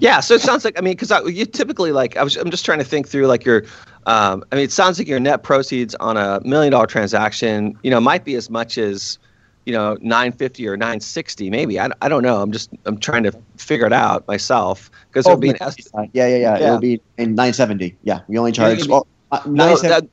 Yeah, 0.00 0.20
so 0.20 0.34
it 0.34 0.40
sounds 0.40 0.64
like 0.64 0.78
I 0.78 0.82
mean, 0.82 0.96
because 0.96 1.12
you 1.32 1.46
typically 1.46 1.92
like 1.92 2.16
I 2.16 2.22
was 2.22 2.36
I'm 2.36 2.50
just 2.50 2.64
trying 2.64 2.78
to 2.78 2.84
think 2.84 3.08
through 3.08 3.26
like 3.26 3.44
your, 3.44 3.64
um, 4.06 4.44
I 4.50 4.56
mean, 4.56 4.64
it 4.64 4.72
sounds 4.72 4.98
like 4.98 5.08
your 5.08 5.20
net 5.20 5.42
proceeds 5.42 5.94
on 5.96 6.16
a 6.16 6.40
million 6.44 6.72
dollar 6.72 6.86
transaction, 6.86 7.78
you 7.82 7.90
know, 7.90 8.00
might 8.00 8.24
be 8.24 8.34
as 8.34 8.50
much 8.50 8.78
as, 8.78 9.18
you 9.64 9.72
know, 9.72 9.96
950 10.00 10.68
or 10.68 10.76
960 10.76 11.50
maybe. 11.50 11.78
I, 11.78 11.90
I 12.02 12.08
don't 12.08 12.22
know. 12.22 12.42
I'm 12.42 12.52
just 12.52 12.70
I'm 12.84 12.98
trying 12.98 13.22
to 13.24 13.32
figure 13.56 13.86
it 13.86 13.92
out 13.92 14.26
myself 14.28 14.90
because 15.08 15.26
oh, 15.26 15.32
it'll 15.32 15.40
be 15.40 15.50
an 15.50 15.56
yeah, 15.60 15.68
yeah, 16.12 16.26
yeah, 16.26 16.36
yeah, 16.36 16.66
It'll 16.66 16.78
be 16.78 17.00
in 17.18 17.34
970. 17.34 17.96
Yeah, 18.02 18.20
we 18.28 18.38
only 18.38 18.52
charge. 18.52 18.86
Well, 18.88 19.06
uh, 19.32 19.40
no, 19.44 19.76
that, 19.76 20.06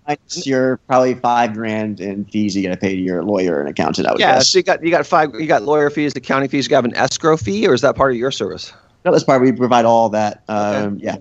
probably 0.87 1.13
five 1.13 1.53
grand 1.53 1.99
in 1.99 2.25
fees 2.25 2.55
you 2.55 2.63
got 2.63 2.69
to 2.69 2.77
pay 2.77 2.95
to 2.95 3.01
your 3.01 3.23
lawyer 3.23 3.59
and 3.59 3.69
accountant. 3.69 4.07
I 4.07 4.11
would 4.11 4.19
yeah, 4.19 4.35
guess. 4.35 4.49
so 4.49 4.57
you 4.57 4.63
got 4.63 4.83
you 4.83 4.89
got 4.89 5.05
five 5.05 5.33
you 5.35 5.45
got 5.45 5.61
lawyer 5.61 5.91
fees, 5.91 6.13
accounting 6.15 6.49
fees. 6.49 6.67
You 6.67 6.75
have 6.75 6.85
an 6.85 6.95
escrow 6.95 7.37
fee, 7.37 7.67
or 7.67 7.75
is 7.75 7.81
that 7.81 7.95
part 7.95 8.11
of 8.11 8.17
your 8.17 8.31
service? 8.31 8.73
No, 9.05 9.11
that's 9.11 9.23
part. 9.23 9.41
We 9.41 9.51
provide 9.51 9.85
all 9.85 10.09
that. 10.09 10.43
Um, 10.47 10.95
okay. 10.95 11.05
Yeah. 11.05 11.17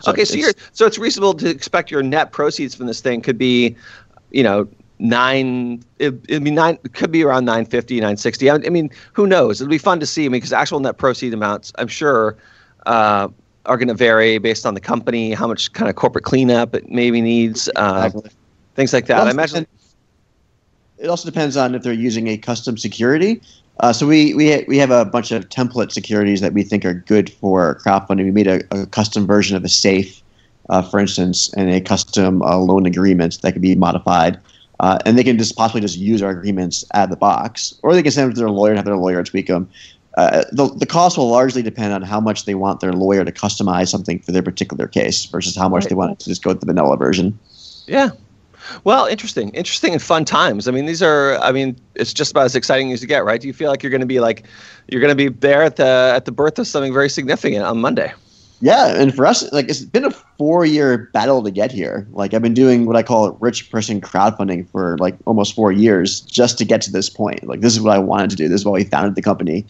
So 0.00 0.10
okay, 0.10 0.24
so 0.24 0.34
you're 0.34 0.52
so 0.72 0.84
it's 0.84 0.98
reasonable 0.98 1.34
to 1.34 1.48
expect 1.48 1.90
your 1.90 2.02
net 2.02 2.32
proceeds 2.32 2.74
from 2.74 2.86
this 2.86 3.00
thing 3.00 3.20
could 3.20 3.38
be, 3.38 3.76
you 4.32 4.42
know, 4.42 4.68
nine. 4.98 5.82
It, 5.98 6.14
it'd 6.28 6.42
be 6.42 6.50
nine. 6.50 6.78
It 6.84 6.94
could 6.94 7.12
be 7.12 7.22
around 7.22 7.44
950, 7.44 7.96
960. 7.96 8.50
I, 8.50 8.54
I 8.54 8.58
mean, 8.68 8.90
who 9.12 9.28
knows? 9.28 9.60
It'll 9.60 9.70
be 9.70 9.78
fun 9.78 10.00
to 10.00 10.06
see. 10.06 10.24
I 10.24 10.28
mean, 10.28 10.40
because 10.40 10.52
actual 10.52 10.80
net 10.80 10.98
proceed 10.98 11.32
amounts, 11.32 11.72
I'm 11.78 11.86
sure, 11.86 12.36
uh, 12.86 13.28
are 13.66 13.76
going 13.76 13.88
to 13.88 13.94
vary 13.94 14.38
based 14.38 14.66
on 14.66 14.74
the 14.74 14.80
company, 14.80 15.32
how 15.32 15.46
much 15.46 15.72
kind 15.72 15.88
of 15.88 15.94
corporate 15.94 16.24
cleanup 16.24 16.74
it 16.74 16.90
maybe 16.90 17.20
needs, 17.20 17.68
uh, 17.76 18.04
exactly. 18.06 18.30
things 18.74 18.92
like 18.92 19.06
that. 19.06 19.26
I 19.26 19.30
imagine. 19.30 19.66
It 20.98 21.08
also 21.08 21.28
depends 21.28 21.56
on 21.56 21.74
if 21.74 21.82
they're 21.82 21.92
using 21.92 22.28
a 22.28 22.38
custom 22.38 22.78
security. 22.78 23.40
Uh, 23.80 23.92
so 23.92 24.06
we 24.06 24.34
we 24.34 24.64
we 24.68 24.78
have 24.78 24.90
a 24.90 25.04
bunch 25.04 25.32
of 25.32 25.48
template 25.48 25.92
securities 25.92 26.40
that 26.40 26.52
we 26.52 26.62
think 26.62 26.84
are 26.84 26.94
good 26.94 27.30
for 27.30 27.80
crowdfunding. 27.84 28.24
We 28.24 28.30
made 28.30 28.46
a, 28.46 28.62
a 28.70 28.86
custom 28.86 29.26
version 29.26 29.56
of 29.56 29.64
a 29.64 29.68
safe, 29.68 30.22
uh, 30.68 30.82
for 30.82 31.00
instance, 31.00 31.52
and 31.54 31.70
a 31.70 31.80
custom 31.80 32.42
uh, 32.42 32.56
loan 32.58 32.86
agreement 32.86 33.40
that 33.42 33.52
can 33.52 33.62
be 33.62 33.74
modified. 33.74 34.38
Uh, 34.80 34.98
and 35.06 35.16
they 35.16 35.22
can 35.22 35.38
just 35.38 35.56
possibly 35.56 35.80
just 35.80 35.96
use 35.96 36.22
our 36.22 36.30
agreements 36.30 36.84
out 36.94 37.04
of 37.04 37.10
the 37.10 37.16
box, 37.16 37.74
or 37.82 37.94
they 37.94 38.02
can 38.02 38.10
send 38.10 38.28
them 38.28 38.34
to 38.34 38.40
their 38.40 38.50
lawyer 38.50 38.70
and 38.70 38.78
have 38.78 38.84
their 38.84 38.96
lawyer 38.96 39.22
tweak 39.22 39.46
them. 39.46 39.68
Uh, 40.18 40.44
the, 40.52 40.68
the 40.76 40.86
cost 40.86 41.16
will 41.16 41.28
largely 41.28 41.62
depend 41.62 41.92
on 41.92 42.02
how 42.02 42.20
much 42.20 42.44
they 42.44 42.54
want 42.54 42.80
their 42.80 42.92
lawyer 42.92 43.24
to 43.24 43.32
customize 43.32 43.88
something 43.88 44.18
for 44.18 44.32
their 44.32 44.42
particular 44.42 44.86
case 44.86 45.24
versus 45.26 45.56
how 45.56 45.68
much 45.68 45.84
right. 45.84 45.90
they 45.90 45.94
want 45.94 46.18
to 46.18 46.28
just 46.28 46.42
go 46.42 46.50
with 46.50 46.60
the 46.60 46.66
vanilla 46.66 46.96
version. 46.96 47.38
Yeah, 47.86 48.10
well, 48.84 49.06
interesting, 49.06 49.50
interesting, 49.50 49.92
and 49.92 50.02
fun 50.02 50.24
times. 50.24 50.68
I 50.68 50.70
mean, 50.70 50.86
these 50.86 51.02
are. 51.02 51.38
I 51.38 51.52
mean, 51.52 51.76
it's 51.94 52.12
just 52.12 52.30
about 52.30 52.44
as 52.44 52.56
exciting 52.56 52.92
as 52.92 53.02
you 53.02 53.08
get, 53.08 53.24
right? 53.24 53.40
Do 53.40 53.46
you 53.46 53.52
feel 53.52 53.70
like 53.70 53.82
you're 53.82 53.90
going 53.90 54.00
to 54.00 54.06
be 54.06 54.20
like, 54.20 54.44
you're 54.88 55.00
going 55.00 55.16
to 55.16 55.16
be 55.16 55.28
there 55.28 55.62
at 55.62 55.76
the 55.76 56.12
at 56.14 56.24
the 56.24 56.32
birth 56.32 56.58
of 56.58 56.66
something 56.66 56.92
very 56.92 57.08
significant 57.08 57.64
on 57.64 57.80
Monday? 57.80 58.12
Yeah, 58.62 58.94
and 58.94 59.12
for 59.12 59.26
us, 59.26 59.50
like 59.50 59.68
it's 59.68 59.80
been 59.80 60.04
a 60.04 60.12
four 60.12 60.64
year 60.64 61.10
battle 61.12 61.42
to 61.42 61.50
get 61.50 61.72
here. 61.72 62.06
Like 62.12 62.32
I've 62.32 62.42
been 62.42 62.54
doing 62.54 62.86
what 62.86 62.94
I 62.94 63.02
call 63.02 63.32
rich 63.40 63.68
person 63.72 64.00
crowdfunding 64.00 64.68
for 64.70 64.96
like 64.98 65.16
almost 65.26 65.56
four 65.56 65.72
years 65.72 66.20
just 66.20 66.58
to 66.58 66.64
get 66.64 66.80
to 66.82 66.92
this 66.92 67.10
point. 67.10 67.42
Like 67.42 67.60
this 67.60 67.72
is 67.72 67.80
what 67.80 67.92
I 67.92 67.98
wanted 67.98 68.30
to 68.30 68.36
do. 68.36 68.48
This 68.48 68.60
is 68.60 68.64
why 68.64 68.72
we 68.72 68.84
founded 68.84 69.16
the 69.16 69.22
company. 69.22 69.66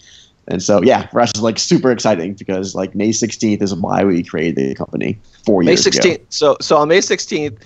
And 0.48 0.62
so, 0.62 0.82
yeah, 0.82 1.06
for 1.06 1.20
us, 1.20 1.30
it's 1.30 1.40
like 1.40 1.58
super 1.58 1.90
exciting 1.90 2.34
because 2.34 2.74
like 2.74 2.94
May 2.94 3.10
16th 3.10 3.62
is 3.62 3.74
why 3.74 4.04
we 4.04 4.22
created 4.22 4.56
the 4.56 4.74
company 4.74 5.18
four 5.46 5.62
May 5.62 5.72
years 5.72 5.86
16th. 5.86 6.14
Ago. 6.14 6.24
So, 6.28 6.56
so 6.60 6.76
on 6.76 6.88
May 6.88 6.98
16th, 6.98 7.62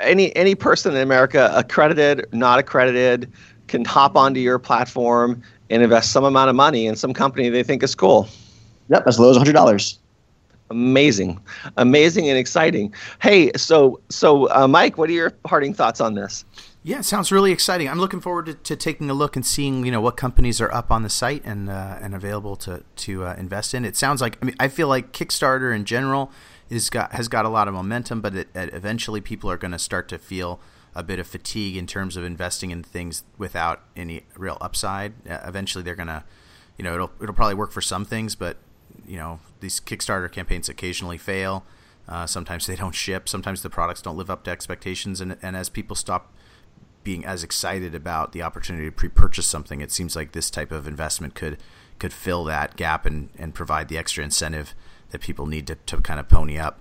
any 0.00 0.34
any 0.36 0.54
person 0.54 0.94
in 0.94 1.02
America, 1.02 1.52
accredited, 1.54 2.26
not 2.32 2.58
accredited, 2.58 3.30
can 3.68 3.84
hop 3.84 4.16
onto 4.16 4.40
your 4.40 4.58
platform 4.58 5.42
and 5.70 5.82
invest 5.82 6.12
some 6.12 6.24
amount 6.24 6.50
of 6.50 6.56
money 6.56 6.86
in 6.86 6.96
some 6.96 7.12
company 7.12 7.48
they 7.48 7.62
think 7.62 7.82
is 7.82 7.94
cool. 7.94 8.28
Yep, 8.88 9.06
as 9.06 9.18
low 9.18 9.30
as 9.30 9.36
hundred 9.36 9.52
dollars. 9.52 9.98
Amazing, 10.70 11.40
amazing, 11.76 12.28
and 12.28 12.38
exciting. 12.38 12.94
Hey, 13.20 13.50
so 13.56 14.00
so 14.08 14.50
uh, 14.50 14.66
Mike, 14.66 14.98
what 14.98 15.08
are 15.10 15.12
your 15.12 15.30
parting 15.30 15.74
thoughts 15.74 16.00
on 16.00 16.14
this? 16.14 16.44
Yeah, 16.82 16.98
it 16.98 17.04
sounds 17.04 17.32
really 17.32 17.50
exciting. 17.50 17.88
I'm 17.88 17.98
looking 17.98 18.20
forward 18.20 18.44
to, 18.44 18.54
to, 18.54 18.76
taking 18.76 19.08
a 19.08 19.14
look 19.14 19.36
and 19.36 19.46
seeing 19.46 19.86
you 19.86 19.92
know 19.92 20.02
what 20.02 20.18
companies 20.18 20.60
are 20.60 20.72
up 20.72 20.90
on 20.90 21.02
the 21.02 21.08
site 21.08 21.42
and 21.44 21.70
uh, 21.70 21.98
and 22.00 22.14
available 22.14 22.56
to 22.56 22.82
to 22.96 23.24
uh, 23.24 23.34
invest 23.38 23.72
in. 23.72 23.84
It 23.84 23.96
sounds 23.96 24.20
like 24.20 24.38
I 24.42 24.46
mean 24.46 24.56
I 24.60 24.68
feel 24.68 24.88
like 24.88 25.12
Kickstarter 25.12 25.74
in 25.74 25.84
general 25.84 26.30
is 26.70 26.90
got 26.90 27.12
has 27.12 27.28
got 27.28 27.44
a 27.44 27.48
lot 27.48 27.68
of 27.68 27.74
momentum, 27.74 28.20
but 28.20 28.34
it, 28.34 28.48
it 28.54 28.72
eventually 28.72 29.20
people 29.20 29.50
are 29.50 29.56
going 29.56 29.72
to 29.72 29.78
start 29.78 30.08
to 30.08 30.18
feel 30.18 30.60
a 30.94 31.02
bit 31.02 31.18
of 31.18 31.26
fatigue 31.26 31.76
in 31.76 31.86
terms 31.86 32.16
of 32.16 32.24
investing 32.24 32.70
in 32.70 32.82
things 32.82 33.24
without 33.36 33.82
any 33.96 34.22
real 34.36 34.56
upside. 34.60 35.12
Uh, 35.28 35.40
eventually, 35.44 35.82
they're 35.82 35.96
going 35.96 36.08
to, 36.08 36.24
you 36.78 36.84
know, 36.84 36.94
it'll 36.94 37.10
it'll 37.20 37.34
probably 37.34 37.54
work 37.54 37.72
for 37.72 37.80
some 37.80 38.04
things, 38.04 38.34
but 38.34 38.56
you 39.06 39.16
know, 39.16 39.40
these 39.60 39.80
Kickstarter 39.80 40.30
campaigns 40.30 40.68
occasionally 40.68 41.18
fail. 41.18 41.64
Uh, 42.06 42.26
sometimes 42.26 42.66
they 42.66 42.76
don't 42.76 42.94
ship. 42.94 43.28
Sometimes 43.28 43.62
the 43.62 43.70
products 43.70 44.02
don't 44.02 44.16
live 44.16 44.30
up 44.30 44.44
to 44.44 44.50
expectations, 44.50 45.20
and 45.20 45.36
and 45.42 45.56
as 45.56 45.68
people 45.68 45.96
stop 45.96 46.32
being 47.02 47.24
as 47.24 47.44
excited 47.44 47.94
about 47.94 48.32
the 48.32 48.42
opportunity 48.42 48.86
to 48.86 48.92
pre-purchase 48.92 49.46
something, 49.46 49.82
it 49.82 49.92
seems 49.92 50.16
like 50.16 50.32
this 50.32 50.50
type 50.50 50.72
of 50.72 50.88
investment 50.88 51.34
could 51.34 51.58
could 51.98 52.12
fill 52.12 52.44
that 52.44 52.76
gap 52.76 53.06
and, 53.06 53.28
and 53.38 53.54
provide 53.54 53.88
the 53.88 53.98
extra 53.98 54.24
incentive 54.24 54.74
that 55.14 55.20
people 55.20 55.46
need 55.46 55.64
to, 55.68 55.76
to 55.86 56.00
kind 56.00 56.18
of 56.18 56.28
pony 56.28 56.58
up. 56.58 56.80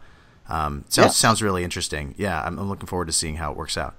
Um, 0.50 0.86
sounds 0.90 1.06
yeah. 1.06 1.10
sounds 1.10 1.44
really 1.44 1.64
interesting. 1.64 2.16
Yeah, 2.18 2.42
I'm, 2.42 2.58
I'm 2.58 2.68
looking 2.68 2.88
forward 2.88 3.06
to 3.06 3.14
seeing 3.14 3.36
how 3.36 3.52
it 3.52 3.58
works 3.58 3.78
out. 3.78 3.94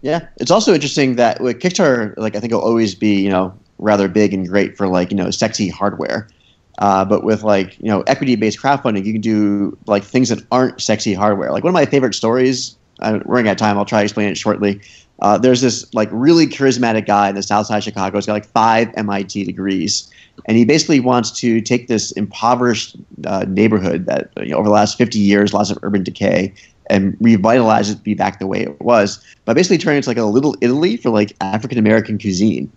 Yeah, 0.00 0.28
it's 0.38 0.50
also 0.50 0.72
interesting 0.72 1.16
that 1.16 1.40
with 1.40 1.58
Kickstarter, 1.58 2.14
like 2.16 2.34
I 2.34 2.40
think 2.40 2.52
it'll 2.52 2.64
always 2.64 2.94
be 2.94 3.20
you 3.20 3.28
know 3.28 3.56
rather 3.76 4.08
big 4.08 4.32
and 4.32 4.48
great 4.48 4.78
for 4.78 4.88
like 4.88 5.10
you 5.10 5.16
know 5.16 5.30
sexy 5.30 5.68
hardware. 5.68 6.26
Uh, 6.78 7.04
but 7.04 7.22
with 7.22 7.42
like 7.42 7.78
you 7.78 7.88
know 7.88 8.00
equity 8.02 8.34
based 8.34 8.58
crowdfunding, 8.58 9.04
you 9.04 9.12
can 9.12 9.20
do 9.20 9.76
like 9.86 10.04
things 10.04 10.30
that 10.30 10.42
aren't 10.50 10.80
sexy 10.80 11.12
hardware. 11.12 11.52
Like 11.52 11.62
one 11.62 11.70
of 11.70 11.74
my 11.74 11.86
favorite 11.86 12.14
stories. 12.14 12.76
I'm 13.00 13.22
running 13.26 13.48
out 13.48 13.52
of 13.52 13.58
time. 13.58 13.76
I'll 13.76 13.84
try 13.84 14.00
to 14.00 14.04
explain 14.04 14.28
it 14.28 14.38
shortly. 14.38 14.80
Uh, 15.20 15.36
there's 15.36 15.60
this 15.60 15.92
like 15.92 16.08
really 16.12 16.46
charismatic 16.46 17.06
guy 17.06 17.28
in 17.28 17.34
the 17.34 17.42
South 17.42 17.66
Side 17.66 17.78
of 17.78 17.84
Chicago. 17.84 18.16
He's 18.16 18.26
got 18.26 18.32
like 18.32 18.46
five 18.46 18.90
MIT 18.96 19.44
degrees, 19.44 20.10
and 20.46 20.56
he 20.56 20.64
basically 20.64 21.00
wants 21.00 21.30
to 21.40 21.60
take 21.60 21.88
this 21.88 22.12
impoverished 22.12 22.96
uh, 23.26 23.44
neighborhood 23.48 24.06
that 24.06 24.30
you 24.38 24.50
know, 24.50 24.58
over 24.58 24.68
the 24.68 24.74
last 24.74 24.98
50 24.98 25.18
years, 25.18 25.52
lots 25.52 25.70
of 25.70 25.78
urban 25.82 26.02
decay, 26.02 26.52
and 26.90 27.16
revitalize 27.20 27.90
it, 27.90 28.02
be 28.02 28.14
back 28.14 28.38
the 28.38 28.46
way 28.46 28.62
it 28.62 28.80
was 28.80 29.22
by 29.44 29.54
basically 29.54 29.78
turning 29.78 29.96
it 29.96 29.98
into 29.98 30.10
like 30.10 30.16
a 30.16 30.24
little 30.24 30.56
Italy 30.60 30.96
for 30.96 31.10
like 31.10 31.36
African 31.40 31.78
American 31.78 32.18
cuisine. 32.18 32.70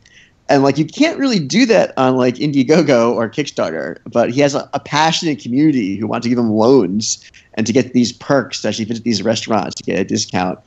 And 0.50 0.64
like 0.64 0.78
you 0.78 0.86
can't 0.86 1.18
really 1.18 1.40
do 1.40 1.66
that 1.68 1.94
on 1.98 2.18
like 2.18 2.36
Indiegogo 2.36 3.14
or 3.14 3.30
Kickstarter, 3.30 4.00
but 4.06 4.32
he 4.32 4.42
has 4.42 4.54
a, 4.54 4.70
a 4.74 4.82
passionate 4.82 5.40
community 5.40 5.96
who 5.96 6.08
want 6.08 6.24
to 6.24 6.30
give 6.30 6.38
him 6.38 6.50
loans 6.50 7.32
and 7.54 7.66
to 7.66 7.72
get 7.72 7.94
these 7.94 8.12
perks 8.12 8.62
to 8.62 8.68
actually 8.68 8.86
visit 8.86 9.06
these 9.06 9.24
restaurants 9.24 9.76
to 9.76 9.84
get 9.84 10.00
a 10.00 10.04
discount. 10.04 10.60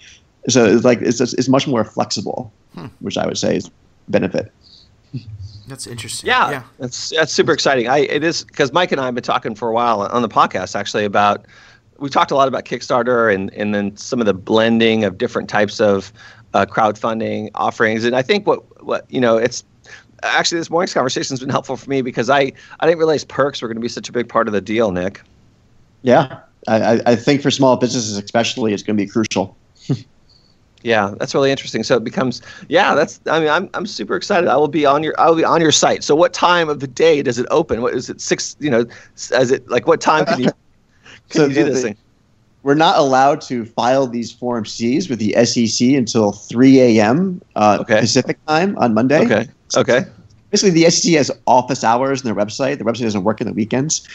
So 0.49 0.65
it's 0.65 0.85
like 0.85 1.03
it's 1.03 1.21
it's 1.21 1.49
much 1.49 1.67
more 1.67 1.85
flexible, 1.85 2.51
hmm. 2.75 2.87
which 3.01 3.19
I 3.19 3.27
would 3.27 3.37
say 3.37 3.57
is 3.57 3.71
benefit. 4.09 4.51
That's 5.67 5.87
interesting. 5.87 6.29
Yeah, 6.29 6.51
yeah. 6.51 6.63
that's 6.79 7.11
that's 7.11 7.33
super 7.33 7.53
exciting. 7.53 7.89
I 7.89 7.99
it 7.99 8.23
is 8.23 8.45
because 8.45 8.73
Mike 8.73 8.93
and 8.93 9.01
I 9.01 9.07
have 9.07 9.15
been 9.15 9.25
talking 9.25 9.55
for 9.55 9.69
a 9.69 9.73
while 9.73 10.03
on 10.03 10.23
the 10.23 10.29
podcast 10.29 10.77
actually 10.77 11.05
about 11.05 11.47
we 11.99 12.09
talked 12.11 12.31
a 12.31 12.35
lot 12.35 12.49
about 12.49 12.65
Kickstarter 12.65 13.35
and 13.35 13.53
and 13.55 13.75
then 13.75 13.97
some 13.97 14.21
of 14.21 14.27
the 14.27 14.35
blending 14.35 15.05
of 15.05 15.17
different 15.17 15.49
types 15.49 15.81
of 15.81 16.13
uh, 16.53 16.67
crowdfunding 16.67 17.51
offerings. 17.55 18.05
And 18.05 18.15
I 18.15 18.23
think 18.23 18.47
what 18.47 18.85
what 18.85 19.07
you 19.11 19.21
know 19.21 19.37
it's 19.37 19.65
actually 20.23 20.59
this 20.59 20.71
morning's 20.71 20.95
conversation 20.95 21.33
has 21.33 21.41
been 21.41 21.51
helpful 21.51 21.77
for 21.77 21.89
me 21.89 22.03
because 22.03 22.29
I 22.29 22.53
I 22.81 22.87
didn't 22.87 22.99
realize 22.99 23.25
perks 23.25 23.63
were 23.63 23.69
going 23.69 23.77
to 23.77 23.83
be 23.83 23.89
such 23.89 24.09
a 24.09 24.13
big 24.13 24.29
part 24.29 24.49
of 24.49 24.53
the 24.53 24.61
deal, 24.61 24.91
Nick. 24.91 25.23
Yeah, 26.03 26.41
I, 26.69 27.01
I 27.07 27.17
think 27.17 27.41
for 27.41 27.51
small 27.51 27.77
businesses 27.77 28.19
especially, 28.19 28.75
it's 28.75 28.83
going 28.83 28.97
to 28.97 29.03
be 29.03 29.09
crucial. 29.09 29.57
Yeah, 30.85 31.15
that's 31.19 31.35
really 31.35 31.51
interesting. 31.51 31.83
So 31.83 31.97
it 31.97 32.05
becomes, 32.05 32.43
yeah, 32.69 32.95
that's. 32.95 33.19
I 33.27 33.41
mean, 33.41 33.49
I'm 33.49 33.71
I'm 33.73 33.87
super 33.87 34.17
excited. 34.17 34.49
I 34.49 34.57
will 34.57 34.69
be 34.69 34.85
on 34.85 35.03
your 35.03 35.19
I 35.19 35.31
will 35.31 35.37
be 35.37 35.45
on 35.45 35.63
your 35.63 35.73
site. 35.73 36.05
So 36.05 36.15
what 36.15 36.35
time 36.35 36.69
of 36.69 36.81
the 36.81 36.87
day 36.87 37.23
does 37.23 37.39
it 37.39 37.47
open? 37.51 37.81
What 37.81 37.95
is 37.95 38.11
it? 38.11 38.21
Six? 38.21 38.55
You 38.61 38.71
know, 38.71 38.87
as 39.33 39.51
it 39.51 39.67
like 39.69 39.87
what 39.87 40.03
time 40.03 40.27
can 40.27 40.41
you 40.41 40.45
can 41.31 41.41
so 41.41 41.47
you 41.47 41.55
do 41.55 41.65
this 41.65 41.83
thing? 41.83 41.97
We're 42.63 42.75
not 42.75 42.99
allowed 42.99 43.41
to 43.43 43.65
file 43.65 44.07
these 44.07 44.31
Form 44.31 44.67
Cs 44.67 45.09
with 45.09 45.19
the 45.19 45.33
SEC 45.45 45.89
until 45.89 46.33
3 46.33 46.81
a.m. 46.81 47.43
Uh, 47.57 47.79
okay. 47.81 48.01
Pacific 48.01 48.39
time 48.47 48.77
on 48.79 48.95
Monday. 48.95 49.25
Okay. 49.25 49.49
Okay 49.77 50.05
basically 50.55 50.83
the 50.83 50.89
SEC 50.89 51.15
has 51.15 51.33
office 51.49 51.83
hours 51.83 52.25
on 52.25 52.33
their 52.33 52.45
website. 52.45 52.79
The 52.79 52.85
website 52.85 53.03
doesn't 53.03 53.25
work 53.25 53.41
in 53.41 53.49
the 53.49 53.53
weekends, 53.53 54.07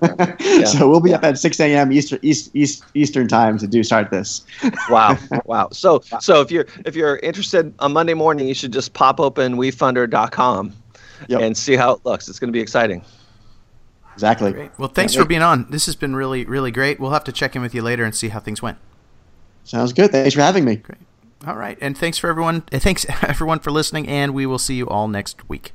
yeah. 0.40 0.64
so 0.64 0.88
we'll 0.88 1.00
be 1.00 1.10
yeah. 1.10 1.16
up 1.16 1.24
at 1.24 1.38
6 1.38 1.60
a.m. 1.60 1.92
Eastern 1.92 2.18
East, 2.22 2.50
East, 2.54 2.82
Eastern 2.94 3.28
time 3.28 3.58
to 3.58 3.66
do 3.66 3.84
start 3.84 4.10
this. 4.10 4.46
wow, 4.88 5.18
wow. 5.44 5.68
So 5.70 6.00
so 6.20 6.40
if 6.40 6.50
you're 6.50 6.64
if 6.86 6.96
you're 6.96 7.18
interested 7.18 7.74
on 7.80 7.92
Monday 7.92 8.14
morning, 8.14 8.48
you 8.48 8.54
should 8.54 8.72
just 8.72 8.94
pop 8.94 9.20
open 9.20 9.56
wefunder.com 9.56 10.72
yep. 11.28 11.40
and 11.42 11.54
see 11.54 11.76
how 11.76 11.92
it 11.92 12.00
looks. 12.06 12.30
It's 12.30 12.38
going 12.38 12.48
to 12.48 12.56
be 12.56 12.62
exciting. 12.62 13.04
Exactly. 14.14 14.52
Great. 14.52 14.70
Well, 14.78 14.88
thanks 14.88 15.14
for 15.14 15.26
being 15.26 15.42
on. 15.42 15.70
This 15.70 15.84
has 15.84 15.96
been 15.96 16.16
really 16.16 16.46
really 16.46 16.70
great. 16.70 16.98
We'll 16.98 17.10
have 17.10 17.24
to 17.24 17.32
check 17.32 17.54
in 17.54 17.60
with 17.60 17.74
you 17.74 17.82
later 17.82 18.04
and 18.04 18.14
see 18.14 18.28
how 18.28 18.40
things 18.40 18.62
went. 18.62 18.78
Sounds 19.64 19.92
good. 19.92 20.12
Thanks 20.12 20.32
for 20.34 20.40
having 20.40 20.64
me. 20.64 20.76
Great. 20.76 20.98
All 21.46 21.56
right. 21.56 21.78
And 21.80 21.96
thanks 21.96 22.18
for 22.18 22.28
everyone. 22.28 22.62
Thanks 22.62 23.04
everyone 23.22 23.58
for 23.58 23.70
listening 23.70 24.08
and 24.08 24.34
we 24.34 24.46
will 24.46 24.58
see 24.58 24.74
you 24.74 24.88
all 24.88 25.08
next 25.08 25.48
week. 25.48 25.72